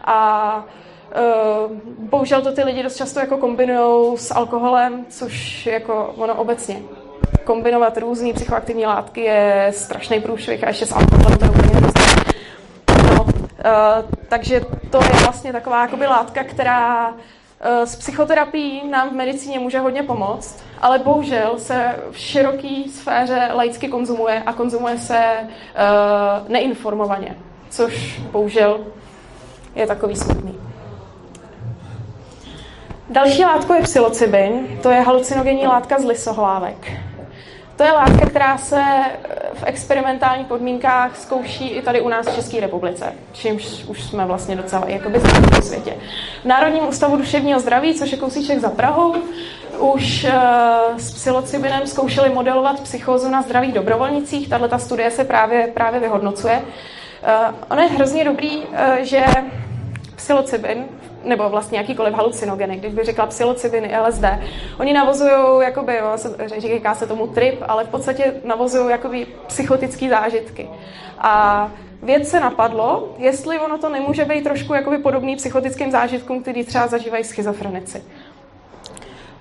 A 0.04 0.66
Uh, 1.14 1.78
bohužel 2.10 2.42
to 2.42 2.52
ty 2.52 2.64
lidi 2.64 2.84
dost 2.84 2.96
často 2.96 3.20
jako 3.20 3.38
kombinují 3.38 4.18
s 4.18 4.34
alkoholem, 4.34 5.06
což 5.10 5.66
jako 5.66 6.14
ono 6.18 6.36
obecně. 6.36 6.82
Kombinovat 7.44 7.98
různé 7.98 8.34
psychoaktivní 8.34 8.86
látky 8.86 9.22
je 9.22 9.72
strašný 9.76 10.22
průšvih 10.22 10.64
a 10.64 10.68
ještě 10.68 10.86
s 10.86 10.92
alkoholem 10.92 11.38
to 11.38 11.46
je 11.46 11.52
úplně 11.52 11.82
No, 13.16 13.24
uh, 13.24 13.30
takže 14.30 14.62
to 14.90 14.98
je 15.04 15.10
vlastně 15.24 15.52
taková 15.54 15.82
jakoby 15.82 16.08
látka, 16.08 16.44
která 16.44 17.14
s 17.64 17.96
psychoterapií 17.96 18.88
nám 18.90 19.10
v 19.10 19.14
medicíně 19.14 19.60
může 19.60 19.80
hodně 19.80 20.04
pomoct, 20.04 20.64
ale 20.82 21.00
bohužel 21.00 21.54
se 21.58 21.96
v 22.12 22.18
široké 22.18 22.84
sféře 22.90 23.50
laicky 23.54 23.88
konzumuje 23.88 24.44
a 24.46 24.54
konzumuje 24.54 24.98
se 24.98 25.20
uh, 25.40 26.50
neinformovaně, 26.50 27.36
což 27.70 28.20
bohužel 28.20 28.80
je 29.76 29.88
takový 29.88 30.16
smutný. 30.16 30.60
Další 33.10 33.44
látkou 33.44 33.74
je 33.74 33.82
psilocybin, 33.82 34.80
to 34.84 34.90
je 34.90 35.02
halucinogenní 35.02 35.68
látka 35.68 36.00
z 36.00 36.06
lisohlávek. 36.06 36.92
To 37.76 37.84
je 37.84 37.92
látka, 37.92 38.26
která 38.26 38.58
se 38.58 38.84
v 39.54 39.64
experimentálních 39.66 40.48
podmínkách 40.48 41.18
zkouší 41.18 41.70
i 41.70 41.82
tady 41.82 42.02
u 42.02 42.10
nás 42.10 42.28
v 42.28 42.36
České 42.36 42.60
republice, 42.60 43.14
čímž 43.32 43.84
už 43.88 44.04
jsme 44.04 44.26
vlastně 44.26 44.56
docela 44.56 44.84
jakoby 44.88 45.20
známí 45.20 45.48
po 45.56 45.62
světě. 45.62 45.94
V 46.42 46.46
Národním 46.46 46.88
ústavu 46.88 47.18
duševního 47.18 47.60
zdraví, 47.60 47.94
což 47.94 48.12
je 48.12 48.18
kousíček 48.18 48.60
za 48.60 48.70
Prahou, 48.70 49.16
už 49.80 50.24
uh, 50.24 50.98
s 50.98 51.14
psilocybinem 51.14 51.88
zkoušeli 51.88 52.30
modelovat 52.30 52.80
psychózu 52.80 53.30
na 53.30 53.42
zdravých 53.42 53.74
dobrovolnicích. 53.74 54.50
Tahle 54.50 54.70
ta 54.70 54.78
studie 54.78 55.12
se 55.12 55.24
právě, 55.24 55.68
právě 55.68 56.00
vyhodnocuje. 56.00 56.62
Uh, 56.62 57.56
ono 57.70 57.82
je 57.82 57.88
hrozně 57.88 58.24
dobrý, 58.24 58.58
uh, 58.58 58.66
že 59.02 59.26
psilocybin 60.16 60.86
nebo 61.24 61.50
vlastně 61.50 61.78
jakýkoliv 61.78 62.14
halucinogeny, 62.14 62.78
když 62.78 62.94
by 62.94 63.04
řekla 63.04 63.26
psilocybiny, 63.26 63.94
LSD, 64.08 64.24
oni 64.80 64.94
navozují, 64.94 65.62
jakoby, 65.62 66.00
říká 66.58 66.96
se 66.96 67.08
tomu 67.08 67.28
trip, 67.28 67.62
ale 67.68 67.84
v 67.84 67.90
podstatě 67.90 68.34
navozují 68.44 68.90
jakoby 68.90 69.28
psychotické 69.48 70.10
zážitky. 70.10 70.70
A 71.18 71.72
věc 72.04 72.28
se 72.28 72.40
napadlo, 72.40 73.16
jestli 73.18 73.60
ono 73.60 73.78
to 73.78 73.90
nemůže 73.90 74.26
být 74.26 74.44
trošku 74.44 74.74
jakoby 74.74 74.98
podobný 74.98 75.36
psychotickým 75.36 75.92
zážitkům, 75.92 76.42
který 76.42 76.64
třeba 76.64 76.88
zažívají 76.88 77.24
schizofrenici. 77.24 78.04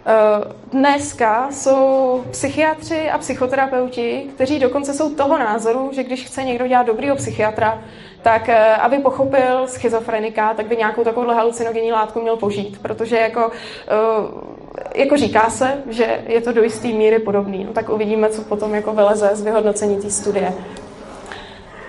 Eh, 0.07 0.53
dneska 0.73 1.49
jsou 1.51 2.25
psychiatři 2.31 3.11
a 3.11 3.19
psychoterapeuti, 3.19 4.27
kteří 4.35 4.59
dokonce 4.59 4.95
jsou 4.95 5.15
toho 5.15 5.39
názoru, 5.39 5.91
že 5.93 6.05
když 6.05 6.25
chce 6.25 6.45
někdo 6.45 6.67
dělat 6.67 6.87
dobrýho 6.87 7.17
psychiatra, 7.17 7.83
tak 8.23 8.49
eh, 8.49 8.77
aby 8.77 8.99
pochopil 8.99 9.67
schizofrenika, 9.67 10.55
tak 10.55 10.67
by 10.67 10.77
nějakou 10.77 11.05
takovou 11.05 11.27
halucinogenní 11.27 11.93
látku 11.93 12.21
měl 12.21 12.37
požít, 12.37 12.79
protože 12.83 13.17
jako, 13.17 13.51
eh, 13.89 15.01
jako 15.03 15.17
říká 15.17 15.51
se, 15.51 15.83
že 15.91 16.25
je 16.27 16.41
to 16.41 16.53
do 16.53 16.63
jisté 16.63 16.89
míry 16.89 17.19
podobný. 17.19 17.65
No, 17.65 17.73
tak 17.73 17.89
uvidíme, 17.89 18.29
co 18.29 18.43
potom 18.43 18.75
jako 18.75 18.93
vyleze 18.93 19.31
z 19.33 19.43
vyhodnocení 19.43 19.97
té 19.97 20.11
studie. 20.11 20.53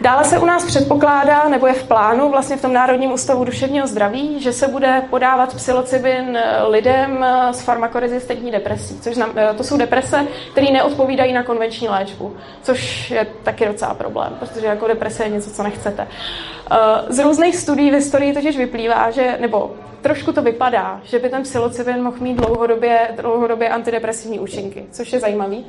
Dále 0.04 0.24
se 0.24 0.40
u 0.40 0.46
nás 0.46 0.66
předpokládá, 0.66 1.50
nebo 1.50 1.68
je 1.68 1.74
v 1.74 1.88
plánu 1.88 2.30
vlastně 2.30 2.58
v 2.58 2.62
tom 2.62 2.74
Národním 2.74 3.12
ústavu 3.12 3.44
duševního 3.44 3.88
zdraví, 3.88 4.40
že 4.40 4.54
se 4.54 4.68
bude 4.68 5.04
podávat 5.10 5.56
psilocybin 5.56 6.38
lidem 6.68 7.26
s 7.52 7.62
farmakorezistentní 7.62 8.52
depresí, 8.52 9.00
což 9.00 9.16
znam, 9.16 9.32
to 9.58 9.64
jsou 9.64 9.78
deprese, 9.78 10.28
které 10.52 10.72
neodpovídají 10.72 11.34
na 11.34 11.44
konvenční 11.44 11.90
léčbu, 11.90 12.36
což 12.64 13.12
je 13.12 13.28
taky 13.44 13.66
docela 13.66 13.94
problém, 13.94 14.36
protože 14.40 14.68
jako 14.68 14.88
deprese 14.88 15.24
je 15.24 15.30
něco, 15.30 15.52
co 15.52 15.64
nechcete. 15.64 16.08
Z 17.08 17.20
různých 17.20 17.56
studií 17.56 17.92
v 17.92 17.94
historii 17.94 18.34
totiž 18.34 18.58
vyplývá, 18.58 19.12
že, 19.12 19.38
nebo 19.40 19.72
trošku 20.02 20.34
to 20.34 20.42
vypadá, 20.42 21.02
že 21.04 21.20
by 21.20 21.30
ten 21.30 21.44
psilocybin 21.44 22.04
mohl 22.04 22.18
mít 22.20 22.38
dlouhodobě, 22.38 23.00
dlouhodobě 23.22 23.70
antidepresivní 23.70 24.40
účinky, 24.40 24.86
což 24.92 25.14
je 25.14 25.20
zajímavý. 25.20 25.66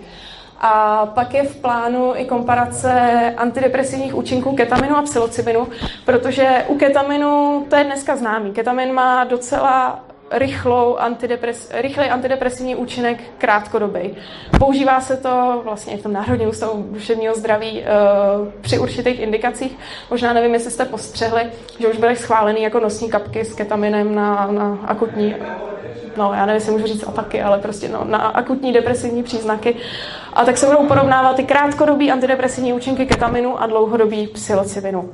A 0.66 1.06
pak 1.06 1.34
je 1.34 1.42
v 1.42 1.56
plánu 1.56 2.12
i 2.16 2.24
komparace 2.24 2.90
antidepresivních 3.36 4.14
účinků 4.14 4.56
ketaminu 4.56 4.96
a 4.96 5.02
psilocybinu, 5.02 5.68
protože 6.04 6.64
u 6.68 6.78
ketaminu 6.78 7.66
to 7.70 7.76
je 7.76 7.84
dneska 7.84 8.16
známý. 8.16 8.52
Ketamin 8.52 8.92
má 8.92 9.24
docela 9.24 10.04
rychlou 10.30 10.96
antidepres, 10.96 11.70
rychlej 11.72 12.10
antidepresivní 12.10 12.76
účinek 12.76 13.22
krátkodobý. 13.38 14.16
Používá 14.58 15.00
se 15.00 15.16
to 15.16 15.60
vlastně 15.64 15.96
v 15.96 16.02
tom 16.02 16.12
Národním 16.12 16.48
ústavu 16.48 16.86
duševního 16.90 17.34
zdraví 17.34 17.82
uh, 17.82 18.48
při 18.60 18.78
určitých 18.78 19.20
indikacích. 19.20 19.78
Možná 20.10 20.32
nevím, 20.32 20.54
jestli 20.54 20.70
jste 20.70 20.84
postřehli, 20.84 21.42
že 21.78 21.88
už 21.88 21.96
byly 21.96 22.16
schváleny 22.16 22.62
jako 22.62 22.80
nosní 22.80 23.10
kapky 23.10 23.44
s 23.44 23.54
ketaminem 23.54 24.14
na, 24.14 24.46
na 24.46 24.78
akutní 24.86 25.34
no 26.16 26.32
já 26.34 26.46
nevím, 26.46 26.54
jestli 26.54 26.72
můžu 26.72 26.86
říct 26.86 27.08
ataky, 27.08 27.42
ale 27.42 27.58
prostě 27.58 27.88
no, 27.88 28.04
na 28.04 28.18
akutní 28.18 28.72
depresivní 28.72 29.22
příznaky. 29.22 29.76
A 30.32 30.44
tak 30.44 30.56
se 30.58 30.66
budou 30.66 30.86
porovnávat 30.86 31.36
ty 31.36 31.44
krátkodobý 31.44 32.10
antidepresivní 32.10 32.72
účinky 32.72 33.06
ketaminu 33.06 33.62
a 33.62 33.66
dlouhodobý 33.66 34.26
psilocybinu. 34.26 35.10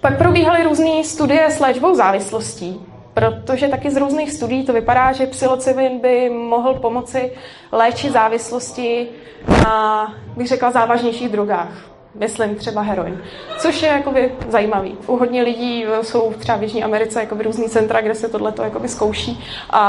Pak 0.00 0.18
probíhaly 0.18 0.64
různé 0.64 1.04
studie 1.04 1.50
s 1.50 1.60
léčbou 1.60 1.94
závislostí, 1.94 2.80
protože 3.16 3.68
taky 3.68 3.90
z 3.90 3.96
různých 3.96 4.32
studií 4.32 4.64
to 4.64 4.72
vypadá, 4.72 5.12
že 5.12 5.26
psilocybin 5.26 5.98
by 5.98 6.30
mohl 6.30 6.74
pomoci 6.74 7.32
léčit 7.72 8.12
závislosti 8.12 9.08
na, 9.48 10.14
bych 10.36 10.48
řekla, 10.48 10.70
závažnějších 10.70 11.28
drogách 11.28 11.68
myslím 12.14 12.54
třeba 12.54 12.80
heroin. 12.80 13.22
Což 13.58 13.82
je 13.82 13.88
jakoby 13.88 14.32
zajímavý. 14.48 14.96
U 15.06 15.16
hodně 15.16 15.42
lidí 15.42 15.84
eh, 15.86 16.04
jsou 16.04 16.32
třeba 16.32 16.58
v 16.58 16.62
Jižní 16.62 16.84
Americe 16.84 17.20
jakoby 17.20 17.44
různý 17.44 17.68
centra, 17.68 18.00
kde 18.00 18.14
se 18.14 18.28
tohle 18.28 18.52
jakoby 18.62 18.88
zkouší 18.88 19.44
a 19.70 19.82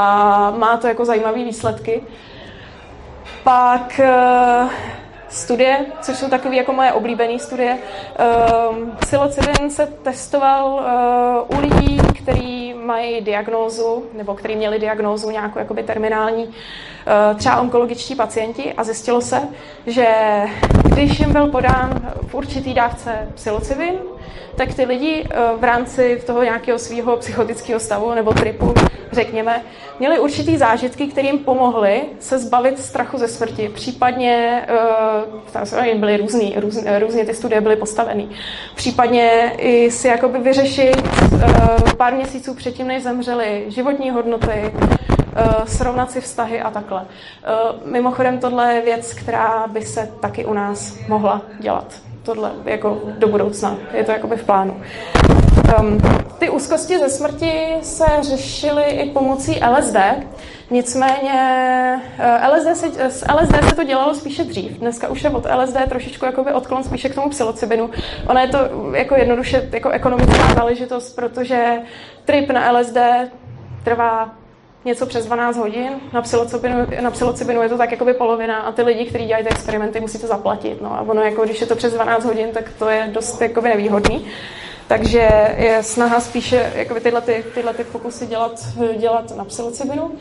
má 0.50 0.76
to 0.76 0.86
jako 0.86 1.04
zajímavé 1.04 1.44
výsledky. 1.44 2.02
Pak 3.44 4.00
uh, 4.00 4.70
studie, 5.28 5.86
což 6.00 6.16
jsou 6.16 6.28
takové 6.28 6.56
jako 6.56 6.72
moje 6.72 6.92
oblíbené 6.92 7.38
studie. 7.38 7.78
Uh, 7.78 8.88
psilocybin 8.98 9.70
se 9.70 9.86
testoval 9.86 10.66
uh, 11.50 11.58
u 11.58 11.60
lidí, 11.60 11.98
kteří 12.22 12.57
mají 12.88 13.20
diagnózu, 13.20 14.04
nebo 14.12 14.34
kteří 14.34 14.56
měli 14.56 14.78
diagnózu 14.78 15.30
nějakou 15.30 15.58
jakoby 15.58 15.82
terminální, 15.82 16.44
uh, 16.46 16.52
třeba 17.36 17.60
onkologičtí 17.60 18.14
pacienti 18.14 18.72
a 18.72 18.84
zjistilo 18.84 19.20
se, 19.20 19.40
že 19.86 20.06
když 20.84 21.20
jim 21.20 21.32
byl 21.32 21.46
podán 21.46 22.12
v 22.26 22.34
určitý 22.34 22.74
dávce 22.74 23.28
psilocybin, 23.34 23.94
tak 24.56 24.74
ty 24.74 24.84
lidi 24.84 25.28
v 25.58 25.64
rámci 25.64 26.22
toho 26.26 26.42
nějakého 26.42 26.78
svého 26.78 27.16
psychotického 27.16 27.80
stavu 27.80 28.14
nebo 28.14 28.32
tripu 28.32 28.74
řekněme, 29.12 29.62
měli 29.98 30.18
určitý 30.18 30.56
zážitky, 30.56 31.06
které 31.06 31.28
jim 31.28 31.38
pomohly 31.38 32.02
se 32.20 32.38
zbavit 32.38 32.78
strachu 32.78 33.18
ze 33.18 33.28
smrti. 33.28 33.68
Případně, 33.68 34.66
uh, 35.62 36.00
byly 36.00 36.16
různý, 36.16 36.54
různý, 36.56 36.82
různě 36.98 37.24
ty 37.24 37.34
studie 37.34 37.60
byly 37.60 37.76
postaveny. 37.76 38.28
Případně 38.74 39.52
i 39.58 39.90
si 39.90 40.08
jakoby 40.08 40.38
vyřešit 40.38 41.02
uh, 41.32 41.40
pár 41.96 42.14
měsíců 42.14 42.54
předtím, 42.54 42.86
než 42.86 43.02
zemřeli, 43.02 43.64
životní 43.68 44.10
hodnoty, 44.10 44.72
uh, 44.74 45.64
srovnat 45.66 46.10
si 46.10 46.20
vztahy 46.20 46.60
a 46.60 46.70
takhle. 46.70 47.06
Mimochodem 47.84 48.38
tohle 48.38 48.74
je 48.74 48.80
věc, 48.80 49.14
která 49.14 49.66
by 49.66 49.82
se 49.82 50.12
taky 50.20 50.44
u 50.44 50.52
nás 50.52 50.96
mohla 51.08 51.42
dělat. 51.60 51.94
Tohle 52.22 52.52
jako 52.64 53.00
do 53.18 53.28
budoucna. 53.28 53.76
Je 53.92 54.04
to 54.04 54.12
jakoby 54.12 54.36
v 54.36 54.44
plánu. 54.44 54.80
Um, 55.76 55.98
ty 56.38 56.50
úzkosti 56.50 56.98
ze 56.98 57.08
smrti 57.08 57.52
se 57.82 58.04
řešily 58.20 58.84
i 58.84 59.10
pomocí 59.10 59.60
LSD, 59.76 59.96
nicméně 60.70 61.32
uh, 62.18 62.56
LSD 62.56 62.76
se, 62.76 62.86
LSD 63.34 63.68
se 63.68 63.76
to 63.76 63.84
dělalo 63.84 64.14
spíše 64.14 64.44
dřív. 64.44 64.72
Dneska 64.72 65.08
už 65.08 65.24
je 65.24 65.30
od 65.30 65.46
LSD 65.56 65.76
trošičku 65.88 66.24
jakoby 66.24 66.52
odklon 66.52 66.84
spíše 66.84 67.08
k 67.08 67.14
tomu 67.14 67.28
psilocybinu. 67.28 67.90
Ona 68.26 68.42
je 68.42 68.48
to 68.48 68.58
jako 68.94 69.14
jednoduše 69.14 69.68
jako 69.72 69.90
ekonomická 69.90 70.54
záležitost, 70.54 71.16
protože 71.16 71.76
trip 72.24 72.50
na 72.50 72.72
LSD 72.72 72.96
trvá 73.84 74.34
něco 74.84 75.06
přes 75.06 75.26
12 75.26 75.56
hodin, 75.56 75.92
na 76.12 76.22
psilocybinu, 76.22 76.86
na 77.00 77.10
psilocybinu 77.10 77.62
je 77.62 77.68
to 77.68 77.78
tak 77.78 77.90
jakoby 77.90 78.14
polovina 78.14 78.58
a 78.58 78.72
ty 78.72 78.82
lidi, 78.82 79.04
kteří 79.04 79.26
dělají 79.26 79.44
ty 79.44 79.50
experimenty, 79.50 80.00
musí 80.00 80.18
to 80.18 80.26
zaplatit. 80.26 80.82
No 80.82 80.94
a 80.94 81.00
ono, 81.00 81.22
jako, 81.22 81.44
když 81.44 81.60
je 81.60 81.66
to 81.66 81.76
přes 81.76 81.92
12 81.92 82.24
hodin, 82.24 82.48
tak 82.52 82.64
to 82.78 82.88
je 82.88 83.10
dost 83.12 83.40
jakoby 83.40 83.68
nevýhodný. 83.68 84.26
Takže 84.88 85.54
je 85.56 85.82
snaha 85.82 86.20
spíše 86.20 86.72
jakoby 86.74 87.00
tyhle, 87.00 87.20
ty, 87.20 87.44
tyhle 87.54 87.74
ty 87.74 87.84
pokusy 87.84 88.26
dělat, 88.26 88.66
dělat 88.98 89.36
na 89.36 89.44
psilocybinu. 89.44 90.12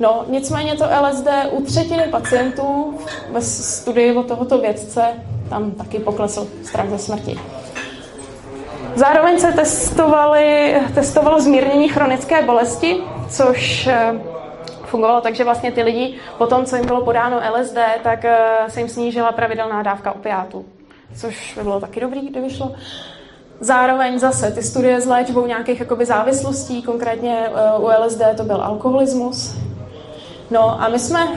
No, 0.00 0.24
nicméně 0.28 0.76
to 0.76 0.84
LSD 1.02 1.28
u 1.50 1.64
třetiny 1.64 2.02
pacientů 2.10 2.98
ve 3.30 3.42
studii 3.42 4.16
od 4.16 4.28
tohoto 4.28 4.58
vědce 4.58 5.02
tam 5.48 5.70
taky 5.70 5.98
poklesl 5.98 6.48
strach 6.62 6.88
ze 6.88 6.98
smrti. 6.98 7.38
Zároveň 8.94 9.38
se 9.38 9.52
testovali, 9.52 10.76
testovalo 10.94 11.40
zmírnění 11.40 11.88
chronické 11.88 12.42
bolesti, 12.42 13.00
což 13.30 13.86
eh, 13.86 14.12
fungovalo 14.84 15.20
tak, 15.20 15.34
že 15.34 15.44
vlastně 15.44 15.72
ty 15.72 15.82
lidi 15.82 16.18
po 16.38 16.46
tom, 16.46 16.64
co 16.64 16.76
jim 16.76 16.86
bylo 16.86 17.04
podáno 17.04 17.40
LSD, 17.56 17.78
tak 18.02 18.24
eh, 18.24 18.38
se 18.68 18.80
jim 18.80 18.88
snížila 18.88 19.32
pravidelná 19.32 19.82
dávka 19.82 20.12
opiátů, 20.12 20.64
což 21.16 21.54
by 21.56 21.62
bylo 21.62 21.80
taky 21.80 22.00
dobrý, 22.00 22.28
kdyby 22.28 22.50
šlo. 22.50 22.74
Zároveň 23.62 24.18
zase 24.18 24.50
ty 24.50 24.62
studie 24.62 25.00
s 25.00 25.06
léčbou 25.06 25.46
nějakých 25.46 25.80
jakoby 25.80 26.04
závislostí, 26.04 26.82
konkrétně 26.82 27.46
eh, 27.46 27.78
u 27.78 27.88
LSD 28.04 28.22
to 28.36 28.44
byl 28.44 28.62
alkoholismus. 28.62 29.56
No 30.50 30.82
a 30.82 30.88
my 30.88 30.98
jsme 30.98 31.28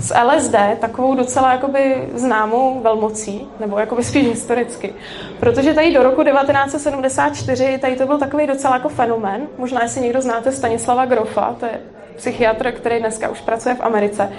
s 0.00 0.14
LSD 0.14 0.54
takovou 0.80 1.14
docela 1.14 1.52
jakoby 1.52 2.08
známou 2.14 2.80
velmocí, 2.80 3.48
nebo 3.60 3.78
jakoby 3.78 4.04
spíš 4.04 4.28
historicky. 4.28 4.94
Protože 5.40 5.74
tady 5.74 5.94
do 5.94 6.02
roku 6.02 6.24
1974 6.24 7.78
tady 7.78 7.96
to 7.96 8.06
byl 8.06 8.18
takový 8.18 8.46
docela 8.46 8.74
jako 8.74 8.88
fenomén. 8.88 9.46
Možná, 9.58 9.82
jestli 9.82 10.00
někdo 10.00 10.20
znáte 10.20 10.52
Stanislava 10.52 11.04
Grofa, 11.04 11.56
to 11.60 11.66
je 11.66 11.80
psychiatr, 12.16 12.72
který 12.72 12.98
dneska 12.98 13.28
už 13.28 13.40
pracuje 13.40 13.74
v 13.74 13.80
Americe. 13.80 14.32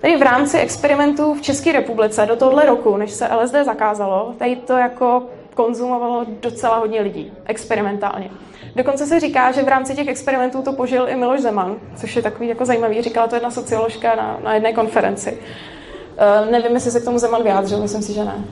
Tady 0.00 0.16
v 0.16 0.22
rámci 0.22 0.58
experimentů 0.58 1.34
v 1.34 1.42
České 1.42 1.72
republice 1.72 2.26
do 2.26 2.36
tohle 2.36 2.66
roku, 2.66 2.96
než 2.96 3.10
se 3.10 3.28
LSD 3.28 3.54
zakázalo, 3.64 4.34
tady 4.38 4.56
to 4.56 4.76
jako 4.76 5.22
konzumovalo 5.64 6.26
docela 6.40 6.78
hodně 6.78 7.00
lidí, 7.00 7.32
experimentálně. 7.44 8.30
Dokonce 8.76 9.06
se 9.06 9.20
říká, 9.20 9.52
že 9.52 9.62
v 9.62 9.68
rámci 9.68 9.94
těch 9.94 10.08
experimentů 10.08 10.62
to 10.62 10.72
požil 10.72 11.08
i 11.08 11.16
Miloš 11.16 11.40
Zeman, 11.40 11.76
což 11.96 12.16
je 12.16 12.22
takový 12.22 12.48
jako 12.48 12.64
zajímavý. 12.64 13.02
Říkala 13.02 13.26
to 13.26 13.34
jedna 13.36 13.50
socioložka 13.50 14.14
na, 14.14 14.38
na 14.44 14.54
jedné 14.54 14.72
konferenci. 14.72 15.32
Uh, 15.32 16.50
nevím, 16.50 16.72
jestli 16.72 16.90
se 16.90 17.00
k 17.00 17.04
tomu 17.04 17.18
Zeman 17.18 17.42
vyjádřil, 17.42 17.80
myslím 17.80 18.02
si, 18.02 18.12
že 18.12 18.24
ne. 18.24 18.44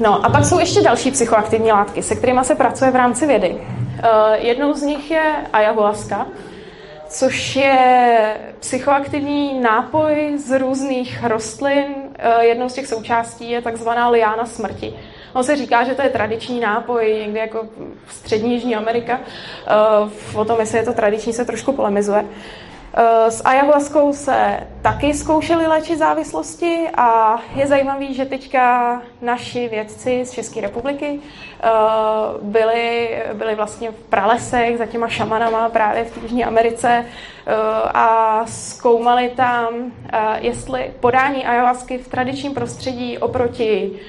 No 0.00 0.24
a 0.24 0.28
pak 0.28 0.44
jsou 0.44 0.58
ještě 0.58 0.82
další 0.82 1.10
psychoaktivní 1.10 1.72
látky, 1.72 2.02
se 2.02 2.14
kterými 2.14 2.40
se 2.42 2.54
pracuje 2.54 2.90
v 2.90 2.96
rámci 2.96 3.26
vědy. 3.26 3.50
Uh, 3.50 3.58
jednou 4.34 4.74
z 4.74 4.82
nich 4.82 5.10
je 5.10 5.34
ayahuasca, 5.52 6.26
což 7.12 7.56
je 7.56 8.36
psychoaktivní 8.60 9.60
nápoj 9.60 10.32
z 10.38 10.58
různých 10.58 11.24
rostlin. 11.24 11.84
Uh, 11.86 12.40
jednou 12.40 12.68
z 12.68 12.72
těch 12.72 12.86
součástí 12.86 13.50
je 13.50 13.62
takzvaná 13.62 14.08
liána 14.08 14.46
smrti. 14.46 14.94
On 15.32 15.44
se 15.44 15.56
říká, 15.56 15.84
že 15.84 15.94
to 15.94 16.02
je 16.02 16.08
tradiční 16.08 16.60
nápoj, 16.60 17.18
někdy 17.22 17.38
jako 17.38 17.68
v 18.06 18.12
střední 18.12 18.52
Jižní 18.54 18.76
Amerika. 18.76 19.20
Uh, 20.32 20.40
o 20.40 20.44
tom, 20.44 20.60
jestli 20.60 20.78
je 20.78 20.84
to 20.84 20.92
tradiční, 20.92 21.32
se 21.32 21.44
trošku 21.44 21.72
polemizuje. 21.72 22.24
Eh, 22.94 23.30
s 23.30 23.42
ayahuaskou 23.44 24.12
se 24.12 24.60
taky 24.82 25.14
zkoušeli 25.14 25.66
léčit 25.66 25.98
závislosti 25.98 26.88
a 26.96 27.38
je 27.54 27.66
zajímavý, 27.66 28.14
že 28.14 28.24
teďka 28.24 29.02
naši 29.22 29.68
vědci 29.68 30.24
z 30.24 30.30
České 30.30 30.60
republiky 30.60 31.20
eh, 31.20 31.68
byli, 32.42 33.10
byli 33.32 33.54
vlastně 33.54 33.90
v 33.90 33.94
pralesech 33.94 34.78
za 34.78 34.86
těma 34.86 35.08
šamanama 35.08 35.68
právě 35.68 36.04
v 36.04 36.22
Jižní 36.22 36.44
Americe 36.44 37.04
a 37.94 38.40
zkoumali 38.46 39.28
tam, 39.36 39.92
jestli 40.38 40.90
podání 41.00 41.46
ayahuasky 41.46 41.98
v 41.98 42.08
tradičním 42.08 42.54
prostředí 42.54 43.18
oproti 43.18 44.00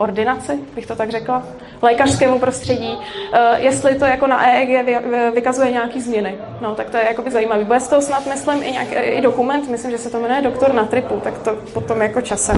ordinaci, 0.00 0.58
bych 0.74 0.86
to 0.86 0.96
tak 0.96 1.10
řekla, 1.10 1.42
lékařskému 1.82 2.38
prostředí, 2.38 2.98
eh, 3.32 3.60
jestli 3.60 3.94
to 3.94 4.04
jako 4.04 4.26
na 4.26 4.46
EEG 4.46 5.02
vykazuje 5.34 5.70
nějaký 5.70 6.00
změny. 6.00 6.38
No, 6.60 6.74
tak 6.74 6.90
to 6.90 6.96
je 6.96 7.04
jakoby 7.04 7.30
zajímavý. 7.30 7.64
Bude 7.64 7.80
z 7.80 7.88
toho 7.88 8.02
snad, 8.02 8.26
myslím, 8.26 8.62
i, 8.62 8.70
nějak, 8.72 8.88
i 8.92 9.20
dokument, 9.20 9.68
myslím, 9.68 9.90
že 9.90 9.98
se 9.98 10.10
to 10.10 10.20
jmenuje 10.20 10.42
Doktor 10.42 10.74
na 10.74 10.84
tripu, 10.84 11.20
tak 11.24 11.38
to 11.38 11.56
potom 11.72 12.02
jako 12.02 12.20
časem 12.20 12.56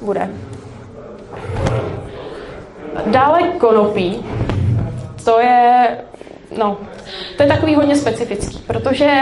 bude. 0.00 0.30
Dále 3.06 3.42
konopí. 3.42 4.26
To 5.24 5.40
je 5.40 5.98
no, 6.58 6.78
to 7.36 7.42
je 7.42 7.48
takový 7.48 7.74
hodně 7.74 7.96
specifický, 7.96 8.58
protože 8.66 9.12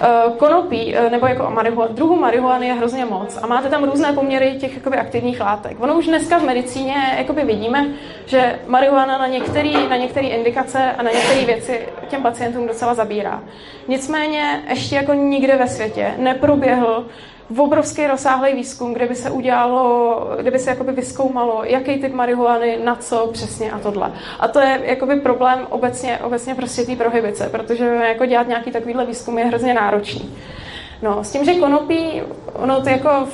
uh, 0.00 0.36
konopí, 0.36 0.94
uh, 0.96 1.10
nebo 1.10 1.26
jako 1.26 1.50
marihuana, 1.50 1.92
druhu 1.92 2.16
marihuany 2.16 2.66
je 2.66 2.74
hrozně 2.74 3.04
moc 3.04 3.38
a 3.42 3.46
máte 3.46 3.68
tam 3.68 3.84
různé 3.84 4.12
poměry 4.12 4.56
těch 4.60 4.74
jakoby, 4.74 4.96
aktivních 4.96 5.40
látek. 5.40 5.76
Ono 5.80 5.94
už 5.94 6.06
dneska 6.06 6.38
v 6.38 6.44
medicíně 6.44 6.94
jakoby 7.18 7.44
vidíme, 7.44 7.86
že 8.26 8.58
marihuana 8.66 9.18
na 9.18 9.26
některé 9.26 9.88
na 9.88 9.96
některé 9.96 10.26
indikace 10.26 10.92
a 10.98 11.02
na 11.02 11.10
některé 11.10 11.44
věci 11.44 11.88
těm 12.08 12.22
pacientům 12.22 12.66
docela 12.66 12.94
zabírá. 12.94 13.42
Nicméně 13.88 14.62
ještě 14.68 14.96
jako 14.96 15.14
nikde 15.14 15.56
ve 15.56 15.68
světě 15.68 16.14
neproběhl 16.18 17.06
v 17.50 17.60
obrovský 17.60 18.06
rozsáhlý 18.06 18.54
výzkum, 18.54 18.94
kde 18.94 19.06
by 19.06 19.14
se 19.14 19.30
udělalo, 19.30 20.20
kde 20.40 20.50
by 20.50 20.58
se 20.58 20.70
jakoby 20.70 20.92
vyskoumalo, 20.92 21.64
jaký 21.64 21.96
typ 21.96 22.12
marihuany, 22.12 22.78
na 22.84 22.94
co 22.94 23.30
přesně 23.32 23.72
a 23.72 23.78
tohle. 23.78 24.12
A 24.40 24.48
to 24.48 24.60
je 24.60 24.80
jakoby 24.82 25.20
problém 25.20 25.66
obecně, 25.70 26.18
obecně 26.18 26.54
prostě 26.54 26.82
té 26.82 26.96
prohybice, 26.96 27.48
protože 27.48 27.84
jako 27.84 28.26
dělat 28.26 28.48
nějaký 28.48 28.70
takovýhle 28.70 29.06
výzkum 29.06 29.38
je 29.38 29.44
hrozně 29.44 29.74
náročný. 29.74 30.34
No, 31.02 31.24
s 31.24 31.32
tím, 31.32 31.44
že 31.44 31.54
konopí, 31.54 32.22
ono 32.52 32.80
to 32.82 32.88
jako 32.88 33.28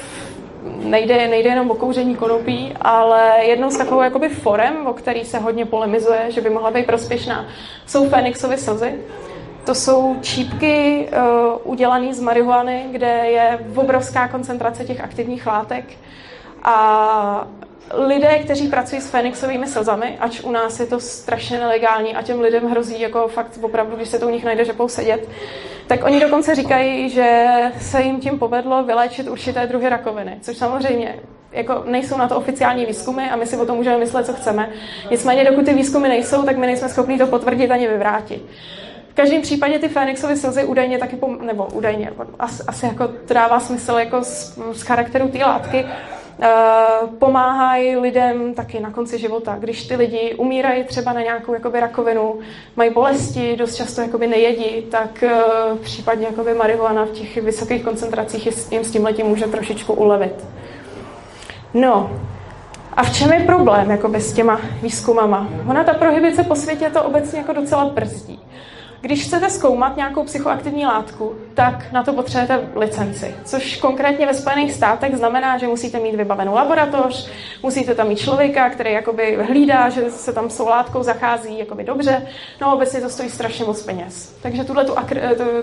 nejde, 0.82 1.28
nejde 1.28 1.50
jenom 1.50 1.70
o 1.70 1.74
kouření 1.74 2.16
konopí, 2.16 2.74
ale 2.80 3.44
jednou 3.44 3.70
z 3.70 3.78
takovou 3.78 4.02
jakoby 4.02 4.28
forem, 4.28 4.86
o 4.86 4.92
který 4.92 5.24
se 5.24 5.38
hodně 5.38 5.66
polemizuje, 5.66 6.20
že 6.28 6.40
by 6.40 6.50
mohla 6.50 6.70
být 6.70 6.86
prospěšná, 6.86 7.46
jsou 7.86 8.08
Fenixovy 8.08 8.58
slzy. 8.58 8.94
To 9.70 9.74
jsou 9.74 10.16
čípky 10.20 11.08
uh, 11.12 11.72
udělané 11.72 12.14
z 12.14 12.20
marihuany, 12.20 12.86
kde 12.90 13.06
je 13.06 13.58
obrovská 13.74 14.28
koncentrace 14.28 14.84
těch 14.84 15.00
aktivních 15.00 15.46
látek. 15.46 15.84
A 16.62 17.48
lidé, 17.92 18.38
kteří 18.38 18.68
pracují 18.68 19.00
s 19.00 19.10
Fenixovými 19.10 19.66
slzami, 19.66 20.18
ač 20.20 20.40
u 20.40 20.50
nás 20.50 20.80
je 20.80 20.86
to 20.86 21.00
strašně 21.00 21.58
nelegální 21.58 22.16
a 22.16 22.22
těm 22.22 22.40
lidem 22.40 22.70
hrozí 22.70 23.00
jako 23.00 23.28
fakt 23.28 23.58
opravdu, 23.62 23.96
když 23.96 24.08
se 24.08 24.18
to 24.18 24.26
u 24.26 24.30
nich 24.30 24.44
najde, 24.44 24.64
že 24.64 24.74
sedět, 24.86 25.28
tak 25.86 26.04
oni 26.04 26.20
dokonce 26.20 26.54
říkají, 26.54 27.08
že 27.08 27.46
se 27.80 28.02
jim 28.02 28.20
tím 28.20 28.38
povedlo 28.38 28.84
vyléčit 28.84 29.28
určité 29.28 29.66
druhy 29.66 29.88
rakoviny, 29.88 30.38
což 30.40 30.56
samozřejmě 30.56 31.14
jako 31.52 31.82
nejsou 31.86 32.16
na 32.16 32.28
to 32.28 32.36
oficiální 32.36 32.86
výzkumy 32.86 33.30
a 33.30 33.36
my 33.36 33.46
si 33.46 33.56
o 33.56 33.66
tom 33.66 33.76
můžeme 33.76 33.98
myslet, 33.98 34.26
co 34.26 34.32
chceme. 34.32 34.70
Nicméně, 35.10 35.44
dokud 35.44 35.64
ty 35.64 35.74
výzkumy 35.74 36.08
nejsou, 36.08 36.42
tak 36.42 36.56
my 36.56 36.66
nejsme 36.66 36.88
schopni 36.88 37.18
to 37.18 37.26
potvrdit 37.26 37.70
ani 37.70 37.88
vyvrátit. 37.88 38.42
Každém 39.20 39.42
případě 39.42 39.78
ty 39.78 39.88
Fénixovy 39.88 40.36
slzy 40.36 40.64
údajně 40.64 40.98
taky, 40.98 41.16
pom- 41.16 41.40
nebo 41.40 41.66
údajně, 41.72 42.12
asi, 42.38 42.62
asi 42.66 42.86
jako 42.86 43.08
to 43.08 43.34
dává 43.34 43.60
smysl 43.60 43.92
jako 43.92 44.24
z, 44.24 44.58
z 44.72 44.82
charakteru 44.82 45.28
té 45.28 45.38
látky, 45.38 45.84
Uh, 46.38 47.08
pomáhají 47.08 47.96
lidem 47.96 48.54
taky 48.54 48.80
na 48.80 48.90
konci 48.90 49.18
života. 49.18 49.56
Když 49.60 49.86
ty 49.86 49.96
lidi 49.96 50.34
umírají 50.34 50.84
třeba 50.84 51.12
na 51.12 51.22
nějakou 51.22 51.54
jakoby, 51.54 51.80
rakovinu, 51.80 52.38
mají 52.76 52.90
bolesti, 52.90 53.56
dost 53.56 53.74
často 53.74 54.02
jakoby, 54.02 54.26
nejedí, 54.26 54.82
tak 54.90 55.24
uh, 55.24 55.78
případně 55.78 56.26
jakoby, 56.26 56.54
marihuana 56.54 57.04
v 57.04 57.10
těch 57.10 57.36
vysokých 57.36 57.84
koncentracích 57.84 58.72
jim 58.72 58.84
s 58.84 58.90
tím 58.90 59.04
letím 59.04 59.26
může 59.26 59.46
trošičku 59.46 59.92
ulevit. 59.92 60.44
No, 61.74 62.10
a 62.92 63.02
v 63.02 63.14
čem 63.14 63.32
je 63.32 63.40
problém 63.40 63.90
jakoby, 63.90 64.20
s 64.20 64.32
těma 64.32 64.60
výzkumama? 64.82 65.48
Ona 65.68 65.84
ta 65.84 65.94
prohybice 65.94 66.44
po 66.44 66.54
světě 66.54 66.90
to 66.90 67.02
obecně 67.02 67.38
jako 67.38 67.52
docela 67.52 67.84
brzdí. 67.84 68.39
Když 69.00 69.24
chcete 69.24 69.50
zkoumat 69.50 69.96
nějakou 69.96 70.24
psychoaktivní 70.24 70.86
látku, 70.86 71.34
tak 71.54 71.92
na 71.92 72.02
to 72.02 72.12
potřebujete 72.12 72.68
licenci, 72.76 73.34
což 73.44 73.76
konkrétně 73.76 74.26
ve 74.26 74.34
Spojených 74.34 74.72
státech 74.72 75.16
znamená, 75.16 75.58
že 75.58 75.66
musíte 75.66 76.00
mít 76.00 76.14
vybavenou 76.14 76.54
laboratoř, 76.54 77.30
musíte 77.62 77.94
tam 77.94 78.08
mít 78.08 78.18
člověka, 78.18 78.70
který 78.70 78.92
jakoby 78.92 79.38
hlídá, 79.42 79.88
že 79.88 80.10
se 80.10 80.32
tam 80.32 80.50
s 80.50 80.56
tou 80.56 80.68
látkou 80.68 81.02
zachází 81.02 81.58
jakoby 81.58 81.84
dobře, 81.84 82.26
no 82.60 82.68
a 82.68 82.72
obecně 82.72 83.00
to 83.00 83.10
stojí 83.10 83.30
strašně 83.30 83.64
moc 83.64 83.82
peněz. 83.82 84.36
Takže 84.42 84.64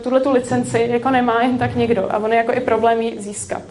tuhle 0.04 0.20
tu 0.20 0.32
licenci 0.32 0.88
jako 0.90 1.10
nemá 1.10 1.42
jen 1.42 1.58
tak 1.58 1.76
někdo 1.76 2.08
a 2.10 2.18
on 2.18 2.32
je 2.32 2.38
jako 2.38 2.54
i 2.54 2.60
problém 2.60 3.02
ji 3.02 3.22
získat. 3.22 3.62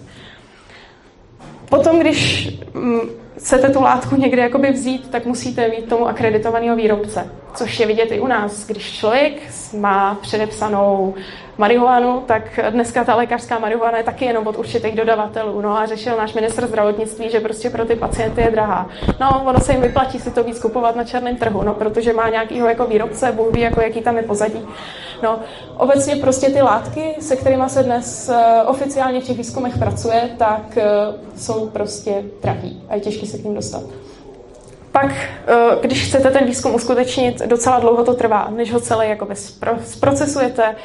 Potom, 1.68 1.98
když 2.00 2.48
mm, 2.74 3.00
chcete 3.38 3.70
tu 3.70 3.82
látku 3.82 4.16
někde 4.16 4.42
jakoby 4.42 4.72
vzít, 4.72 5.10
tak 5.10 5.26
musíte 5.26 5.68
mít 5.68 5.88
tomu 5.88 6.08
akreditovaného 6.08 6.76
výrobce. 6.76 7.30
Což 7.56 7.80
je 7.80 7.86
vidět 7.86 8.12
i 8.12 8.20
u 8.20 8.26
nás. 8.26 8.66
Když 8.66 8.92
člověk 8.98 9.32
má 9.78 10.14
předepsanou 10.14 11.14
marihuanu, 11.58 12.22
tak 12.26 12.60
dneska 12.70 13.04
ta 13.04 13.14
lékařská 13.14 13.58
marihuana 13.58 13.98
je 13.98 14.04
taky 14.04 14.24
jenom 14.24 14.46
od 14.46 14.58
určitých 14.58 14.96
dodavatelů. 14.96 15.60
No 15.60 15.78
a 15.78 15.86
řešil 15.86 16.16
náš 16.16 16.34
ministr 16.34 16.66
zdravotnictví, 16.66 17.30
že 17.30 17.40
prostě 17.40 17.70
pro 17.70 17.84
ty 17.84 17.96
pacienty 17.96 18.40
je 18.40 18.50
drahá. 18.50 18.90
No, 19.20 19.42
ono 19.46 19.60
se 19.60 19.72
jim 19.72 19.80
vyplatí 19.80 20.18
si 20.18 20.30
to 20.30 20.44
víc 20.44 20.58
kupovat 20.58 20.96
na 20.96 21.04
černém 21.04 21.36
trhu, 21.36 21.62
no, 21.62 21.74
protože 21.74 22.12
má 22.12 22.28
nějakýho 22.28 22.68
jako 22.68 22.86
výrobce, 22.86 23.32
Bůh 23.32 23.52
ví, 23.52 23.60
jako 23.60 23.80
jaký 23.80 24.00
tam 24.00 24.16
je 24.16 24.22
pozadí. 24.22 24.60
No, 25.22 25.38
obecně 25.76 26.16
prostě 26.16 26.50
ty 26.50 26.62
látky, 26.62 27.14
se 27.20 27.36
kterými 27.36 27.64
se 27.66 27.82
dnes 27.82 28.30
uh, 28.32 28.70
oficiálně 28.70 29.20
v 29.20 29.24
těch 29.24 29.36
výzkumech 29.36 29.78
pracuje, 29.78 30.30
tak 30.38 30.76
uh, 30.76 31.14
jsou 31.36 31.68
prostě 31.68 32.24
drahý 32.42 32.82
a 32.88 32.94
je 32.94 33.00
těžké 33.00 33.26
se 33.26 33.38
k 33.38 33.44
ním 33.44 33.54
dostat. 33.54 33.82
Pak, 35.00 35.04
uh, 35.04 35.82
když 35.82 36.06
chcete 36.06 36.30
ten 36.30 36.44
výzkum 36.46 36.74
uskutečnit, 36.74 37.42
docela 37.46 37.78
dlouho 37.78 38.04
to 38.04 38.14
trvá, 38.14 38.48
než 38.50 38.72
ho 38.72 38.80
celé 38.80 39.06
jakoby 39.06 39.34
zprocesujete, 39.84 40.76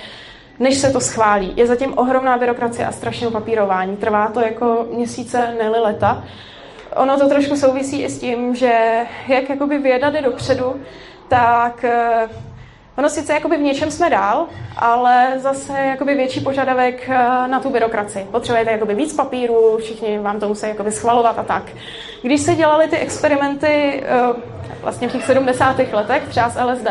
než 0.60 0.78
se 0.78 0.92
to 0.92 1.00
schválí. 1.00 1.54
Je 1.56 1.68
zatím 1.68 1.98
ohromná 1.98 2.38
byrokracie 2.38 2.88
a 2.88 2.92
strašné 2.92 3.32
papírování. 3.32 3.98
Trvá 3.98 4.28
to 4.28 4.40
jako 4.40 4.88
měsíce, 4.94 5.56
ne 5.58 5.70
leta. 5.70 6.24
Ono 6.96 7.20
to 7.20 7.30
trošku 7.30 7.56
souvisí 7.56 8.04
i 8.04 8.10
s 8.10 8.20
tím, 8.20 8.56
že 8.56 9.06
jak 9.28 9.50
jakoby 9.50 9.78
věda 9.78 10.10
jde 10.10 10.22
dopředu, 10.22 10.76
tak 11.28 11.86
Ono 13.02 13.10
sice 13.10 13.34
jakoby 13.34 13.58
v 13.58 13.62
něčem 13.62 13.92
jsme 13.92 14.10
dál, 14.10 14.48
ale 14.78 15.34
zase 15.38 15.74
jakoby 15.80 16.16
větší 16.16 16.40
požadavek 16.40 17.10
eh, 17.10 17.48
na 17.48 17.60
tu 17.60 17.70
byrokracii. 17.70 18.28
Potřebujete 18.32 18.72
jakoby 18.72 18.96
víc 18.96 19.14
papíru, 19.14 19.78
všichni 19.78 20.20
vám 20.20 20.40
to 20.40 20.48
musí 20.48 20.68
jakoby 20.68 20.92
schvalovat 20.92 21.40
a 21.40 21.44
tak. 21.44 21.64
Když 22.22 22.42
se 22.42 22.56
dělaly 22.56 22.88
ty 22.88 22.98
experimenty 22.98 24.04
eh, 24.06 24.20
vlastně 24.82 25.10
v 25.10 25.12
těch 25.12 25.26
70. 25.26 25.80
letech, 25.94 26.24
třeba 26.30 26.50
s 26.50 26.64
LSD, 26.64 26.88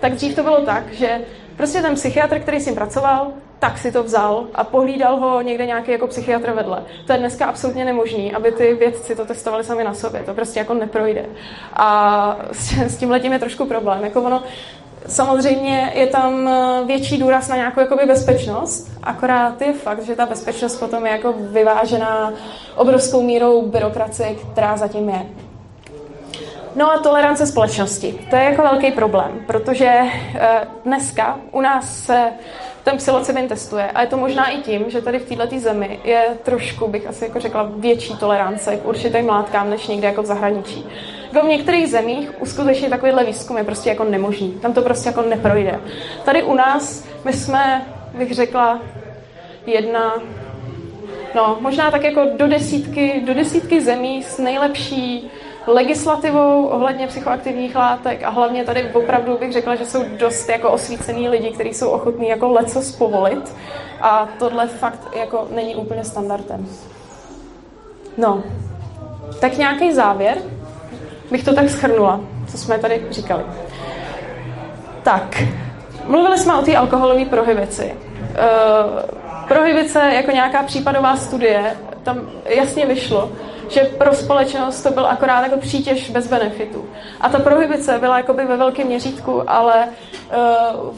tak 0.00 0.12
dřív 0.12 0.36
to 0.36 0.42
bylo 0.42 0.60
tak, 0.60 0.92
že 0.92 1.20
prostě 1.56 1.82
ten 1.82 1.94
psychiatr, 1.94 2.38
který 2.38 2.60
s 2.60 2.64
tím 2.64 2.74
pracoval, 2.74 3.32
tak 3.58 3.78
si 3.78 3.92
to 3.92 4.02
vzal 4.02 4.46
a 4.54 4.64
pohlídal 4.64 5.16
ho 5.16 5.40
někde 5.40 5.66
nějaký 5.66 5.90
jako 5.90 6.06
psychiatr 6.06 6.50
vedle. 6.50 6.82
To 7.06 7.12
je 7.12 7.18
dneska 7.18 7.46
absolutně 7.46 7.84
nemožný, 7.84 8.34
aby 8.34 8.52
ty 8.52 8.74
vědci 8.74 9.16
to 9.16 9.24
testovali 9.26 9.64
sami 9.64 9.84
na 9.84 9.94
sobě. 9.94 10.22
To 10.22 10.34
prostě 10.34 10.58
jako 10.58 10.74
neprojde. 10.74 11.26
A 11.72 12.38
s 12.86 12.96
tím 12.96 13.10
letím 13.10 13.32
je 13.32 13.38
trošku 13.38 13.64
problém. 13.64 14.04
Jako 14.04 14.22
ono, 14.22 14.42
Samozřejmě 15.08 15.92
je 15.94 16.06
tam 16.06 16.48
eh, 16.48 16.84
větší 16.86 17.18
důraz 17.18 17.48
na 17.48 17.56
nějakou 17.56 17.80
jakoby 17.80 18.06
bezpečnost, 18.06 18.90
akorát 19.02 19.62
je 19.62 19.72
fakt, 19.72 20.02
že 20.02 20.16
ta 20.16 20.26
bezpečnost 20.26 20.76
potom 20.76 21.06
je 21.06 21.12
jako 21.12 21.34
vyvážená 21.38 22.32
obrovskou 22.76 23.22
mírou 23.22 23.62
byrokracie, 23.62 24.34
která 24.52 24.76
zatím 24.76 25.08
je. 25.08 25.26
No 26.76 26.92
a 26.92 26.98
tolerance 26.98 27.46
společnosti. 27.46 28.26
To 28.30 28.36
je 28.36 28.44
jako 28.44 28.62
velký 28.62 28.92
problém, 28.92 29.30
protože 29.46 29.90
eh, 29.90 30.60
dneska 30.84 31.38
u 31.52 31.60
nás 31.60 32.04
se 32.04 32.32
ten 32.84 32.96
psilocybin 32.96 33.48
testuje. 33.48 33.90
A 33.90 34.00
je 34.00 34.06
to 34.06 34.16
možná 34.16 34.48
i 34.48 34.58
tím, 34.58 34.84
že 34.90 35.02
tady 35.02 35.18
v 35.18 35.36
této 35.36 35.58
zemi 35.58 36.00
je 36.04 36.24
trošku, 36.42 36.88
bych 36.88 37.06
asi 37.06 37.24
jako 37.24 37.40
řekla, 37.40 37.70
větší 37.76 38.16
tolerance 38.16 38.76
k 38.76 38.86
určitým 38.86 39.28
látkám, 39.28 39.70
než 39.70 39.86
někde 39.86 40.08
jako 40.08 40.22
v 40.22 40.26
zahraničí. 40.26 40.86
Jako 41.32 41.46
v 41.46 41.50
některých 41.50 41.88
zemích 41.88 42.42
uskutečnit 42.42 42.90
takovýhle 42.90 43.24
výzkum 43.24 43.56
je 43.58 43.64
prostě 43.64 43.88
jako 43.88 44.04
nemožný. 44.04 44.52
Tam 44.52 44.72
to 44.72 44.82
prostě 44.82 45.08
jako 45.08 45.22
neprojde. 45.22 45.80
Tady 46.24 46.42
u 46.42 46.54
nás 46.54 47.04
my 47.24 47.32
jsme, 47.32 47.86
bych 48.18 48.34
řekla, 48.34 48.80
jedna, 49.66 50.14
no 51.34 51.58
možná 51.60 51.90
tak 51.90 52.04
jako 52.04 52.20
do 52.36 52.48
desítky, 52.48 53.22
do 53.26 53.34
desítky 53.34 53.80
zemí 53.80 54.22
s 54.22 54.38
nejlepší 54.38 55.30
legislativou 55.66 56.66
ohledně 56.66 57.06
psychoaktivních 57.06 57.76
látek 57.76 58.22
a 58.22 58.30
hlavně 58.30 58.64
tady 58.64 58.90
opravdu 58.92 59.38
bych 59.38 59.52
řekla, 59.52 59.74
že 59.74 59.86
jsou 59.86 60.04
dost 60.18 60.48
jako 60.48 60.70
osvícený 60.70 61.28
lidi, 61.28 61.50
kteří 61.50 61.74
jsou 61.74 61.88
ochotní 61.88 62.28
jako 62.28 62.48
leco 62.48 62.82
spovolit 62.82 63.56
a 64.00 64.28
tohle 64.38 64.68
fakt 64.68 65.08
jako 65.16 65.48
není 65.54 65.76
úplně 65.76 66.04
standardem. 66.04 66.68
No, 68.16 68.42
tak 69.40 69.58
nějaký 69.58 69.92
závěr 69.92 70.38
bych 71.30 71.44
to 71.44 71.54
tak 71.54 71.70
schrnula, 71.70 72.20
co 72.46 72.58
jsme 72.58 72.78
tady 72.78 73.06
říkali. 73.10 73.42
Tak, 75.02 75.42
mluvili 76.04 76.38
jsme 76.38 76.54
o 76.54 76.62
té 76.62 76.76
alkoholové 76.76 77.24
prohibici. 77.24 77.94
Uh, 77.94 79.00
prohibice 79.48 80.00
jako 80.14 80.30
nějaká 80.30 80.62
případová 80.62 81.16
studie, 81.16 81.76
tam 82.02 82.20
jasně 82.44 82.86
vyšlo, 82.86 83.32
že 83.68 83.80
pro 83.80 84.14
společnost 84.14 84.82
to 84.82 84.90
byl 84.90 85.06
akorát 85.06 85.42
jako 85.42 85.56
přítěž 85.56 86.10
bez 86.10 86.26
benefitu. 86.26 86.84
A 87.20 87.28
ta 87.28 87.38
prohibice 87.38 87.98
byla 87.98 88.16
jakoby 88.16 88.44
ve 88.44 88.56
velkém 88.56 88.86
měřítku, 88.86 89.50
ale 89.50 89.88
uh, 90.76 90.94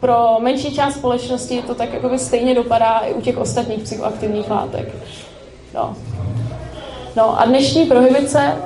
pro 0.00 0.36
menší 0.40 0.74
část 0.74 0.94
společnosti 0.94 1.62
to 1.66 1.74
tak 1.74 1.92
jakoby 1.92 2.18
stejně 2.18 2.54
dopadá 2.54 2.98
i 2.98 3.12
u 3.14 3.20
těch 3.20 3.38
ostatních 3.38 3.82
psychoaktivních 3.82 4.50
látek. 4.50 4.88
No. 5.74 5.96
No 7.16 7.40
a 7.40 7.44
dnešní 7.44 7.86
prohibice 7.86 8.56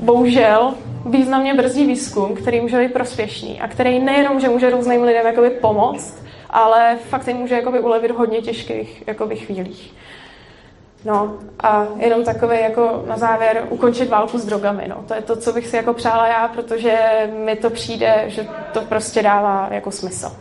bohužel 0.00 0.74
významně 1.06 1.54
brzdí 1.54 1.86
výzkum, 1.86 2.34
který 2.34 2.60
může 2.60 2.78
být 2.78 2.92
prospěšný 2.92 3.60
a 3.60 3.68
který 3.68 3.98
nejenom, 3.98 4.40
že 4.40 4.48
může 4.48 4.70
různým 4.70 5.02
lidem 5.02 5.26
jakoby 5.26 5.50
pomoct, 5.50 6.24
ale 6.50 6.98
fakt 7.08 7.28
jim 7.28 7.36
může 7.36 7.54
jakoby 7.54 7.80
ulevit 7.80 8.10
v 8.10 8.16
hodně 8.16 8.42
těžkých 8.42 9.02
jakoby 9.06 9.36
chvílích. 9.36 9.94
No 11.04 11.34
a 11.60 11.86
jenom 11.96 12.24
takové 12.24 12.60
jako 12.60 13.04
na 13.06 13.16
závěr 13.16 13.66
ukončit 13.70 14.08
válku 14.08 14.38
s 14.38 14.46
drogami. 14.46 14.84
No. 14.88 15.04
To 15.08 15.14
je 15.14 15.22
to, 15.22 15.36
co 15.36 15.52
bych 15.52 15.66
si 15.66 15.76
jako 15.76 15.94
přála 15.94 16.26
já, 16.28 16.48
protože 16.48 16.98
mi 17.44 17.56
to 17.56 17.70
přijde, 17.70 18.24
že 18.26 18.46
to 18.72 18.80
prostě 18.80 19.22
dává 19.22 19.68
jako 19.70 19.90
smysl. 19.90 20.36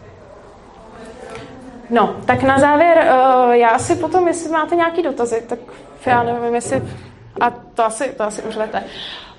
No, 1.90 2.16
tak 2.26 2.44
na 2.44 2.60
závěr, 2.60 2.98
uh, 2.98 3.52
já 3.52 3.80
si 3.80 3.96
potom, 3.96 4.28
jestli 4.28 4.52
máte 4.52 4.76
nějaký 4.76 5.04
dotazy, 5.04 5.44
tak 5.50 5.60
já 6.06 6.24
nevím, 6.24 6.56
jestli... 6.56 6.82
A 7.40 7.52
to 7.74 7.86
asi, 7.86 8.14
to 8.18 8.24
asi 8.24 8.42
vete. 8.42 8.84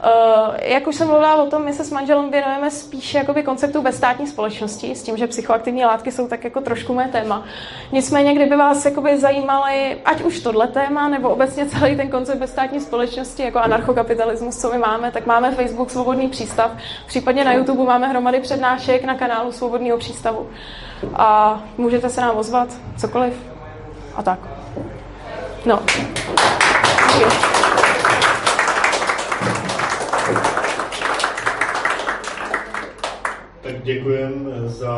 Uh, 0.04 0.54
jak 0.62 0.86
už 0.86 0.96
jsem 0.96 1.08
mluvila 1.08 1.34
o 1.34 1.46
tom, 1.46 1.64
my 1.64 1.72
se 1.72 1.84
s 1.84 1.90
manželem 1.90 2.30
věnujeme 2.30 2.70
spíše 2.70 3.18
jakoby 3.18 3.42
konceptu 3.42 3.82
bezstátní 3.82 4.26
společnosti, 4.26 4.94
s 4.94 5.02
tím, 5.02 5.16
že 5.16 5.26
psychoaktivní 5.26 5.84
látky 5.84 6.12
jsou 6.12 6.28
tak 6.28 6.44
jako 6.44 6.60
trošku 6.60 6.94
mé 6.94 7.08
téma. 7.08 7.44
Nicméně, 7.92 8.34
kdyby 8.34 8.56
vás 8.56 8.84
jakoby 8.84 9.18
zajímaly, 9.18 10.00
ať 10.04 10.22
už 10.22 10.40
tohle 10.40 10.66
téma, 10.66 11.08
nebo 11.08 11.28
obecně 11.28 11.66
celý 11.66 11.96
ten 11.96 12.08
koncept 12.08 12.38
bezstátní 12.38 12.80
společnosti, 12.80 13.42
jako 13.42 13.58
anarchokapitalismus, 13.58 14.60
co 14.60 14.70
my 14.70 14.78
máme, 14.78 15.10
tak 15.10 15.26
máme 15.26 15.54
Facebook 15.54 15.90
Svobodný 15.90 16.28
přístav, 16.28 16.70
případně 17.06 17.44
na 17.44 17.52
YouTube 17.52 17.84
máme 17.84 18.08
hromady 18.08 18.40
přednášek 18.40 19.04
na 19.04 19.14
kanálu 19.14 19.52
Svobodného 19.52 19.98
přístavu. 19.98 20.50
A 21.14 21.60
můžete 21.78 22.10
se 22.10 22.20
nám 22.20 22.36
ozvat, 22.36 22.68
cokoliv. 22.96 23.34
A 24.16 24.22
tak. 24.22 24.38
No. 25.66 25.80
Děkuji. 27.18 27.59
Děkujem 33.94 34.52
za, 34.66 34.94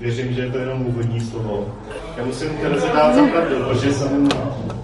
věřím, 0.00 0.32
že 0.32 0.40
je 0.40 0.50
to 0.50 0.58
jenom 0.58 0.86
úvodní 0.86 1.20
slovo. 1.20 1.68
Já 2.16 2.24
musím 2.24 2.48
Tereze 2.48 2.86
dát 2.94 3.14
za 3.14 3.22
pravdu, 3.26 3.56
protože 3.64 3.92
jsem 3.92 4.28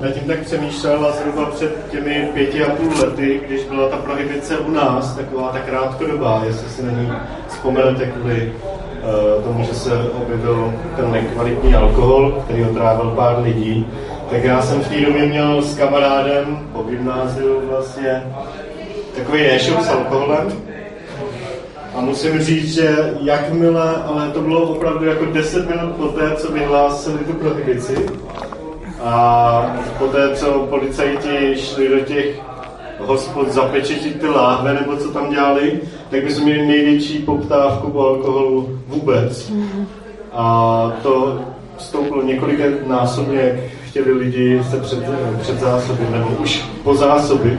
nad 0.01 0.11
tím 0.11 0.23
tak 0.23 0.39
přemýšlel 0.39 1.07
a 1.07 1.13
zhruba 1.13 1.51
před 1.51 1.91
těmi 1.91 2.29
pěti 2.35 2.65
a 2.65 2.71
půl 2.71 2.93
lety, 3.01 3.41
když 3.47 3.65
byla 3.65 3.89
ta 3.89 3.97
prohibice 3.97 4.59
u 4.59 4.71
nás, 4.71 5.17
taková 5.17 5.49
tak 5.49 5.65
krátkodobá, 5.65 6.43
jestli 6.47 6.69
si 6.69 6.83
na 6.83 6.93
ní 6.93 7.13
vzpomenete 7.49 8.07
kvůli 8.07 8.53
uh, 8.53 9.45
tomu, 9.45 9.65
že 9.65 9.75
se 9.75 9.91
objevil 10.23 10.75
ten 10.97 11.13
nekvalitní 11.13 11.75
alkohol, 11.75 12.43
který 12.45 12.65
otrávil 12.65 13.11
pár 13.11 13.43
lidí, 13.43 13.87
tak 14.31 14.45
já 14.45 14.63
jsem 14.63 14.81
v 14.81 14.89
té 14.89 15.01
době 15.01 15.27
měl 15.27 15.63
s 15.63 15.77
kamarádem 15.77 16.59
po 16.73 16.83
gymnáziu 16.83 17.63
vlastně 17.71 18.23
takový 19.17 19.41
e-shop 19.41 19.81
s 19.81 19.89
alkoholem 19.89 20.72
a 21.95 22.01
musím 22.01 22.41
říct, 22.41 22.75
že 22.75 23.15
jakmile, 23.21 23.95
ale 24.07 24.31
to 24.31 24.41
bylo 24.41 24.63
opravdu 24.63 25.05
jako 25.05 25.25
10 25.25 25.69
minut 25.69 25.93
poté, 25.97 26.31
co 26.37 26.53
vyhlásili 26.53 27.19
tu 27.19 27.33
prohibici, 27.33 27.97
a 29.03 29.77
poté, 29.99 30.37
co 30.37 30.67
policajti 30.71 31.55
šli 31.57 31.89
do 31.89 32.01
těch 32.01 32.41
hospod 32.99 33.53
zapečetit 33.53 34.21
ty 34.21 34.27
láhve, 34.27 34.75
nebo 34.75 34.97
co 34.97 35.09
tam 35.09 35.31
dělali, 35.31 35.81
tak 36.11 36.25
bychom 36.25 36.45
měli 36.45 36.67
největší 36.67 37.19
poptávku 37.19 37.91
po 37.91 38.07
alkoholu 38.07 38.79
vůbec. 38.87 39.53
A 40.33 40.93
to 41.03 41.41
stouplo 41.79 42.23
několik 42.23 42.87
násobně, 42.87 43.41
jak 43.41 43.57
chtěli 43.89 44.13
lidi 44.13 44.61
se 44.71 44.81
před, 44.81 45.05
před 45.41 45.61
zásoby, 45.61 46.07
nebo 46.13 46.29
už 46.29 46.65
po 46.85 46.95
zásoby 46.95 47.59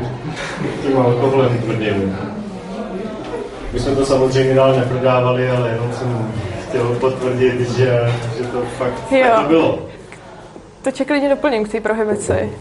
tím 0.81 0.97
alkoholem 0.97 1.57
tvrdým. 1.57 2.17
My 3.73 3.79
jsme 3.79 3.95
to 3.95 4.05
samozřejmě 4.05 4.55
dál 4.55 4.75
neprodávali, 4.75 5.49
ale 5.49 5.69
jenom 5.69 5.93
jsem 5.93 6.33
chtěl 6.69 6.95
potvrdit, 6.99 7.69
že, 7.69 8.11
že 8.37 8.43
to 8.43 8.61
fakt 8.77 9.11
Jo. 9.11 9.23
tak 9.23 9.41
to 9.41 9.47
bylo. 9.47 9.79
To 10.81 10.91
klidně 11.05 11.29
doplním 11.29 11.65
k 11.65 11.71
té 11.71 11.81
prohibici. 11.81 12.51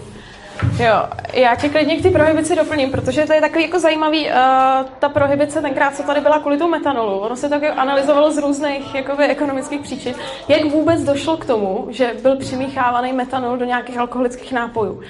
Jo, 0.78 1.08
já 1.32 1.54
tě 1.54 1.68
klidně 1.68 1.96
k 1.96 2.02
té 2.02 2.10
prohibici 2.10 2.56
doplním, 2.56 2.90
protože 2.90 3.26
to 3.26 3.32
je 3.32 3.40
takový 3.40 3.64
jako 3.64 3.78
zajímavý, 3.78 4.26
uh, 4.26 4.32
ta 4.98 5.08
prohibice 5.08 5.62
tenkrát, 5.62 5.96
co 5.96 6.02
tady 6.02 6.20
byla 6.20 6.38
kvůli 6.38 6.58
tomu 6.58 6.70
metanolu, 6.70 7.18
ono 7.18 7.36
se 7.36 7.48
tak 7.48 7.62
analyzovalo 7.76 8.32
z 8.32 8.38
různých 8.38 8.94
jakoby, 8.94 9.24
ekonomických 9.24 9.80
příčin, 9.80 10.14
jak 10.48 10.64
vůbec 10.64 11.02
došlo 11.02 11.36
k 11.36 11.44
tomu, 11.44 11.86
že 11.90 12.14
byl 12.22 12.36
přimíchávaný 12.36 13.12
metanol 13.12 13.56
do 13.56 13.64
nějakých 13.64 13.98
alkoholických 13.98 14.52
nápojů. 14.52 15.00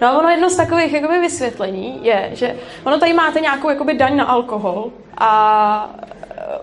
No 0.00 0.08
a 0.08 0.18
ono 0.18 0.28
jedno 0.28 0.50
z 0.50 0.56
takových 0.56 0.92
jakoby, 0.92 1.20
vysvětlení 1.20 2.00
je, 2.02 2.30
že 2.32 2.56
ono 2.84 2.98
tady 2.98 3.12
máte 3.12 3.40
nějakou 3.40 3.70
jakoby, 3.70 3.94
daň 3.94 4.16
na 4.16 4.24
alkohol 4.24 4.90
a 5.18 5.90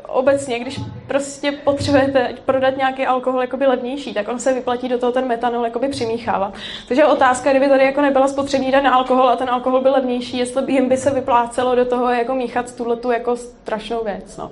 obecně, 0.08 0.60
když 0.60 0.80
prostě 1.08 1.52
potřebujete 1.52 2.34
prodat 2.45 2.78
nějaký 2.78 3.06
alkohol 3.06 3.41
jakoby 3.41 3.66
levnější, 3.66 4.14
tak 4.14 4.28
on 4.28 4.39
se 4.39 4.54
vyplatí 4.54 4.89
do 4.89 4.97
toho 4.97 5.12
ten 5.12 5.28
metanol 5.28 5.64
jakoby 5.66 5.88
přimíchávat. 5.88 6.54
Takže 6.88 7.06
otázka, 7.06 7.52
kdyby 7.52 7.68
tady 7.70 7.84
jako 7.84 8.02
nebyla 8.02 8.28
spotřební 8.28 8.72
daň 8.72 8.84
na 8.84 8.93
alkohol 8.93 9.30
a 9.30 9.36
ten 9.36 9.50
alkohol 9.50 9.82
byl 9.82 9.91
levnější, 9.91 10.38
jestli 10.38 10.62
by 10.62 10.74
jim 10.74 10.89
by 10.89 10.97
se 10.97 11.12
vyplácelo 11.12 11.76
do 11.76 11.86
toho 11.86 12.10
jako 12.10 12.36
míchat 12.36 12.76
tuhle 12.76 12.95
tu 12.95 13.12
jako 13.12 13.36
strašnou 13.36 14.04
věc. 14.04 14.38
No. 14.38 14.52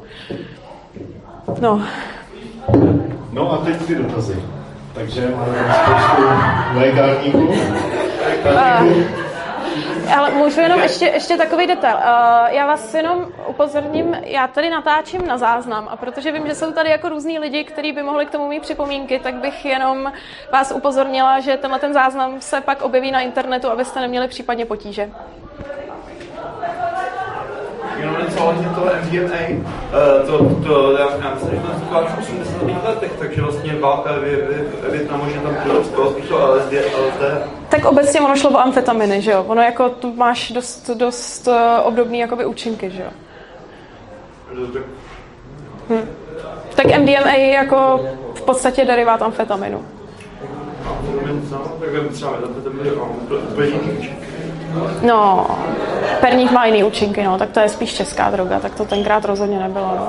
no. 1.62 1.84
No 3.32 3.52
a 3.52 3.58
teď 3.58 3.86
ty 3.88 3.95
dotazy. 3.95 4.43
Takže 4.93 5.34
máme 5.36 5.76
spoustu 5.84 6.24
lékárníků. 6.76 7.54
Ale 10.16 10.32
můžu 10.32 10.62
jenom 10.62 10.80
ještě, 10.80 11.05
ještě 11.05 11.38
takový 11.38 11.68
detail. 11.68 11.97
Uh, 11.97 12.55
já 12.55 12.68
vás 12.68 12.93
jenom 12.93 13.28
upozorním, 13.47 14.18
já 14.24 14.47
tady 14.47 14.70
natáčím 14.70 15.28
na 15.28 15.38
záznam 15.38 15.88
a 15.91 15.95
protože 15.95 16.32
vím, 16.32 16.47
že 16.47 16.55
jsou 16.55 16.72
tady 16.72 16.89
jako 16.89 17.10
různí 17.10 17.39
lidi, 17.39 17.64
kteří 17.64 17.91
by 17.91 18.03
mohli 18.03 18.26
k 18.26 18.30
tomu 18.30 18.47
mít 18.47 18.62
připomínky, 18.62 19.20
tak 19.20 19.36
bych 19.36 19.66
jenom 19.66 20.12
vás 20.51 20.72
upozornila, 20.72 21.39
že 21.39 21.58
tenhle 21.58 21.80
ten 21.80 21.93
záznam 21.93 22.41
se 22.41 22.62
pak 22.62 22.82
objeví 22.82 23.12
na 23.12 23.22
internetu, 23.22 23.70
abyste 23.70 23.99
neměli 23.99 24.28
případně 24.28 24.66
potíže. 24.66 25.12
Jenom 28.00 28.16
něco 28.26 28.43
ohledně 28.43 28.70
toho 28.76 28.86
MDMA, 28.86 29.36
eh, 29.36 30.26
to, 30.26 30.38
to, 30.68 30.98
já, 30.98 31.10
já 31.24 31.34
myslím, 31.34 31.52
že 31.52 31.60
to 31.60 31.74
vzniklo 31.74 32.02
v 32.02 32.20
80. 32.20 32.88
letech, 32.88 33.12
takže 33.20 33.41
vlastně 33.41 33.76
válka 33.80 34.12
ve 34.82 34.89
Větnamu, 34.91 35.24
že 35.30 35.39
tam 35.39 35.56
bylo 35.64 36.12
spíš 36.12 36.26
to 36.28 36.38
LSD, 36.38 36.74
LSD. 36.74 37.48
Tak 37.70 37.86
obecně 37.86 38.22
ono 38.22 38.36
šlo 38.36 38.50
o 38.50 38.60
amfetaminy, 38.60 39.22
že 39.22 39.32
jo? 39.32 39.43
Ono 39.48 39.62
jako 39.62 39.89
tu 39.89 40.14
máš 40.16 40.52
dost, 40.52 40.89
dost 40.89 41.48
uh, 41.48 41.54
obdobný 41.84 42.20
jakoby 42.20 42.45
účinky, 42.45 42.91
že 42.91 43.02
jo? 43.02 43.10
Hm. 45.89 46.10
Tak 46.76 46.86
MDMA 46.86 47.34
je 47.34 47.52
jako 47.52 48.06
v 48.34 48.41
podstatě 48.41 48.86
derivát 48.86 49.22
amfetaminu. 49.22 49.86
Tak 51.80 51.89
vím, 51.93 52.10
třeba 52.10 52.32
metamfetamin, 52.32 52.93
úplně 53.52 53.68
jiný 53.68 53.91
účinky. 54.00 54.37
No, 55.01 55.47
perník 56.21 56.51
má 56.51 56.65
jiný 56.65 56.84
účinky, 56.84 57.23
no, 57.23 57.38
tak 57.38 57.49
to 57.49 57.59
je 57.59 57.69
spíš 57.69 57.93
česká 57.93 58.30
droga, 58.30 58.59
tak 58.59 58.75
to 58.75 58.86
tenkrát 58.86 59.25
rozhodně 59.25 59.59
nebylo. 59.59 59.91
No. 59.97 60.07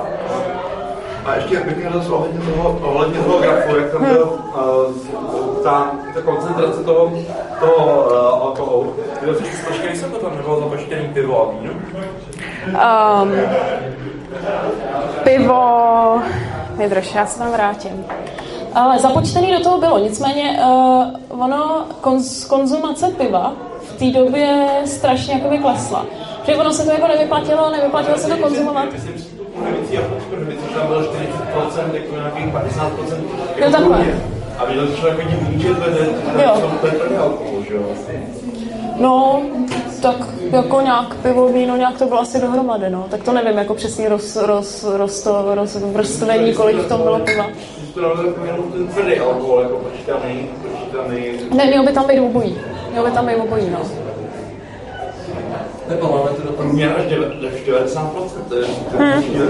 A 1.25 1.35
ještě 1.35 1.59
bych 1.59 1.77
měl 1.77 1.91
zase 1.93 2.09
ohledně 2.09 2.39
toho, 2.39 2.79
ohledně 2.83 3.19
toho 3.19 3.39
grafu, 3.39 3.75
jak 3.75 3.91
tam 3.91 4.05
byl 4.05 4.23
uh, 4.23 5.63
ta, 5.63 5.91
ta 6.13 6.21
koncentrace 6.21 6.83
toho, 6.83 7.11
toho 7.59 8.05
uh, 8.05 8.43
alkoholu. 8.43 8.95
Bylo 9.21 9.33
to 9.33 9.43
složky, 9.65 9.95
jsem 9.95 10.11
to 10.11 10.17
tam 10.17 10.37
nebylo 10.37 10.59
započtený 10.59 11.07
pivo 11.07 11.41
a 11.41 11.51
víno? 11.51 11.73
Um, 13.23 13.31
pivo, 15.23 16.21
vydrž, 16.77 17.15
já 17.15 17.25
se 17.25 17.39
tam 17.39 17.51
vrátím. 17.51 18.05
Ale 18.75 18.99
započtený 18.99 19.51
do 19.57 19.63
toho 19.63 19.77
bylo, 19.77 19.99
nicméně 19.99 20.59
uh, 20.65 21.43
ono, 21.43 21.85
konz, 22.01 22.45
konzumace 22.45 23.07
piva 23.07 23.53
té 23.99 24.19
době 24.19 24.67
strašně 24.85 25.33
jakoby 25.33 25.57
klesla. 25.57 26.05
Protože 26.39 26.57
ono 26.57 26.73
se 26.73 26.85
to 26.85 26.91
jako 26.91 27.07
nevyplatilo, 27.07 27.71
nevyplatilo 27.71 28.17
se 28.17 28.27
to 28.27 28.37
konzumovat. 28.37 28.85
Myslím 28.93 29.17
si, 29.19 29.29
tu 29.35 29.43
prohibici 29.43 29.97
a 29.97 30.01
prohibici, 30.29 30.65
tam 30.75 30.87
bylo 30.87 31.01
40%, 31.01 31.13
jako 31.93 32.15
nějakých 32.15 32.45
50%. 32.45 32.89
Jo, 33.57 33.71
takhle. 33.71 34.05
A 34.57 34.65
to 34.65 34.87
přišlo 34.91 35.07
jako 35.07 35.21
divný, 35.21 35.61
že 35.61 35.75
to 35.75 35.89
je, 35.89 36.99
plný 36.99 37.17
alkohol, 37.17 37.63
že 37.67 37.73
jo? 37.73 37.81
No, 38.99 39.41
tak 40.01 40.15
jako 40.51 40.81
nějak 40.81 41.15
pivo, 41.15 41.47
víno, 41.47 41.77
nějak 41.77 41.97
to 41.97 42.05
bylo 42.05 42.19
asi 42.19 42.41
dohromady, 42.41 42.89
no. 42.89 43.05
Tak 43.09 43.23
to 43.23 43.31
nevím, 43.31 43.57
jako 43.57 43.73
přesně 43.73 44.09
roz, 44.09 44.35
roz, 44.35 44.83
roz, 44.83 45.23
to, 45.23 45.55
rozvrstvení, 45.55 46.53
kolik 46.53 46.77
v 46.77 46.87
tom 46.87 47.01
bylo 47.01 47.19
piva. 47.19 47.45
To 47.93 48.01
jako 48.45 48.61
ten 48.73 48.87
tvrdý 48.87 49.19
alkohol, 49.19 49.61
jako 49.61 49.75
počítaný, 49.75 50.49
počítaný. 50.61 51.25
Ne, 51.55 51.83
by 51.85 51.91
tam 51.91 52.07
být 52.07 52.19
obojí. 52.19 52.57
Mělo 52.91 53.05
by 53.05 53.11
tam 53.11 53.27
být 53.27 53.35
obojí, 53.35 53.69
no. 53.69 53.79
Nebo 55.89 56.11
máme 56.11 56.29
to 56.29 56.43
do 56.47 56.53
průměr 56.53 56.95
až 56.97 57.03
90%, 57.05 58.29
to 58.49 58.55
je 58.55 58.65
to 58.97 59.03
je 59.03 59.41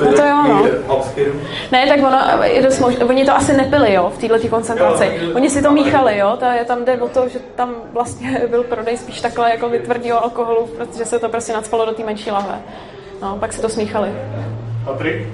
No 0.00 0.12
to 0.12 0.22
jo, 0.22 0.42
no. 0.48 0.96
upscale. 0.96 1.26
Ne, 1.72 1.86
tak 1.88 1.98
ono, 1.98 2.42
je 2.42 2.62
dost 2.62 2.78
možné, 2.78 3.04
oni 3.04 3.24
to 3.24 3.36
asi 3.36 3.56
nepili, 3.56 3.92
jo, 3.94 4.12
v 4.16 4.18
této 4.18 4.48
koncentraci. 4.48 5.10
Oni 5.34 5.50
si 5.50 5.62
to 5.62 5.72
míchali, 5.72 6.18
jo, 6.18 6.36
to 6.38 6.44
je, 6.44 6.64
tam 6.64 6.84
jde 6.84 6.96
o 6.96 7.08
to, 7.08 7.28
že 7.28 7.38
tam 7.54 7.74
vlastně 7.92 8.42
byl 8.50 8.62
prodej 8.62 8.96
spíš 8.96 9.20
takhle 9.20 9.50
jako 9.50 9.68
vytvrdého 9.68 10.22
alkoholu, 10.24 10.66
protože 10.66 11.04
se 11.04 11.18
to 11.18 11.28
prostě 11.28 11.52
nadspalo 11.52 11.86
do 11.86 11.92
té 11.92 12.04
menší 12.04 12.30
lahve. 12.30 12.58
No, 13.22 13.36
pak 13.40 13.52
si 13.52 13.60
to 13.60 13.68
smíchali. 13.68 14.08
Patrik? 14.84 15.26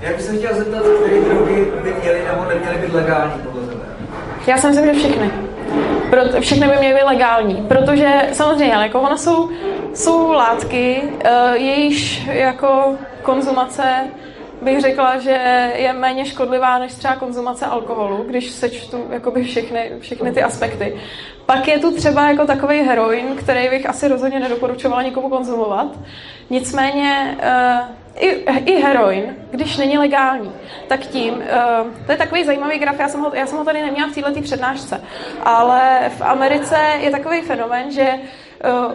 Já 0.00 0.10
bych 0.10 0.22
se 0.22 0.36
chtěl 0.36 0.54
zeptat, 0.54 0.82
které 0.82 1.20
drogy 1.20 1.66
by 1.82 1.94
měly 2.02 2.22
nebo 2.32 2.44
neměly 2.48 2.78
být 2.86 2.94
legální 2.94 3.32
podle 3.42 3.62
tebe. 3.66 3.82
Já 4.46 4.58
si 4.58 4.66
myslím, 4.66 4.84
že 4.86 4.92
všechny. 4.92 5.30
Proto, 6.10 6.40
všechny 6.40 6.68
by 6.68 6.76
měly 6.76 6.94
být 6.94 7.06
legální, 7.06 7.64
protože 7.68 8.28
samozřejmě, 8.32 8.74
jako 8.74 9.00
ono 9.00 9.18
jsou, 9.18 9.50
jsou 9.94 10.32
látky, 10.32 11.02
uh, 11.02 11.54
jejíž 11.54 12.26
jako 12.26 12.96
konzumace 13.22 13.84
bych 14.64 14.80
řekla, 14.80 15.18
že 15.18 15.70
je 15.76 15.92
méně 15.92 16.24
škodlivá 16.24 16.78
než 16.78 16.94
třeba 16.94 17.16
konzumace 17.16 17.66
alkoholu, 17.66 18.24
když 18.28 18.50
sečtu 18.50 19.06
jakoby 19.10 19.44
všechny, 19.44 19.92
všechny 20.00 20.32
ty 20.32 20.42
aspekty. 20.42 20.96
Pak 21.46 21.68
je 21.68 21.78
tu 21.78 21.90
třeba 21.94 22.28
jako 22.28 22.46
takový 22.46 22.78
heroin, 22.78 23.36
který 23.36 23.68
bych 23.68 23.88
asi 23.88 24.08
rozhodně 24.08 24.40
nedoporučovala 24.40 25.02
nikomu 25.02 25.28
konzumovat. 25.28 25.86
Nicméně 26.50 27.36
uh, 27.38 28.22
i, 28.24 28.28
i 28.66 28.82
heroin, 28.82 29.36
když 29.50 29.76
není 29.76 29.98
legální, 29.98 30.52
tak 30.88 31.00
tím, 31.00 31.34
uh, 31.34 31.42
to 32.06 32.12
je 32.12 32.18
takový 32.18 32.44
zajímavý 32.44 32.78
graf, 32.78 32.98
já 32.98 33.08
jsem 33.08 33.20
ho, 33.20 33.32
já 33.34 33.46
jsem 33.46 33.58
ho 33.58 33.64
tady 33.64 33.82
neměla 33.82 34.08
v 34.08 34.14
této 34.14 34.42
přednášce, 34.42 35.00
ale 35.44 36.10
v 36.18 36.22
Americe 36.22 36.76
je 37.00 37.10
takový 37.10 37.40
fenomén, 37.40 37.92
že 37.92 38.14
uh, 38.86 38.92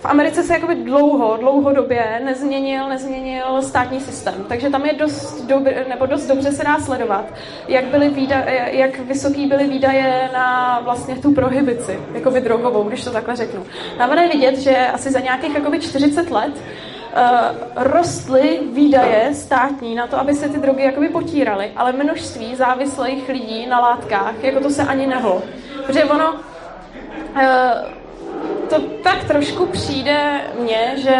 v 0.00 0.04
Americe 0.04 0.42
se 0.42 0.52
jakoby 0.52 0.74
dlouho, 0.74 1.36
dlouhodobě 1.36 2.20
nezměnil, 2.24 2.88
nezměnil 2.88 3.62
státní 3.62 4.00
systém, 4.00 4.44
takže 4.48 4.70
tam 4.70 4.86
je 4.86 4.92
dost, 4.92 5.44
dobr, 5.44 5.70
nebo 5.88 6.06
dost 6.06 6.26
dobře 6.26 6.52
se 6.52 6.64
dá 6.64 6.78
sledovat, 6.80 7.24
jak, 7.68 7.84
byly 7.84 8.08
výda, 8.08 8.36
jak 8.66 8.98
vysoký 8.98 9.46
byly 9.46 9.66
výdaje 9.66 10.30
na 10.32 10.80
vlastně 10.84 11.14
tu 11.16 11.34
prohibici, 11.34 12.00
jakoby 12.14 12.40
drogovou, 12.40 12.82
když 12.82 13.04
to 13.04 13.10
takhle 13.10 13.36
řeknu. 13.36 13.64
Nám 13.98 14.18
je 14.18 14.28
vidět, 14.28 14.58
že 14.58 14.76
asi 14.76 15.10
za 15.10 15.20
nějakých 15.20 15.54
jakoby 15.54 15.80
40 15.80 16.30
let 16.30 16.52
uh, 16.54 16.62
rostly 17.76 18.60
výdaje 18.72 19.34
státní 19.34 19.94
na 19.94 20.06
to, 20.06 20.20
aby 20.20 20.34
se 20.34 20.48
ty 20.48 20.58
drogy 20.58 20.82
jakoby 20.82 21.08
potíraly, 21.08 21.70
ale 21.76 21.92
množství 21.92 22.56
závislých 22.56 23.28
lidí 23.28 23.66
na 23.66 23.80
látkách, 23.80 24.44
jako 24.44 24.60
to 24.60 24.70
se 24.70 24.82
ani 24.82 25.06
nehlo. 25.06 25.42
Protože 25.86 26.04
ono, 26.04 26.32
uh, 26.32 28.05
to 28.68 28.80
tak 29.02 29.24
trošku 29.24 29.66
přijde 29.66 30.40
mně, 30.60 30.92
že 30.96 31.16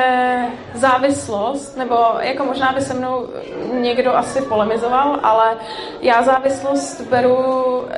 závislost, 0.75 1.77
nebo 1.77 1.95
jako 2.21 2.45
možná 2.45 2.73
by 2.73 2.81
se 2.81 2.95
mnou 2.95 3.27
někdo 3.73 4.17
asi 4.17 4.43
polemizoval, 4.43 5.19
ale 5.23 5.57
já 6.01 6.23
závislost 6.23 7.01
beru 7.01 7.45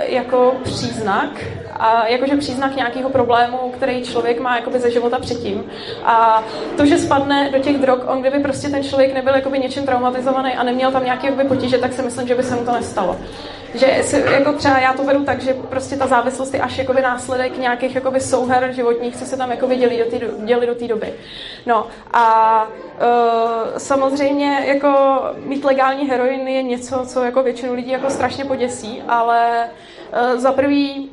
jako 0.08 0.54
příznak, 0.62 1.30
a 1.78 2.06
jakože 2.06 2.36
příznak 2.36 2.76
nějakého 2.76 3.10
problému, 3.10 3.58
který 3.76 4.02
člověk 4.02 4.40
má 4.40 4.56
jakoby 4.56 4.80
ze 4.80 4.90
života 4.90 5.18
předtím. 5.18 5.64
A 6.04 6.44
to, 6.76 6.86
že 6.86 6.98
spadne 6.98 7.50
do 7.50 7.58
těch 7.58 7.78
drog, 7.78 7.98
on 8.06 8.20
kdyby 8.20 8.38
prostě 8.38 8.68
ten 8.68 8.82
člověk 8.82 9.14
nebyl 9.14 9.34
jakoby 9.34 9.58
něčím 9.58 9.86
traumatizovaný 9.86 10.54
a 10.54 10.62
neměl 10.62 10.92
tam 10.92 11.04
nějaké 11.04 11.32
potíže, 11.32 11.78
tak 11.78 11.92
si 11.92 12.02
myslím, 12.02 12.28
že 12.28 12.34
by 12.34 12.42
se 12.42 12.54
mu 12.54 12.64
to 12.64 12.72
nestalo. 12.72 13.16
Že 13.74 13.98
si, 14.02 14.24
jako 14.32 14.52
třeba 14.52 14.78
já 14.78 14.92
to 14.92 15.04
beru 15.04 15.24
tak, 15.24 15.40
že 15.40 15.54
prostě 15.54 15.96
ta 15.96 16.06
závislost 16.06 16.54
je 16.54 16.60
až 16.60 16.78
jakoby 16.78 17.02
následek 17.02 17.58
nějakých 17.58 17.94
jakoby 17.94 18.20
souher 18.20 18.72
životních, 18.72 19.16
co 19.16 19.24
se 19.24 19.36
tam 19.36 19.50
jakoby 19.50 19.76
dělí 19.76 19.98
do 19.98 20.04
té 20.04 20.18
děli 20.44 20.66
do 20.66 20.86
doby. 20.86 21.14
No 21.66 21.86
a 22.12 22.62
uh, 22.64 23.78
samozřejmě 23.78 24.64
jako 24.64 25.20
mít 25.36 25.64
legální 25.64 26.08
heroin 26.08 26.48
je 26.48 26.62
něco, 26.62 27.06
co 27.06 27.24
jako 27.24 27.42
většinu 27.42 27.74
lidí 27.74 27.90
jako 27.90 28.10
strašně 28.10 28.44
poděsí, 28.44 29.02
ale 29.08 29.70
uh, 30.12 30.40
za 30.40 30.52
prvý 30.52 31.10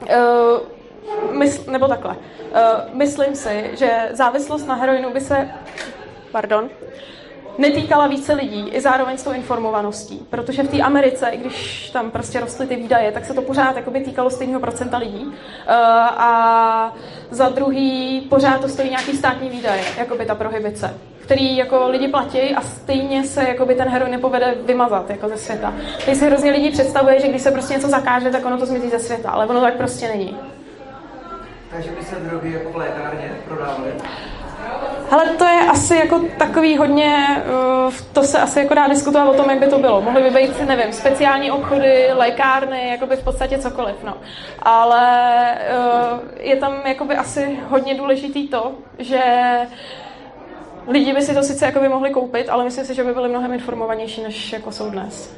uh, 0.00 1.38
mysl, 1.38 1.70
nebo 1.70 1.88
takhle. 1.88 2.16
Uh, 2.16 2.56
myslím 2.92 3.34
si, 3.34 3.70
že 3.72 4.08
závislost 4.12 4.66
na 4.66 4.74
heroinu 4.74 5.10
by 5.10 5.20
se 5.20 5.50
pardon, 6.32 6.70
netýkala 7.58 8.06
více 8.06 8.34
lidí, 8.34 8.68
i 8.68 8.80
zároveň 8.80 9.18
s 9.18 9.22
tou 9.22 9.32
informovaností. 9.32 10.26
Protože 10.30 10.62
v 10.62 10.68
té 10.68 10.80
Americe, 10.80 11.28
i 11.28 11.36
když 11.36 11.90
tam 11.90 12.10
prostě 12.10 12.40
rostly 12.40 12.66
ty 12.66 12.76
výdaje, 12.76 13.12
tak 13.12 13.24
se 13.24 13.34
to 13.34 13.42
pořád 13.42 13.76
jakoby 13.76 14.00
týkalo 14.00 14.30
stejného 14.30 14.60
procenta 14.60 14.98
lidí. 14.98 15.24
Uh, 15.24 15.32
a 16.16 16.96
za 17.30 17.48
druhý 17.48 18.20
pořád 18.20 18.60
to 18.60 18.68
stojí 18.68 18.90
nějaký 18.90 19.16
státní 19.16 19.48
výdaje, 19.48 19.82
jakoby 19.98 20.26
ta 20.26 20.34
prohibice 20.34 20.94
který 21.28 21.56
jako 21.56 21.88
lidi 21.88 22.08
platí 22.08 22.38
a 22.38 22.60
stejně 22.60 23.24
se 23.24 23.42
jakoby 23.48 23.74
ten 23.74 23.88
heroin 23.88 24.12
nepovede 24.12 24.54
vymazat 24.66 25.10
jako 25.10 25.28
ze 25.28 25.36
světa. 25.36 25.74
Teď 26.04 26.16
si 26.16 26.26
hrozně 26.26 26.50
lidí 26.50 26.70
představuje, 26.70 27.20
že 27.20 27.28
když 27.28 27.42
se 27.42 27.50
prostě 27.50 27.74
něco 27.74 27.88
zakáže, 27.88 28.30
tak 28.30 28.44
ono 28.44 28.58
to 28.58 28.66
zmizí 28.66 28.90
ze 28.90 28.98
světa, 28.98 29.30
ale 29.30 29.46
ono 29.46 29.60
tak 29.60 29.76
prostě 29.76 30.08
není. 30.08 30.36
Takže 31.70 31.90
by 31.90 32.04
se 32.04 32.16
drogy 32.16 32.52
jako 32.52 32.72
v 32.72 32.76
lékárně 32.76 33.30
prodávaly? 33.48 33.92
Ale 35.10 35.26
to 35.26 35.44
je 35.44 35.60
asi 35.70 35.96
jako 35.96 36.20
takový 36.38 36.76
hodně, 36.76 37.26
uh, 37.86 37.92
to 38.12 38.22
se 38.22 38.38
asi 38.38 38.58
jako 38.58 38.74
dá 38.74 38.88
diskutovat 38.88 39.28
o 39.28 39.34
tom, 39.34 39.50
jak 39.50 39.58
by 39.58 39.66
to 39.66 39.78
bylo. 39.78 40.00
Mohly 40.00 40.22
by 40.22 40.30
být, 40.30 40.60
nevím, 40.66 40.92
speciální 40.92 41.50
obchody, 41.50 42.08
lékárny, 42.12 42.88
jako 42.88 43.06
by 43.06 43.16
v 43.16 43.24
podstatě 43.24 43.58
cokoliv, 43.58 43.96
no. 44.04 44.16
Ale 44.62 45.54
uh, 45.54 46.18
je 46.38 46.56
tam 46.56 46.86
jakoby 46.86 47.16
asi 47.16 47.58
hodně 47.68 47.94
důležitý 47.94 48.48
to, 48.48 48.72
že 48.98 49.22
lidi 50.86 51.12
by 51.12 51.22
si 51.22 51.34
to 51.34 51.42
sice 51.42 51.66
jakoby 51.66 51.88
mohli 51.88 52.10
koupit, 52.10 52.48
ale 52.48 52.64
myslím 52.64 52.84
si, 52.84 52.94
že 52.94 53.04
by 53.04 53.14
byli 53.14 53.28
mnohem 53.28 53.52
informovanější, 53.52 54.22
než 54.22 54.52
jako 54.52 54.72
jsou 54.72 54.90
dnes. 54.90 55.36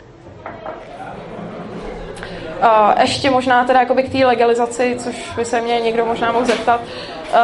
Uh, 2.61 3.00
ještě 3.00 3.30
možná 3.30 3.64
teda 3.64 3.80
jakoby 3.80 4.02
k 4.02 4.12
té 4.12 4.26
legalizaci, 4.26 4.96
což 4.98 5.32
by 5.36 5.44
se 5.44 5.61
mě 5.61 5.80
někdo 5.80 6.06
možná 6.06 6.32
mohl 6.32 6.44
zeptat. 6.44 6.80
Uh, 6.80 7.38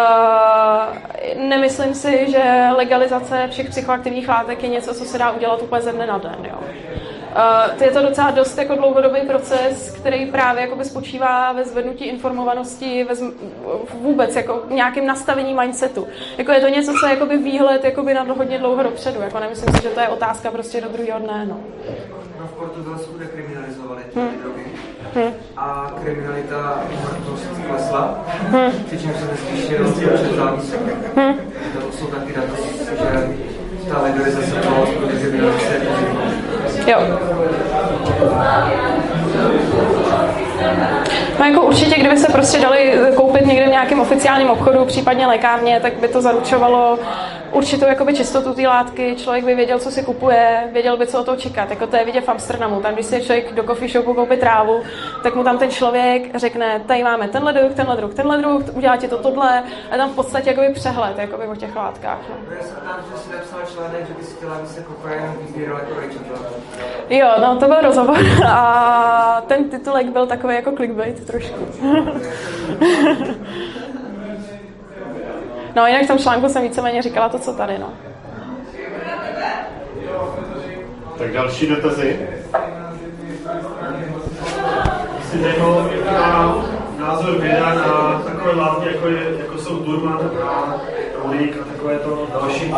nemyslím 1.49 1.95
si, 1.95 2.31
že 2.31 2.69
legalizace 2.77 3.49
všech 3.51 3.71
psychoaktivních 3.71 4.29
látek 4.29 4.63
je 4.63 4.69
něco, 4.69 4.95
co 4.95 5.05
se 5.05 5.19
dá 5.19 5.31
udělat 5.31 5.63
úplně 5.63 5.83
ze 5.83 5.93
dne 5.93 6.07
na 6.07 6.19
den. 6.19 6.37
Jo. 6.43 6.59
Uh, 6.59 7.83
je 7.83 7.91
to 7.91 8.03
docela 8.03 8.31
dost 8.31 8.59
jako 8.59 8.75
dlouhodobý 8.75 9.21
proces, 9.21 9.91
který 9.91 10.27
právě 10.27 10.63
jakoby 10.63 10.85
spočívá 10.85 11.53
ve 11.53 11.65
zvednutí 11.65 12.05
informovanosti, 12.05 13.05
ve 13.05 13.15
z, 13.15 13.25
vůbec 14.01 14.37
jako 14.37 14.63
nějakým 14.71 15.07
nastavení 15.07 15.55
mindsetu. 15.55 16.07
Jako 16.39 16.53
je 16.53 16.61
to 16.61 16.69
něco, 16.69 16.93
co 17.01 17.07
je 17.07 17.13
jakoby 17.13 17.37
výhled 17.37 17.85
jakoby 17.85 18.15
na 18.15 18.23
hodně 18.23 18.59
dlouho 18.59 18.83
dopředu. 18.83 19.21
Jako 19.21 19.41
nemyslím 19.41 19.75
si, 19.75 19.83
že 19.83 19.89
to 19.89 20.01
je 20.01 20.09
otázka 20.09 20.51
prostě 20.51 20.81
do 20.81 20.89
druhého 20.89 21.19
dne. 21.19 21.47
No. 21.49 21.61
No 22.41 22.47
v 22.47 22.53
Portugalsku 22.53 23.19
dekriminalizovali 23.19 24.03
hmm. 24.15 24.29
drogy 24.43 24.66
hmm. 25.17 25.33
a 25.57 25.93
kriminalita 26.03 26.81
umrtnost 26.93 27.47
klesla, 27.69 28.25
hmm. 28.51 28.71
přičemž 28.87 29.17
se 29.17 29.27
nespíše 29.27 29.79
rozpočet 29.79 30.37
závisek. 30.37 30.81
Hmm. 31.17 31.35
To 31.75 31.99
jsou 31.99 32.07
taky 32.07 32.33
data, 32.33 32.53
že 32.89 33.29
ta 33.91 34.03
legalizace 34.03 34.61
toho, 34.61 34.87
protože 34.87 35.31
by 35.31 35.39
se 35.39 35.81
Jo. 36.87 36.99
No 41.39 41.45
jako 41.45 41.63
určitě, 41.63 42.01
kdyby 42.01 42.17
se 42.17 42.33
prostě 42.33 42.59
dali 42.61 42.99
koupit 43.15 43.47
někde 43.47 43.67
v 43.67 43.71
nějakém 43.71 44.01
oficiálním 44.01 44.51
obchodu, 44.51 44.85
případně 44.85 45.27
lékárně, 45.27 45.81
tak 45.81 45.95
by 46.01 46.09
to 46.09 46.23
zaručovalo 46.23 46.99
určitou 47.53 47.87
jakoby 47.87 48.15
čistotu 48.15 48.55
té 48.55 48.69
látky, 48.69 49.17
člověk 49.17 49.45
by 49.45 49.55
věděl, 49.55 49.79
co 49.79 49.91
si 49.91 50.03
kupuje, 50.03 50.71
věděl 50.73 50.97
by, 50.97 51.07
co 51.07 51.21
o 51.21 51.25
to 51.25 51.37
čekat. 51.37 51.71
Jako 51.71 51.87
to 51.87 51.97
je 51.97 52.05
vidět 52.05 52.25
v 52.25 52.29
Amsterdamu. 52.29 52.81
Tam, 52.81 52.95
když 52.95 53.07
si 53.07 53.23
člověk 53.23 53.55
do 53.55 53.63
coffee 53.63 53.89
shopu 53.89 54.15
koupí 54.15 54.37
trávu, 54.37 54.83
tak 55.23 55.35
mu 55.35 55.45
tam 55.45 55.59
ten 55.59 55.71
člověk 55.71 56.35
řekne, 56.35 56.81
tady 56.87 57.03
máme 57.03 57.29
tenhle 57.29 57.53
druh, 57.53 57.75
tenhle 57.75 57.97
druh, 57.97 58.15
tenhle 58.15 58.39
druh, 58.39 58.63
udělá 58.73 58.97
ti 58.97 59.09
to 59.09 59.19
tohle, 59.19 59.63
a 59.91 59.97
tam 59.97 60.11
v 60.11 60.15
podstatě 60.15 60.51
jakoby 60.51 60.73
přehled 60.73 61.19
jakoby 61.19 61.47
o 61.47 61.55
těch 61.55 61.77
látkách. 61.77 62.19
No. 62.29 62.37
Jo, 67.11 67.29
no 67.41 67.57
to 67.57 67.67
byl 67.67 67.81
rozhovor 67.81 68.19
a 68.47 69.43
ten 69.47 69.71
titulek 69.71 70.07
byl 70.07 70.27
takový 70.27 70.55
jako 70.55 70.73
clickbait 70.73 71.27
trošku. 71.27 71.67
No 75.77 75.87
jinak 75.87 76.05
v 76.05 76.07
tom 76.07 76.19
článku 76.19 76.49
jsem 76.49 76.63
víceméně 76.63 77.03
říkala 77.03 77.29
to, 77.29 77.39
co 77.39 77.53
tady, 77.53 77.79
no. 77.79 77.93
Tak 81.19 81.33
další 81.33 81.67
dotazy? 81.67 82.29
Jsi 85.23 85.39
zajímalo, 85.39 85.91
na 86.13 86.65
názor 87.01 87.39
videa 87.41 87.75
na 87.75 88.23
takové 88.25 88.55
látky, 88.55 88.89
jako, 88.89 89.09
je, 89.09 89.23
jako 89.39 89.59
jsou 89.59 89.79
durman 89.79 90.31
a 90.43 90.75
uhlík 91.25 91.57
a 91.63 91.65
takové 91.73 91.99
to 91.99 92.27
další 92.41 92.75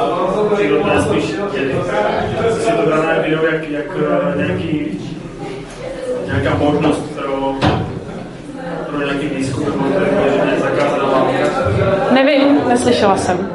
přírodné 0.55 1.03
spíš 1.03 1.34
jedy. 1.53 1.74
Jsi 2.51 2.72
to 2.72 2.90
dané 2.90 3.22
video, 3.22 3.44
jak, 3.44 3.68
jak 3.68 3.86
eh, 3.86 4.36
nějaký, 4.36 5.01
nějaká 6.26 6.55
možnost, 6.55 7.03
kterou 7.12 7.59
pro 8.86 8.99
nějaký 8.99 9.26
výzkum 9.26 9.64
nebo 9.64 9.84
to 9.84 10.61
zakázaná 10.61 10.97
látka? 10.97 10.97
Nevím, 12.11 12.68
neslyšela 12.68 13.16
jsem. 13.16 13.52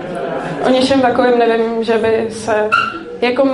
O 0.65 0.69
něčem 0.69 1.01
takovým 1.01 1.39
nevím, 1.39 1.83
že 1.83 1.97
by 1.97 2.27
se 2.29 2.69
jako 3.21 3.47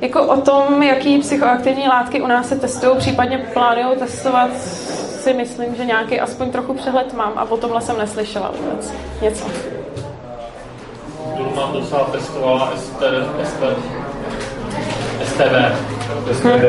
jako 0.00 0.22
o 0.22 0.40
tom, 0.40 0.82
jaký 0.82 1.18
psychoaktivní 1.18 1.88
látky 1.88 2.22
u 2.22 2.26
nás 2.26 2.48
se 2.48 2.56
testují, 2.56 2.96
případně 2.98 3.38
plánují 3.38 3.98
testovat, 3.98 4.56
si 5.26 5.34
myslím, 5.34 5.74
že 5.74 5.84
nějaký 5.84 6.20
aspoň 6.20 6.50
trochu 6.50 6.74
přehled 6.74 7.14
mám 7.14 7.32
a 7.36 7.50
o 7.50 7.56
tomhle 7.56 7.80
jsem 7.80 7.98
neslyšela 7.98 8.52
vůbec 8.60 8.94
něco. 9.22 9.44
Dulman 11.36 11.72
docela 11.72 12.04
testovala 12.04 12.72
STD, 12.76 13.02
STD, 13.44 13.62
STD. 15.24 15.56
SPD. 16.32 16.64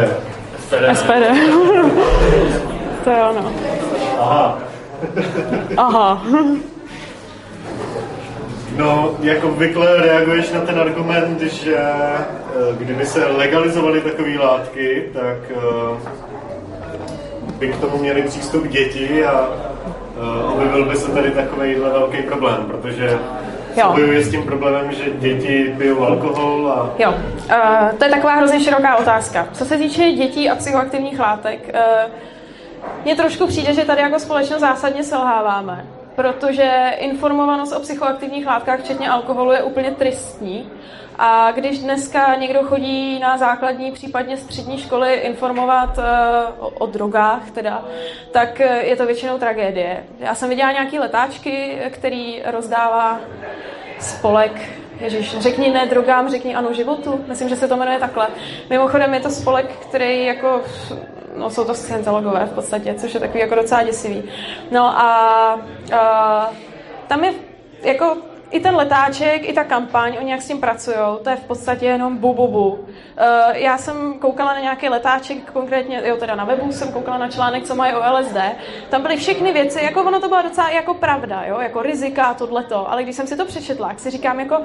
SPD. 0.59 0.95
SPD. 0.95 1.25
to 3.03 3.09
je 3.09 3.23
ono. 3.23 3.51
Aha. 4.19 4.57
Aha. 5.77 6.23
No, 8.77 9.15
jako 9.21 9.47
obvykle 9.47 9.97
reaguješ 9.97 10.51
na 10.51 10.61
ten 10.61 10.79
argument, 10.79 11.41
že 11.41 11.77
eh, 11.77 12.25
kdyby 12.77 13.05
se 13.05 13.25
legalizovaly 13.25 14.01
takové 14.01 14.37
látky, 14.39 15.03
tak 15.13 15.37
eh, 15.51 15.97
by 17.59 17.67
k 17.67 17.79
tomu 17.79 17.97
měli 17.97 18.21
přístup 18.21 18.67
děti 18.67 19.25
a 19.25 19.49
eh, 20.17 20.53
objevil 20.53 20.85
by 20.85 20.95
se 20.95 21.11
tady 21.11 21.31
takovýhle 21.31 21.89
velký 21.89 22.17
problém, 22.21 22.63
protože 22.67 23.19
Jo. 23.77 23.91
bojuje 23.91 24.23
s 24.23 24.31
tím 24.31 24.43
problémem, 24.43 24.91
že 24.91 25.03
děti 25.11 25.75
pijou 25.77 26.05
alkohol 26.05 26.71
a 26.71 26.89
Jo, 26.99 27.09
uh, 27.09 27.97
to 27.97 28.05
je 28.05 28.11
taková 28.11 28.33
hrozně 28.33 28.59
široká 28.59 28.95
otázka. 28.95 29.47
Co 29.53 29.65
se 29.65 29.77
týče 29.77 30.11
dětí 30.11 30.49
a 30.49 30.55
psychoaktivních 30.55 31.19
látek, 31.19 31.59
uh, 31.73 32.11
mně 33.03 33.15
trošku 33.15 33.47
přijde, 33.47 33.73
že 33.73 33.85
tady 33.85 34.01
jako 34.01 34.19
společnost 34.19 34.59
zásadně 34.59 35.03
selháváme, 35.03 35.85
protože 36.15 36.93
informovanost 36.97 37.71
o 37.71 37.79
psychoaktivních 37.79 38.47
látkách, 38.47 38.79
včetně 38.79 39.09
alkoholu, 39.09 39.51
je 39.51 39.63
úplně 39.63 39.91
tristní. 39.91 40.69
A 41.19 41.51
když 41.51 41.79
dneska 41.79 42.35
někdo 42.35 42.63
chodí 42.63 43.19
na 43.19 43.37
základní, 43.37 43.91
případně 43.91 44.37
střední 44.37 44.77
školy 44.77 45.13
informovat 45.13 45.97
uh, 45.97 46.03
o, 46.59 46.69
o 46.69 46.85
drogách, 46.85 47.51
teda, 47.51 47.85
tak 48.31 48.61
uh, 48.65 48.75
je 48.75 48.95
to 48.95 49.05
většinou 49.05 49.37
tragédie. 49.37 50.03
Já 50.19 50.35
jsem 50.35 50.49
viděla 50.49 50.71
nějaké 50.71 50.99
letáčky, 50.99 51.77
který 51.89 52.41
rozdává 52.45 53.19
spolek 53.99 54.51
Ježíš, 54.99 55.37
řekni 55.39 55.69
ne 55.69 55.85
drogám, 55.85 56.29
řekni 56.29 56.55
ano 56.55 56.73
životu. 56.73 57.25
Myslím, 57.27 57.49
že 57.49 57.55
se 57.55 57.67
to 57.67 57.77
jmenuje 57.77 57.99
takhle. 57.99 58.27
Mimochodem 58.69 59.13
je 59.13 59.19
to 59.19 59.29
spolek, 59.29 59.65
který 59.65 60.25
jako, 60.25 60.61
no 61.37 61.49
jsou 61.49 61.65
to 61.65 61.73
scientologové 61.73 62.45
v 62.45 62.53
podstatě, 62.53 62.93
což 62.93 63.13
je 63.13 63.19
takový 63.19 63.39
jako 63.39 63.55
docela 63.55 63.83
děsivý. 63.83 64.23
No 64.71 64.99
a, 64.99 65.59
a 65.97 66.51
tam 67.07 67.23
je 67.23 67.33
jako 67.83 68.17
i 68.51 68.59
ten 68.59 68.75
letáček, 68.75 69.49
i 69.49 69.53
ta 69.53 69.63
kampaň, 69.63 70.17
oni 70.19 70.31
jak 70.31 70.41
s 70.41 70.47
tím 70.47 70.59
pracují, 70.59 70.97
to 71.23 71.29
je 71.29 71.35
v 71.35 71.43
podstatě 71.43 71.85
jenom 71.85 72.17
bu, 72.17 72.33
bu, 72.33 72.47
bu. 72.47 72.67
Uh, 72.69 72.85
já 73.53 73.77
jsem 73.77 74.13
koukala 74.19 74.53
na 74.53 74.59
nějaký 74.59 74.89
letáček, 74.89 75.51
konkrétně, 75.51 76.01
jo, 76.05 76.17
teda 76.17 76.35
na 76.35 76.45
webu 76.45 76.71
jsem 76.71 76.91
koukala 76.91 77.17
na 77.17 77.29
článek, 77.29 77.63
co 77.63 77.75
mají 77.75 77.93
o 77.93 78.13
LSD. 78.13 78.37
Tam 78.89 79.01
byly 79.01 79.17
všechny 79.17 79.53
věci, 79.53 79.83
jako 79.83 80.03
ono 80.03 80.19
to 80.19 80.27
byla 80.27 80.41
docela 80.41 80.69
jako 80.69 80.93
pravda, 80.93 81.43
jo, 81.45 81.59
jako 81.59 81.81
rizika, 81.81 82.33
tohleto. 82.33 82.91
Ale 82.91 83.03
když 83.03 83.15
jsem 83.15 83.27
si 83.27 83.37
to 83.37 83.45
přečetla, 83.45 83.87
tak 83.87 83.99
si 83.99 84.09
říkám, 84.09 84.39
jako 84.39 84.61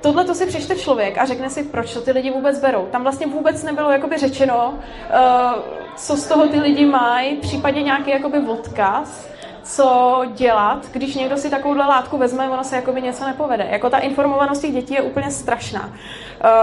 tohle 0.00 0.24
to 0.24 0.34
si 0.34 0.46
přečte 0.46 0.76
člověk 0.76 1.18
a 1.18 1.24
řekne 1.24 1.50
si, 1.50 1.62
proč 1.62 1.94
to 1.94 2.00
ty 2.00 2.12
lidi 2.12 2.30
vůbec 2.30 2.60
berou. 2.60 2.86
Tam 2.86 3.02
vlastně 3.02 3.26
vůbec 3.26 3.62
nebylo 3.62 3.90
jakoby 3.90 4.18
řečeno, 4.18 4.74
uh, 4.74 5.62
co 5.96 6.16
z 6.16 6.26
toho 6.26 6.48
ty 6.48 6.60
lidi 6.60 6.86
mají, 6.86 7.36
případně 7.36 7.82
nějaký 7.82 8.10
jakoby 8.10 8.38
odkaz, 8.38 9.30
co 9.62 10.22
dělat, 10.34 10.86
když 10.92 11.14
někdo 11.14 11.36
si 11.36 11.50
takovouhle 11.50 11.86
látku 11.86 12.18
vezme, 12.18 12.50
ono 12.50 12.64
se 12.64 12.76
jakoby 12.76 13.02
něco 13.02 13.26
nepovede. 13.26 13.68
Jako 13.70 13.90
ta 13.90 13.98
informovanost 13.98 14.60
těch 14.60 14.72
dětí 14.72 14.94
je 14.94 15.02
úplně 15.02 15.30
strašná. 15.30 15.92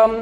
Um, 0.06 0.16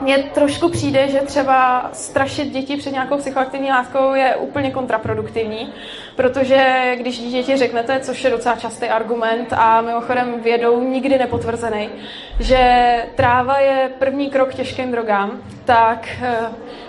mně 0.00 0.18
trošku 0.18 0.68
přijde, 0.68 1.08
že 1.08 1.20
třeba 1.20 1.90
strašit 1.92 2.50
děti 2.50 2.76
před 2.76 2.92
nějakou 2.92 3.18
psychoaktivní 3.18 3.70
látkou 3.70 4.14
je 4.14 4.36
úplně 4.36 4.70
kontraproduktivní, 4.70 5.72
protože 6.16 6.92
když 6.96 7.18
děti 7.18 7.56
řeknete, 7.56 8.00
což 8.00 8.24
je 8.24 8.30
docela 8.30 8.56
častý 8.56 8.86
argument 8.86 9.52
a 9.52 9.80
mimochodem 9.80 10.40
vědou 10.40 10.82
nikdy 10.82 11.18
nepotvrzený, 11.18 11.88
že 12.40 12.96
tráva 13.14 13.58
je 13.58 13.90
první 13.98 14.30
krok 14.30 14.50
k 14.50 14.54
těžkým 14.54 14.92
drogám, 14.92 15.30
tak 15.64 16.08
eh, 16.22 16.36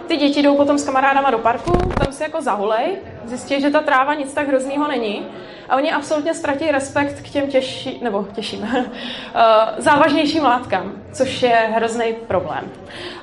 ty 0.08 0.18
děti 0.18 0.41
jdou 0.41 0.56
potom 0.58 0.78
s 0.78 0.86
kamarádama 0.86 1.32
do 1.32 1.38
parku, 1.38 1.72
tam 1.72 2.14
si 2.14 2.24
jako 2.24 2.41
zahulej, 2.41 2.97
zjistí, 3.26 3.61
že 3.61 3.69
ta 3.69 3.82
tráva 3.82 4.13
nic 4.13 4.34
tak 4.34 4.47
hroznýho 4.47 4.88
není 4.88 5.26
a 5.69 5.76
oni 5.76 5.91
absolutně 5.91 6.34
ztratí 6.34 6.71
respekt 6.71 7.21
k 7.21 7.30
těm 7.30 7.47
těžší, 7.47 7.99
nebo 8.03 8.28
těžším, 8.34 8.69
eh, 8.76 9.41
závažnějším 9.78 10.43
látkám, 10.43 10.93
což 11.13 11.41
je 11.41 11.69
hrozný 11.76 12.13
problém. 12.28 12.71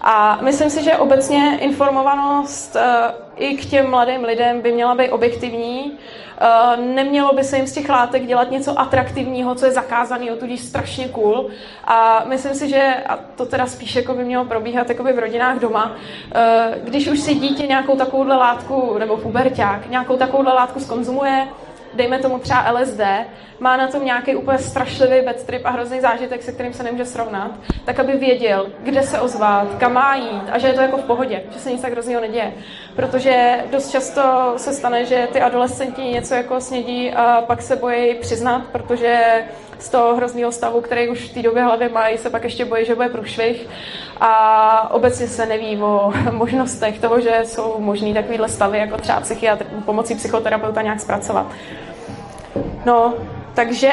A 0.00 0.38
myslím 0.42 0.70
si, 0.70 0.84
že 0.84 0.96
obecně 0.96 1.58
informovanost 1.60 2.76
eh, 2.76 3.14
i 3.36 3.56
k 3.56 3.66
těm 3.66 3.90
mladým 3.90 4.24
lidem 4.24 4.60
by 4.60 4.72
měla 4.72 4.94
být 4.94 5.10
objektivní. 5.10 5.98
Eh, 6.40 6.76
nemělo 6.76 7.32
by 7.34 7.44
se 7.44 7.56
jim 7.56 7.66
z 7.66 7.72
těch 7.72 7.88
látek 7.88 8.26
dělat 8.26 8.50
něco 8.50 8.80
atraktivního, 8.80 9.54
co 9.54 9.66
je 9.66 9.72
zakázané, 9.72 10.26
tudíž 10.26 10.60
strašně 10.60 11.08
cool. 11.08 11.46
A 11.84 12.24
myslím 12.28 12.54
si, 12.54 12.68
že, 12.68 12.94
a 13.08 13.16
to 13.36 13.46
teda 13.46 13.66
spíš 13.66 13.96
jako 13.96 14.14
by 14.14 14.24
mělo 14.24 14.44
probíhat 14.44 14.88
jako 14.88 15.02
by 15.02 15.12
v 15.12 15.18
rodinách 15.18 15.58
doma, 15.58 15.96
když 16.84 17.08
už 17.08 17.20
si 17.20 17.34
dítě 17.34 17.66
nějakou 17.66 17.96
takovouhle 17.96 18.36
látku, 18.36 18.98
nebo 18.98 19.16
puberták, 19.16 19.90
nějakou 19.92 20.16
takovouhle 20.16 20.52
látku 20.52 20.80
skonzumuje, 20.80 21.48
dejme 21.94 22.18
tomu 22.18 22.38
třeba 22.38 22.70
LSD, 22.70 23.00
má 23.60 23.76
na 23.76 23.88
tom 23.88 24.04
nějaký 24.04 24.36
úplně 24.36 24.58
strašlivý 24.58 25.26
bad 25.26 25.42
trip 25.42 25.62
a 25.64 25.70
hrozný 25.70 26.00
zážitek, 26.00 26.42
se 26.42 26.52
kterým 26.52 26.72
se 26.72 26.82
nemůže 26.82 27.04
srovnat, 27.04 27.50
tak 27.84 27.98
aby 27.98 28.12
věděl, 28.12 28.66
kde 28.82 29.02
se 29.02 29.20
ozvat, 29.20 29.68
kam 29.78 29.92
má 29.92 30.14
jít 30.14 30.42
a 30.52 30.58
že 30.58 30.66
je 30.66 30.74
to 30.74 30.80
jako 30.80 30.96
v 30.96 31.04
pohodě, 31.04 31.42
že 31.50 31.58
se 31.58 31.70
nic 31.72 31.82
tak 31.82 31.92
hrozného 31.92 32.20
neděje. 32.20 32.52
Protože 32.96 33.64
dost 33.70 33.90
často 33.90 34.22
se 34.56 34.72
stane, 34.72 35.04
že 35.04 35.28
ty 35.32 35.40
adolescenti 35.40 36.02
něco 36.02 36.34
jako 36.34 36.60
snědí 36.60 37.12
a 37.12 37.44
pak 37.46 37.62
se 37.62 37.76
bojí 37.76 38.14
přiznat, 38.14 38.62
protože 38.72 39.44
z 39.82 39.88
toho 39.88 40.16
hrozného 40.16 40.52
stavu, 40.52 40.80
který 40.80 41.08
už 41.08 41.30
v 41.30 41.34
té 41.34 41.42
době 41.42 41.62
hlavě 41.62 41.88
mají, 41.88 42.18
se 42.18 42.30
pak 42.30 42.44
ještě 42.44 42.64
bojí, 42.64 42.84
že 42.84 42.94
bude 42.94 43.08
průšvih 43.08 43.68
a 44.20 44.94
obecně 44.94 45.26
se 45.26 45.46
neví 45.46 45.82
o 45.82 46.12
možnostech 46.30 47.00
toho, 47.00 47.20
že 47.20 47.40
jsou 47.44 47.74
možný 47.78 48.14
takovýhle 48.14 48.48
stavy, 48.48 48.78
jako 48.78 48.96
třeba 48.96 49.20
psychiatr, 49.20 49.64
pomocí 49.84 50.14
psychoterapeuta 50.14 50.82
nějak 50.82 51.00
zpracovat. 51.00 51.46
No, 52.86 53.14
takže 53.54 53.90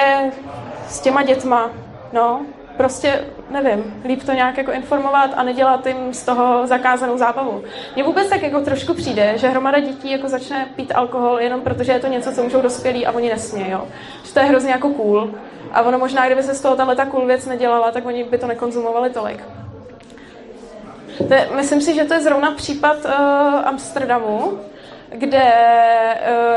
s 0.87 0.99
těma 0.99 1.23
dětma, 1.23 1.69
no, 2.13 2.41
prostě 2.77 3.25
nevím, 3.49 4.01
líp 4.05 4.23
to 4.23 4.33
nějak 4.33 4.57
jako 4.57 4.71
informovat 4.71 5.31
a 5.35 5.43
nedělat 5.43 5.85
jim 5.87 6.13
z 6.13 6.23
toho 6.23 6.67
zakázanou 6.67 7.17
zábavu. 7.17 7.63
Mně 7.95 8.03
vůbec 8.03 8.29
tak 8.29 8.41
jako 8.41 8.61
trošku 8.61 8.93
přijde, 8.93 9.33
že 9.37 9.49
hromada 9.49 9.79
dětí 9.79 10.11
jako 10.11 10.29
začne 10.29 10.67
pít 10.75 10.91
alkohol 10.95 11.39
jenom 11.39 11.61
protože 11.61 11.91
je 11.91 11.99
to 11.99 12.07
něco, 12.07 12.31
co 12.31 12.43
můžou 12.43 12.61
dospělí 12.61 13.05
a 13.05 13.11
oni 13.11 13.29
nesmějí, 13.29 13.71
jo. 13.71 13.87
Že 14.23 14.33
to 14.33 14.39
je 14.39 14.45
hrozně 14.45 14.71
jako 14.71 14.89
cool. 14.89 15.31
A 15.73 15.81
ono 15.81 15.99
možná, 15.99 16.25
kdyby 16.25 16.43
se 16.43 16.53
z 16.53 16.61
toho 16.61 16.75
tahle 16.75 16.95
ta 16.95 17.05
cool 17.05 17.25
věc 17.25 17.45
nedělala, 17.45 17.91
tak 17.91 18.05
oni 18.05 18.23
by 18.23 18.37
to 18.37 18.47
nekonzumovali 18.47 19.09
tolik. 19.09 19.43
To 21.27 21.33
je, 21.33 21.49
myslím 21.55 21.81
si, 21.81 21.95
že 21.95 22.05
to 22.05 22.13
je 22.13 22.21
zrovna 22.21 22.51
případ 22.51 23.05
uh, 23.05 23.11
Amsterdamu, 23.67 24.59
kde 25.09 25.43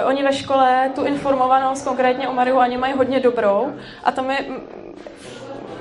uh, 0.03 0.09
oni 0.09 0.23
ve 0.23 0.33
škole 0.33 0.91
tu 0.95 1.05
informovanost 1.05 1.85
konkrétně 1.85 2.29
o 2.29 2.33
marihuaně 2.33 2.79
mají 2.79 2.93
hodně 2.93 3.21
dobrou 3.21 3.73
a 4.05 4.13
tam 4.13 4.31
je, 4.31 4.39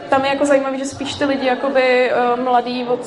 tam 0.09 0.25
je 0.25 0.29
jako 0.29 0.45
zajímavé, 0.45 0.77
že 0.77 0.86
spíš 0.86 1.15
ty 1.15 1.25
lidi 1.25 1.47
jakoby 1.47 2.11
uh, 2.11 2.43
mladý 2.43 2.86
od 2.86 3.05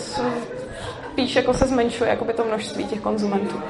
spíš 1.14 1.36
jako 1.36 1.54
se 1.54 1.66
zmenšuje 1.66 2.10
jakoby 2.10 2.32
to 2.32 2.44
množství 2.44 2.84
těch 2.84 3.00
konzumentů. 3.00 3.62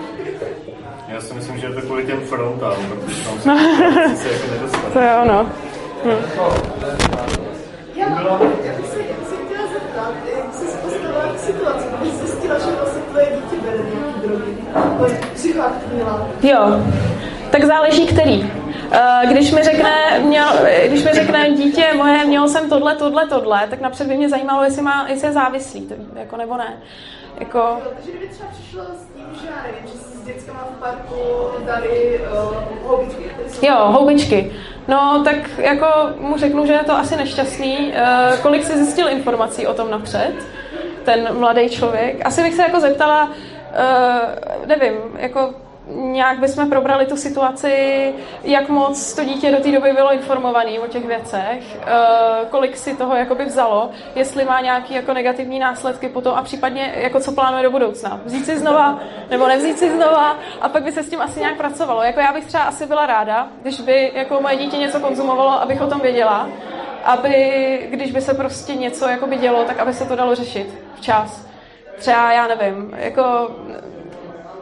Já 1.09 1.20
si 1.20 1.34
myslím, 1.34 1.59
že 1.59 1.66
je 1.66 1.72
to 1.72 1.80
kvůli 1.80 2.05
těm 2.07 2.20
frontám, 2.20 2.76
protože 2.88 3.24
tam 3.24 3.38
se, 4.16 4.16
se 4.16 4.32
jako 4.32 4.50
nedostane. 4.50 4.92
To 4.92 5.00
je 5.00 5.16
ono. 5.16 5.52
Já, 6.05 6.11
bych 8.78 8.86
se, 8.86 8.96
se 8.96 9.36
chtěla 9.46 9.66
zeptat, 9.72 10.12
jak 10.36 10.55
jsi 10.55 10.76
postavila 10.76 11.24
k 11.34 11.38
situaci, 11.38 11.86
když 12.00 12.12
zjistila, 12.12 12.59
že 12.59 12.64
vlastně 12.64 13.02
tvoje 13.02 13.26
dítě 13.26 13.57
bere 13.62 13.76
nějaký 13.76 14.20
drogy, 14.20 14.57
psychoaktivní 15.34 16.02
látky. 16.02 16.48
Jo, 16.48 16.80
tak 17.50 17.64
záleží 17.64 18.07
který. 18.07 18.50
Eh, 18.92 19.22
když 19.30 19.52
mi 19.52 19.62
řekne, 19.62 20.18
měl, 20.18 20.48
když 20.86 21.05
mi 21.05 21.11
řekne 21.12 21.50
dítě 21.50 21.86
moje, 21.96 22.24
měl 22.24 22.48
jsem 22.48 22.68
tohle, 22.68 22.94
tohle, 22.94 23.26
tohle, 23.26 23.66
tak 23.70 23.80
napřed 23.80 24.07
by 24.07 24.16
mě 24.16 24.28
zajímalo, 24.28 24.64
jestli, 24.64 24.82
má, 24.82 25.07
jestli 25.09 25.28
je 25.28 25.32
závislý, 25.32 25.88
jako 26.16 26.36
nebo 26.36 26.57
ne. 26.57 26.76
Jako... 27.41 27.78
Takže 27.95 28.11
kdyby 28.11 28.28
třeba 28.28 28.49
přišlo 28.53 28.82
s 28.82 29.16
tím, 29.16 29.26
že 29.41 29.47
já 29.47 29.62
nevím, 29.62 29.87
že 29.87 29.99
si 29.99 30.18
s 30.18 30.24
dětskama 30.24 30.68
v 30.76 30.80
parku 30.80 31.16
dali 31.66 32.20
uh, 32.32 32.89
houbičky, 32.89 33.30
jsou... 33.49 33.66
Jo, 33.66 33.76
houbičky. 33.76 34.53
No, 34.89 35.22
tak 35.24 35.59
jako 35.59 35.87
mu 36.18 36.39
řeknu, 36.39 36.66
že 36.66 36.72
je 36.72 36.85
to 36.85 36.93
asi 36.93 37.16
nešťastný. 37.16 37.93
Uh, 37.93 38.39
kolik 38.39 38.64
si 38.64 38.76
zjistil 38.76 39.09
informací 39.09 39.66
o 39.66 39.74
tom 39.74 39.91
napřed, 39.91 40.35
ten 41.05 41.39
mladý 41.39 41.68
člověk? 41.68 42.26
Asi 42.26 42.43
bych 42.43 42.55
se 42.55 42.62
jako 42.62 42.80
zeptala, 42.80 43.24
uh, 43.24 44.66
nevím, 44.66 44.95
jako 45.16 45.55
nějak 45.89 46.39
bychom 46.39 46.70
probrali 46.70 47.07
tu 47.07 47.16
situaci, 47.16 48.14
jak 48.45 48.68
moc 48.68 49.14
to 49.14 49.24
dítě 49.24 49.51
do 49.51 49.62
té 49.62 49.72
doby 49.72 49.93
bylo 49.93 50.12
informované 50.12 50.80
o 50.80 50.87
těch 50.87 51.07
věcech, 51.07 51.76
uh, 51.76 52.49
kolik 52.49 52.76
si 52.76 52.97
toho 52.97 53.16
jakoby 53.16 53.45
vzalo, 53.45 53.91
jestli 54.14 54.45
má 54.45 54.61
nějaké 54.61 54.95
jako 54.95 55.12
negativní 55.12 55.59
následky 55.59 56.09
potom 56.09 56.35
a 56.35 56.43
případně 56.43 56.93
jako 56.97 57.20
co 57.20 57.32
plánuje 57.32 57.62
do 57.62 57.70
budoucna. 57.70 58.20
Vzít 58.24 58.47
si 58.47 58.59
znova 58.59 58.99
nebo 59.30 59.47
nevzít 59.47 59.78
si 59.78 59.91
znova 59.91 60.37
a 60.61 60.68
pak 60.68 60.82
by 60.82 60.93
se 60.93 61.03
s 61.03 61.11
tím 61.11 61.20
asi 61.20 61.41
nějak 61.41 61.57
pracovalo. 61.57 62.03
Jako 62.03 62.20
já 62.20 62.32
bych 62.32 62.45
třeba 62.45 62.64
asi 62.64 62.87
byla 62.87 63.07
ráda, 63.07 63.49
když 63.62 63.80
by 63.80 64.12
jako 64.14 64.41
moje 64.41 64.57
dítě 64.57 64.76
něco 64.76 65.01
konzumovalo, 65.01 65.62
abych 65.62 65.80
o 65.80 65.87
tom 65.87 66.01
věděla, 66.01 66.49
aby 67.05 67.89
když 67.91 68.12
by 68.12 68.20
se 68.20 68.35
prostě 68.35 68.74
něco 68.74 69.09
jakoby 69.09 69.37
dělo, 69.37 69.64
tak 69.64 69.78
aby 69.78 69.93
se 69.93 70.05
to 70.05 70.16
dalo 70.16 70.35
řešit 70.35 70.74
včas. 70.97 71.47
Třeba, 71.99 72.32
já 72.32 72.47
nevím, 72.47 72.95
jako 72.97 73.51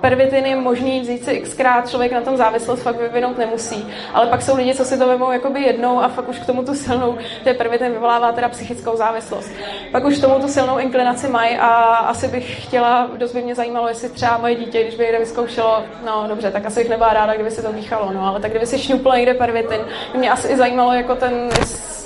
pervitin 0.02 0.60
možný 0.60 1.00
vzít 1.00 1.24
si 1.24 1.40
xkrát, 1.40 1.90
člověk 1.90 2.12
na 2.12 2.20
tom 2.20 2.36
závislost 2.36 2.82
fakt 2.82 3.00
vyvinout 3.00 3.38
nemusí. 3.38 3.86
Ale 4.14 4.26
pak 4.26 4.42
jsou 4.42 4.56
lidi, 4.56 4.74
co 4.74 4.84
si 4.84 4.98
to 4.98 5.06
vemou 5.06 5.32
jakoby 5.32 5.62
jednou 5.62 6.00
a 6.00 6.08
fakt 6.08 6.28
už 6.28 6.38
k 6.38 6.46
tomu 6.46 6.64
tu 6.64 6.74
silnou, 6.74 7.18
je 7.46 7.54
pervitin 7.54 7.92
vyvolává 7.92 8.32
teda 8.32 8.48
psychickou 8.48 8.96
závislost. 8.96 9.50
Pak 9.92 10.04
už 10.04 10.18
k 10.18 10.20
tomu 10.20 10.38
tu 10.40 10.48
silnou 10.48 10.78
inklinaci 10.78 11.28
mají 11.28 11.56
a 11.56 11.68
asi 11.84 12.28
bych 12.28 12.64
chtěla, 12.64 13.10
dost 13.16 13.32
by 13.32 13.42
mě 13.42 13.54
zajímalo, 13.54 13.88
jestli 13.88 14.08
třeba 14.08 14.38
moje 14.38 14.54
dítě, 14.54 14.82
když 14.82 14.94
by 14.94 15.02
někde 15.02 15.18
vyzkoušelo, 15.18 15.82
no 16.04 16.24
dobře, 16.28 16.50
tak 16.50 16.66
asi 16.66 16.80
bych 16.80 16.90
nebyla 16.90 17.12
ráda, 17.12 17.34
kdyby 17.34 17.50
se 17.50 17.62
to 17.62 17.72
dýchalo, 17.72 18.12
no, 18.12 18.26
ale 18.26 18.40
tak 18.40 18.50
kdyby 18.50 18.66
si 18.66 18.78
šňuplo 18.78 19.14
někde 19.14 19.34
pervitin, 19.34 19.80
mě 20.14 20.30
asi 20.30 20.48
i 20.48 20.56
zajímalo 20.56 20.92
jako 20.92 21.14
ten 21.14 21.48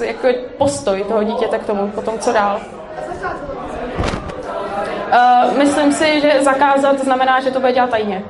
jako 0.05 0.29
postoj 0.59 1.05
toho 1.09 1.23
dítěte 1.23 1.59
k 1.59 1.67
tomu, 1.67 1.91
potom 1.91 2.19
co 2.19 2.33
dál. 2.33 2.61
Uh, 5.17 5.59
myslím 5.59 5.93
si, 5.93 6.21
že 6.21 6.45
zakázat 6.45 7.01
znamená, 7.01 7.41
že 7.41 7.51
to 7.51 7.61
bude 7.61 7.73
dělat 7.73 7.91
tajně. 7.91 8.23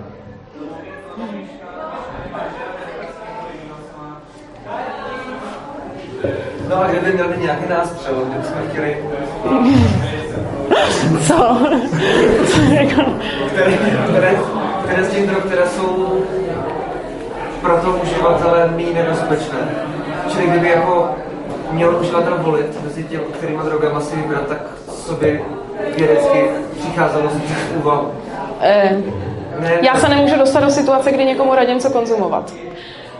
No 6.68 6.82
a 6.82 6.86
kdyby 6.86 7.12
měl 7.12 7.28
nějaký 7.36 7.68
nástřel, 7.68 8.14
kdybychom 8.14 8.68
chtěli... 8.68 9.04
Co? 11.26 11.58
Co 12.46 12.60
jako? 12.72 13.02
které, 13.48 13.72
které, 14.08 14.36
které 14.84 15.04
z 15.04 15.10
těch 15.10 15.26
drog, 15.26 15.44
které 15.44 15.68
jsou 15.68 16.22
pro 17.60 17.76
to 17.76 18.00
uživatele 18.02 18.70
méně 18.76 18.92
nebezpečné. 18.92 19.58
Čili 20.28 20.46
kdyby 20.46 20.68
jako 20.68 21.14
měl 21.70 21.96
uživatel 22.00 22.38
volit 22.38 22.84
mezi 22.84 23.04
těmi, 23.04 23.24
kterýma 23.24 23.62
drogama 23.62 24.00
si 24.00 24.16
vybrat, 24.16 24.46
tak 24.46 24.58
sobě 24.88 25.40
vědecky 25.96 26.44
přicházelo 26.78 27.30
z 27.30 27.76
úvahu. 27.76 28.12
Eh, 28.60 29.02
já 29.82 29.94
se 29.94 30.08
nemůžu 30.08 30.38
dostat 30.38 30.60
do 30.60 30.70
situace, 30.70 31.12
kdy 31.12 31.24
někomu 31.24 31.54
radím, 31.54 31.80
co 31.80 31.90
konzumovat. 31.90 32.52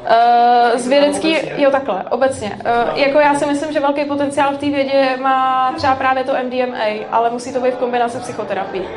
Uh, 0.07 0.79
z 0.79 0.89
vědecký, 0.89 1.37
jo 1.57 1.71
takhle, 1.71 2.05
obecně. 2.11 2.59
Uh, 2.65 2.99
jako 2.99 3.21
já 3.21 3.35
si 3.35 3.47
myslím, 3.47 3.73
že 3.73 3.81
velký 3.81 4.05
potenciál 4.05 4.55
v 4.55 4.59
té 4.59 4.67
vědě 4.67 5.09
má 5.23 5.73
třeba 5.77 5.95
právě 5.95 6.25
to 6.25 6.33
MDMA, 6.45 7.07
ale 7.11 7.31
musí 7.31 7.53
to 7.53 7.61
být 7.61 7.75
v 7.75 7.79
kombinaci 7.79 8.19
psychoterapii. 8.19 8.89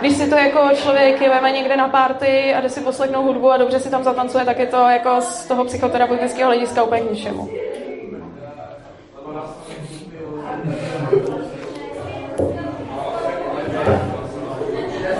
Když 0.00 0.16
si 0.16 0.30
to 0.30 0.36
jako 0.36 0.68
člověk 0.74 1.20
je 1.20 1.52
někde 1.52 1.76
na 1.76 1.88
party 1.88 2.54
a 2.54 2.60
jde 2.60 2.68
si 2.68 2.80
poslechnout 2.80 3.22
hudbu 3.22 3.50
a 3.50 3.56
dobře 3.56 3.80
si 3.80 3.90
tam 3.90 4.04
zatancuje, 4.04 4.44
tak 4.44 4.58
je 4.58 4.66
to 4.66 4.76
jako 4.76 5.20
z 5.20 5.46
toho 5.46 5.64
psychoterapeutického 5.64 6.50
hlediska 6.50 6.82
úplně 6.82 7.00
k 7.00 7.10
ničemu. 7.10 7.48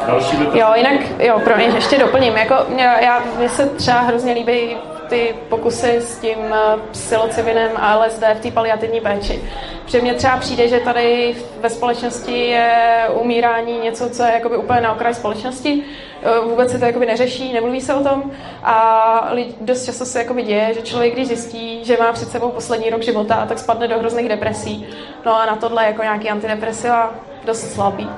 Další 0.06 0.36
dotaz? 0.36 0.54
Jo, 0.54 0.66
jinak, 0.76 1.00
jo, 1.18 1.40
pro 1.44 1.56
mě 1.56 1.64
ještě 1.64 1.98
doplním. 1.98 2.36
Jako, 2.36 2.54
mě, 2.68 2.82
já, 3.00 3.22
mně 3.38 3.48
se 3.48 3.66
třeba 3.66 4.00
hrozně 4.00 4.32
líbí 4.32 4.76
ty 5.08 5.34
pokusy 5.48 5.96
s 5.96 6.18
tím 6.18 6.38
eh, 6.52 6.76
psilocybinem 6.90 7.70
a 7.76 7.98
LSD 7.98 8.22
v 8.34 8.40
té 8.40 8.50
paliativní 8.50 9.00
péči. 9.00 9.42
Protože 9.84 10.00
mně 10.00 10.14
třeba 10.14 10.36
přijde, 10.36 10.68
že 10.68 10.80
tady 10.80 11.36
ve 11.60 11.70
společnosti 11.70 12.46
je 12.46 13.08
umírání 13.20 13.78
něco, 13.78 14.10
co 14.10 14.22
je 14.22 14.32
jakoby 14.32 14.56
úplně 14.56 14.80
na 14.80 14.92
okraji 14.92 15.14
společnosti. 15.14 15.82
Eh, 16.22 16.40
Vůbec 16.40 16.70
se 16.70 16.78
to 16.78 16.84
jakoby 16.84 17.06
neřeší, 17.06 17.52
nemluví 17.52 17.80
se 17.80 17.94
o 17.94 18.02
tom 18.02 18.30
a 18.62 19.30
dost 19.60 19.84
často 19.84 20.04
se 20.04 20.18
jakoby 20.18 20.42
děje, 20.42 20.74
že 20.74 20.82
člověk, 20.82 21.12
když 21.12 21.28
zjistí, 21.28 21.84
že 21.84 21.96
má 22.00 22.12
před 22.12 22.28
sebou 22.28 22.48
poslední 22.50 22.90
rok 22.90 23.02
života, 23.02 23.46
tak 23.48 23.58
spadne 23.58 23.88
do 23.88 23.98
hrozných 23.98 24.28
depresí. 24.28 24.86
No 25.26 25.40
a 25.40 25.46
na 25.46 25.56
tohle 25.56 25.84
jako 25.84 26.02
nějaký 26.02 26.30
antidepresiva 26.30 27.14
dost 27.44 27.72
slabý. 27.72 28.08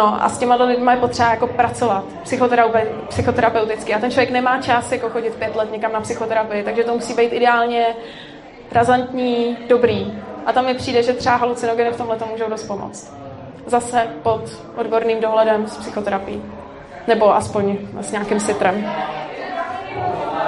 No 0.00 0.24
a 0.24 0.28
s 0.28 0.38
těma 0.38 0.54
lidmi 0.54 0.92
je 0.92 0.96
potřeba 0.96 1.30
jako 1.30 1.46
pracovat 1.46 2.04
psychoterape- 2.24 2.86
psychoterapeuticky. 3.08 3.94
A 3.94 3.98
ten 3.98 4.10
člověk 4.10 4.30
nemá 4.30 4.62
čas 4.62 4.92
jako 4.92 5.10
chodit 5.10 5.34
pět 5.34 5.56
let 5.56 5.72
někam 5.72 5.92
na 5.92 6.00
psychoterapii, 6.00 6.62
takže 6.62 6.84
to 6.84 6.94
musí 6.94 7.14
být 7.14 7.32
ideálně 7.32 7.86
razantní, 8.72 9.56
dobrý. 9.68 10.12
A 10.46 10.52
tam 10.52 10.66
mi 10.66 10.74
přijde, 10.74 11.02
že 11.02 11.12
třeba 11.12 11.36
halucinogeny 11.36 11.90
v 11.90 11.96
tomhle 11.96 12.16
to 12.16 12.26
můžou 12.26 12.48
dost 12.48 12.62
pomoct. 12.62 13.14
Zase 13.66 14.06
pod 14.22 14.40
odborným 14.76 15.20
dohledem 15.20 15.66
s 15.66 15.76
psychoterapií. 15.76 16.42
Nebo 17.06 17.34
aspoň 17.36 17.78
s 18.00 18.12
nějakým 18.12 18.40
citrem. 18.40 18.92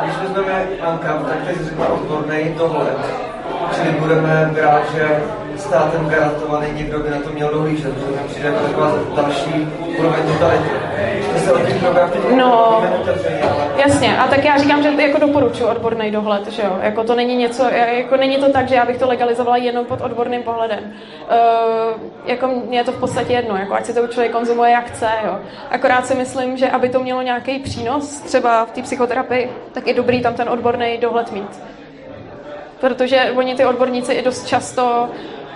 Když 0.03 0.17
vezmeme 0.17 0.67
ANKAP, 0.81 1.27
tak 1.29 1.39
teď 1.47 1.57
řekla 1.61 1.89
odborný 1.89 2.55
dohled. 2.59 2.99
Čili 3.75 3.91
budeme 3.91 4.51
brát, 4.55 4.83
že 4.93 5.23
státem 5.73 6.09
garantovaný 6.09 6.67
někdo 6.73 6.99
by 6.99 7.11
na 7.11 7.21
to 7.21 7.31
měl 7.31 7.49
dohlížet, 7.49 7.95
protože 7.95 8.13
tam 8.13 8.29
přijde 8.29 8.49
jako 8.49 8.67
taková 8.67 8.93
další 9.17 9.69
úroveň 9.99 10.21
totality. 10.27 10.69
To 11.33 11.39
se 11.39 11.53
o 11.53 11.59
těch 11.59 11.81
drogách 11.81 12.11
teď 12.11 12.21
No. 12.37 12.83
Jasně, 13.77 14.19
a 14.19 14.27
tak 14.27 14.45
já 14.45 14.59
říkám, 14.59 14.83
že 14.83 15.03
jako 15.03 15.19
doporučuji 15.19 15.65
odborný 15.65 16.11
dohled, 16.11 16.53
že 16.53 16.63
jo? 16.63 16.79
Jako 16.83 17.05
to 17.05 17.15
není 17.15 17.37
něco, 17.37 17.65
jako 17.97 18.17
není 18.17 18.37
to 18.37 18.53
tak, 18.53 18.69
že 18.69 18.75
já 18.75 18.85
bych 18.85 18.99
to 18.99 19.09
legalizovala 19.09 19.57
jenom 19.57 19.85
pod 19.85 20.01
odborným 20.01 20.43
pohledem. 20.43 20.79
Uh, 20.85 22.01
jako 22.27 22.49
mně 22.49 22.79
je 22.79 22.85
to 22.85 22.93
v 22.93 23.01
podstatě 23.01 23.33
jedno, 23.33 23.57
jako 23.57 23.75
ať 23.75 23.87
si 23.87 23.95
to 23.95 24.07
člověk 24.09 24.33
konzumuje 24.33 24.71
jak 24.71 24.87
chce, 24.87 25.09
jo. 25.25 25.39
Akorát 25.71 26.07
si 26.07 26.15
myslím, 26.15 26.57
že 26.57 26.71
aby 26.71 26.89
to 26.89 27.01
mělo 27.01 27.23
nějaký 27.23 27.59
přínos, 27.59 28.21
třeba 28.21 28.65
v 28.65 28.71
té 28.71 28.83
psychoterapii, 28.83 29.51
tak 29.73 29.87
je 29.87 29.95
dobrý 29.95 30.23
tam 30.23 30.35
ten 30.35 30.49
odborný 30.49 30.99
dohled 30.99 31.33
mít. 31.33 31.61
Protože 32.81 33.33
oni 33.37 33.55
ty 33.55 33.65
odborníci 33.65 34.13
i 34.13 34.23
dost 34.23 34.47
často 34.47 35.09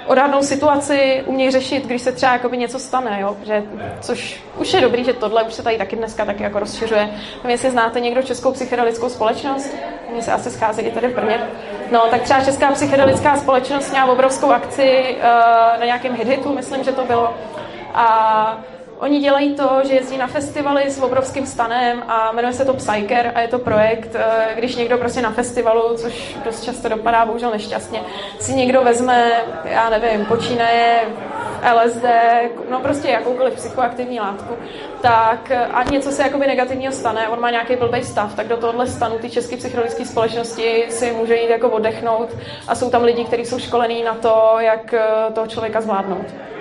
odhadnou 0.07 0.43
situaci, 0.43 1.23
umějí 1.27 1.51
řešit, 1.51 1.87
když 1.87 2.03
se 2.03 2.13
třeba 2.13 2.33
jakoby 2.33 2.59
něco 2.59 2.79
stane, 2.79 3.19
jo? 3.21 3.37
Že, 3.45 3.63
což 4.01 4.43
už 4.59 4.73
je 4.73 4.81
dobrý, 4.81 5.05
že 5.05 5.13
tohle 5.13 5.43
už 5.43 5.55
se 5.55 5.63
tady 5.63 5.79
taky 5.79 5.97
dneska 5.97 6.25
taky 6.25 6.43
jako 6.43 6.59
rozšiřuje. 6.59 7.07
Nevím, 7.37 7.51
jestli 7.51 7.71
znáte 7.71 8.01
někdo 8.01 8.23
Českou 8.23 8.53
psychedelickou 8.53 9.09
společnost, 9.09 9.77
oni 10.13 10.23
se 10.23 10.33
asi 10.33 10.51
scházejí 10.51 10.91
tady 10.91 11.09
v 11.09 11.15
Brně. 11.15 11.41
No, 11.93 12.01
tak 12.11 12.23
třeba 12.23 12.45
Česká 12.45 12.73
psychedelická 12.73 13.37
společnost 13.37 13.91
měla 13.91 14.13
obrovskou 14.13 14.51
akci 14.51 15.17
uh, 15.17 15.81
na 15.81 15.87
nějakém 15.87 16.15
hit-hitu, 16.15 16.55
myslím, 16.55 16.85
že 16.85 16.93
to 16.93 17.05
bylo. 17.05 17.35
A 17.95 18.59
Oni 18.99 19.20
dělají 19.20 19.55
to, 19.55 19.80
že 19.84 19.94
jezdí 19.94 20.16
na 20.16 20.26
festivaly 20.26 20.90
s 20.90 21.03
obrovským 21.03 21.47
stanem 21.47 22.03
a 22.09 22.32
jmenuje 22.32 22.55
se 22.55 22.64
to 22.64 22.74
Psyker 22.74 23.32
a 23.34 23.40
je 23.40 23.49
to 23.49 23.59
projekt, 23.59 24.14
eh, 24.14 24.55
když 24.55 24.76
někdo 24.76 24.99
prostě 24.99 25.22
na 25.22 25.30
festivalu, 25.30 25.97
což 25.97 26.36
dost 26.44 26.64
často 26.64 26.88
dopadá 26.88 27.24
bohužel 27.26 27.51
nešťastně, 27.51 28.01
si 28.40 28.55
někdo 28.55 28.82
vezme, 28.82 29.30
já 29.64 29.90
nevím, 29.90 30.26
počínaje 30.26 31.01
LSD, 31.74 32.05
no 32.70 32.80
prostě 32.80 33.09
jakoukoliv 33.09 33.55
psychoaktivní 33.55 34.20
látku, 34.20 34.55
tak 35.03 35.51
eh, 35.51 35.66
a 35.66 35.82
něco 35.82 36.11
se 36.11 36.22
jakoby 36.22 36.47
negativního 36.47 36.92
stane, 36.92 37.28
on 37.28 37.40
má 37.40 37.51
nějaký 37.51 37.76
blbý 37.76 38.05
stav, 38.05 38.34
tak 38.34 38.49
do 38.49 38.57
tohohle 38.57 38.86
stanu 38.86 39.18
ty 39.18 39.30
české 39.30 39.57
psychologické 39.57 40.05
společnosti 40.05 40.86
si 40.88 41.12
může 41.12 41.36
jít 41.36 41.51
jako 41.51 41.68
oddechnout 41.68 42.36
a 42.68 42.74
jsou 42.74 42.90
tam 42.90 43.03
lidi, 43.03 43.24
kteří 43.24 43.44
jsou 43.44 43.59
školení 43.59 44.03
na 44.03 44.14
to, 44.14 44.57
jak 44.59 44.94
eh, 44.94 45.03
toho 45.32 45.47
člověka 45.47 45.80
zvládnout. 45.80 46.56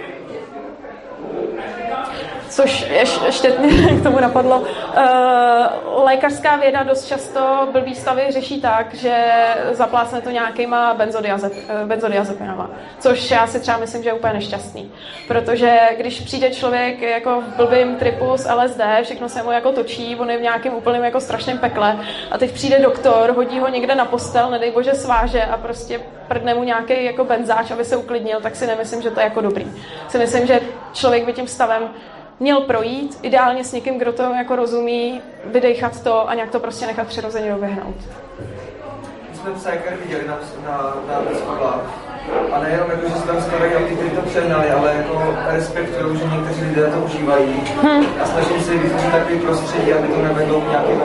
Což 2.55 2.87
ješ- 2.89 3.25
ještě 3.25 3.53
mě 3.59 3.87
k 3.99 4.03
tomu 4.03 4.19
napadlo. 4.19 4.59
Uh, 4.59 6.03
lékařská 6.03 6.55
věda 6.55 6.83
dost 6.83 7.05
často 7.05 7.67
blbý 7.71 7.95
stavy 7.95 8.21
řeší 8.29 8.61
tak, 8.61 8.93
že 8.93 9.25
zaplácne 9.71 10.21
to 10.21 10.29
nějakýma 10.29 10.97
eh, 10.99 11.85
benzodiazepinama. 11.85 12.69
Což 12.99 13.31
já 13.31 13.47
si 13.47 13.59
třeba 13.59 13.77
myslím, 13.77 14.03
že 14.03 14.09
je 14.09 14.13
úplně 14.13 14.33
nešťastný. 14.33 14.91
Protože 15.27 15.79
když 15.97 16.21
přijde 16.21 16.49
člověk 16.51 17.01
jako 17.01 17.41
v 17.41 17.55
blbým 17.55 17.95
tripu 17.95 18.31
s 18.35 18.49
LSD, 18.53 18.81
všechno 19.03 19.29
se 19.29 19.43
mu 19.43 19.51
jako 19.51 19.71
točí, 19.71 20.15
on 20.15 20.29
je 20.29 20.37
v 20.37 20.41
nějakém 20.41 20.73
úplném 20.73 21.03
jako 21.03 21.19
strašném 21.19 21.57
pekle 21.57 21.99
a 22.31 22.37
teď 22.37 22.51
přijde 22.51 22.79
doktor, 22.79 23.33
hodí 23.35 23.59
ho 23.59 23.69
někde 23.69 23.95
na 23.95 24.05
postel, 24.05 24.49
nedej 24.49 24.71
bože 24.71 24.93
sváže 24.93 25.43
a 25.43 25.57
prostě 25.57 25.99
prdne 26.27 26.53
mu 26.53 26.63
nějaký 26.63 27.05
jako 27.05 27.25
benzáč, 27.25 27.71
aby 27.71 27.85
se 27.85 27.97
uklidnil, 27.97 28.41
tak 28.41 28.55
si 28.55 28.67
nemyslím, 28.67 29.01
že 29.01 29.11
to 29.11 29.19
je 29.19 29.23
jako 29.23 29.41
dobrý. 29.41 29.71
Si 30.07 30.17
myslím, 30.17 30.47
že 30.47 30.59
člověk 30.93 31.25
by 31.25 31.33
tím 31.33 31.47
stavem 31.47 31.89
měl 32.39 32.61
projít, 32.61 33.19
ideálně 33.21 33.63
s 33.63 33.71
někým, 33.73 33.97
kdo 33.97 34.13
to 34.13 34.23
jako 34.23 34.55
rozumí, 34.55 35.21
vydechat 35.45 36.03
to 36.03 36.29
a 36.29 36.33
nějak 36.33 36.49
to 36.51 36.59
prostě 36.59 36.87
nechat 36.87 37.07
přirozeně 37.07 37.51
doběhnout. 37.51 37.95
My 39.31 39.37
jsme 39.37 39.51
Psyker 39.51 39.97
viděli 40.03 40.27
na, 40.27 40.37
na, 40.65 40.77
na 41.07 41.21
Pavla. 41.45 41.81
A 42.51 42.59
nejenom 42.59 42.89
jako, 42.91 43.09
že 43.09 43.15
se 43.15 43.27
tam 43.27 43.41
skládají 43.41 43.71
ty, 43.89 43.95
kteří 43.95 44.09
to 44.09 44.21
přehnali, 44.21 44.69
ale 44.71 44.93
jako 44.97 45.35
respektují, 45.47 46.17
že 46.17 46.23
někteří 46.25 46.61
lidé 46.61 46.87
to 46.87 46.97
užívají 46.99 47.63
Hm. 47.83 48.05
a 48.23 48.25
snaží 48.25 48.63
se 48.63 48.71
vytvořit 48.77 49.11
takový 49.11 49.39
prostředí, 49.39 49.93
aby 49.93 50.07
to 50.07 50.21
nevedlo 50.21 50.61
k 50.61 50.69
nějakým 50.69 51.01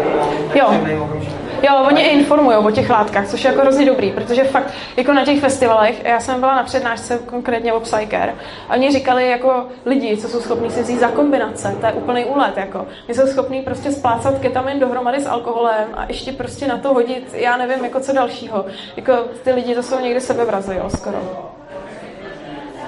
Jo. 0.55 0.67
okamžikům. 1.05 1.40
Jo, 1.63 1.77
oni 1.87 2.03
i 2.03 2.09
informují 2.09 2.57
o 2.57 2.71
těch 2.71 2.91
látkách, 2.91 3.29
což 3.29 3.45
je 3.45 3.51
jako 3.51 3.63
hrozně 3.63 3.87
dobrý, 3.87 4.13
protože 4.13 4.45
fakt 4.45 4.71
jako 4.97 5.13
na 5.13 5.25
těch 5.25 5.41
festivalech, 5.41 6.05
já 6.05 6.21
jsem 6.21 6.41
byla 6.41 6.55
na 6.55 6.63
přednášce 6.63 7.19
konkrétně 7.27 7.73
o 7.73 7.81
Psyker, 7.81 8.35
a 8.69 8.73
oni 8.73 8.91
říkali 8.91 9.31
jako 9.31 9.65
lidi, 9.87 10.17
co 10.17 10.29
jsou 10.29 10.41
schopní 10.41 10.71
si 10.71 10.83
vzít 10.83 11.01
za 11.01 11.09
kombinace, 11.09 11.77
to 11.81 11.87
je 11.87 11.93
úplný 11.93 12.25
úlet, 12.25 12.57
jako. 12.57 12.79
Oni 12.79 13.15
jsou 13.15 13.27
schopní 13.27 13.63
prostě 13.63 13.93
splácat 13.93 14.39
ketamin 14.39 14.81
dohromady 14.81 15.21
s 15.21 15.27
alkoholem 15.27 15.89
a 15.95 16.05
ještě 16.09 16.33
prostě 16.33 16.67
na 16.67 16.79
to 16.79 16.95
hodit, 16.95 17.35
já 17.35 17.57
nevím, 17.57 17.85
jako 17.85 18.01
co 18.01 18.13
dalšího. 18.13 18.65
Jako 18.97 19.13
ty 19.45 19.53
lidi 19.53 19.75
to 19.75 19.83
jsou 19.83 20.01
někdy 20.01 20.21
sebevrazy, 20.21 20.77
jo, 20.77 20.91
skoro. 20.91 21.19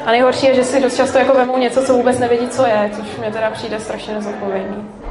A 0.07 0.11
nejhorší 0.11 0.47
je, 0.47 0.55
že 0.55 0.65
si 0.65 0.81
dost 0.81 0.97
často 0.97 1.19
jako 1.19 1.35
vemou 1.35 1.59
něco, 1.59 1.83
co 1.83 1.93
vůbec 1.93 2.19
nevědí, 2.19 2.49
co 2.49 2.67
je, 2.67 2.91
což 2.97 3.17
mě 3.17 3.31
teda 3.31 3.51
přijde 3.51 3.81
strašně 3.81 4.15
nezodpovědný. 4.15 5.02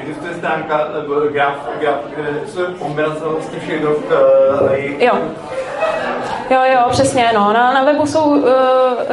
Existuje 0.00 0.34
stránka 0.34 0.88
nebo 0.92 1.14
graf, 1.20 1.68
graf 1.80 1.98
kde 2.14 2.40
vlastně 3.24 3.60
všech 3.60 3.82
drog 3.82 3.96
uh, 3.96 4.72
Jo. 4.98 5.18
Jo, 6.50 6.60
jo, 6.72 6.80
přesně, 6.90 7.30
no. 7.34 7.52
Na, 7.52 7.72
na 7.72 7.84
webu 7.84 8.06
jsou 8.06 8.24
uh, 8.24 8.44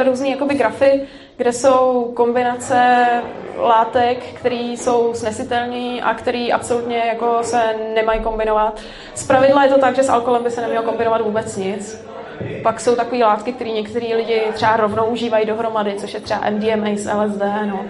různé 0.04 0.28
jakoby 0.28 0.54
grafy, 0.54 1.06
kde 1.36 1.52
jsou 1.52 2.12
kombinace 2.16 3.06
látek, 3.56 4.18
které 4.34 4.54
jsou 4.54 5.14
snesitelné 5.14 6.00
a 6.02 6.14
které 6.14 6.48
absolutně 6.52 6.98
jako 6.98 7.38
se 7.42 7.62
nemají 7.94 8.20
kombinovat. 8.20 8.80
Z 9.14 9.26
pravidla 9.26 9.64
je 9.64 9.70
to 9.70 9.78
tak, 9.78 9.96
že 9.96 10.02
s 10.02 10.08
alkoholem 10.08 10.44
by 10.44 10.50
se 10.50 10.60
nemělo 10.60 10.82
kombinovat 10.82 11.20
vůbec 11.20 11.56
nic. 11.56 12.08
Pak 12.62 12.80
jsou 12.80 12.96
takové 12.96 13.24
látky, 13.24 13.52
které 13.52 13.70
některý 13.70 14.14
lidi 14.14 14.42
třeba 14.52 14.76
rovnou 14.76 15.06
užívají 15.06 15.46
dohromady, 15.46 15.94
což 15.94 16.14
je 16.14 16.20
třeba 16.20 16.40
MDMA 16.50 16.88
s 16.96 17.10
LSD, 17.14 17.42
no. 17.64 17.84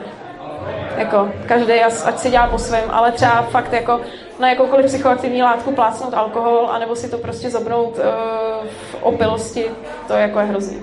Jako, 0.96 1.28
každý 1.46 1.80
ať 1.82 2.18
si 2.18 2.30
dělá 2.30 2.46
po 2.46 2.58
svém, 2.58 2.84
ale 2.90 3.12
třeba 3.12 3.42
fakt 3.42 3.72
jako 3.72 4.00
na 4.38 4.48
jakoukoliv 4.48 4.86
psychoaktivní 4.86 5.42
látku 5.42 5.72
plácnout 5.72 6.14
alkohol, 6.14 6.68
anebo 6.72 6.96
si 6.96 7.10
to 7.10 7.18
prostě 7.18 7.50
zobnout 7.50 7.98
uh, 7.98 8.04
v 8.66 9.02
opilosti, 9.02 9.64
to 10.06 10.14
je 10.14 10.22
jako 10.22 10.38
je 10.38 10.44
hrozný. 10.44 10.82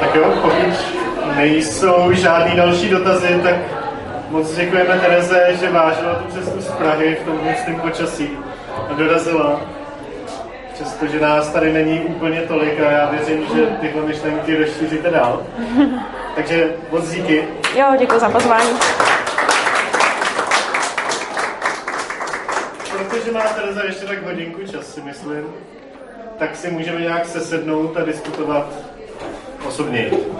Tak 0.00 0.14
jo, 0.14 0.32
pokud 0.42 1.02
nejsou 1.36 2.12
žádný 2.12 2.56
další 2.56 2.90
dotazy, 2.90 3.40
tak 3.42 3.56
moc 4.30 4.56
děkujeme 4.56 4.98
Tereze, 4.98 5.56
že 5.60 5.70
vážila 5.70 6.14
tu 6.14 6.32
cestu 6.32 6.60
z 6.60 6.68
Prahy 6.68 7.14
v 7.14 7.24
tom 7.24 7.38
hustém 7.38 7.80
počasí 7.80 8.30
a 8.90 8.92
dorazila. 8.92 9.60
Přestože 10.72 11.20
nás 11.20 11.52
tady 11.52 11.72
není 11.72 12.00
úplně 12.00 12.40
tolik 12.40 12.80
a 12.80 12.90
já 12.90 13.10
věřím, 13.10 13.46
že 13.54 13.66
tyhle 13.66 14.06
myšlenky 14.06 14.56
rozšíříte 14.56 15.10
dál. 15.10 15.46
Takže 16.34 16.70
moc 16.90 17.10
díky. 17.10 17.48
Jo, 17.74 17.86
děkuji 17.98 18.20
za 18.20 18.28
pozvání. 18.28 18.70
Protože 22.98 23.32
má 23.32 23.40
Tereza 23.40 23.84
ještě 23.84 24.06
tak 24.06 24.22
hodinku 24.22 24.60
čas, 24.66 24.86
si 24.94 25.00
myslím, 25.00 25.44
tak 26.38 26.56
si 26.56 26.70
můžeme 26.70 27.00
nějak 27.00 27.26
sesednout 27.26 27.96
a 27.96 28.04
diskutovat 28.04 28.72
osobněji. 29.66 30.32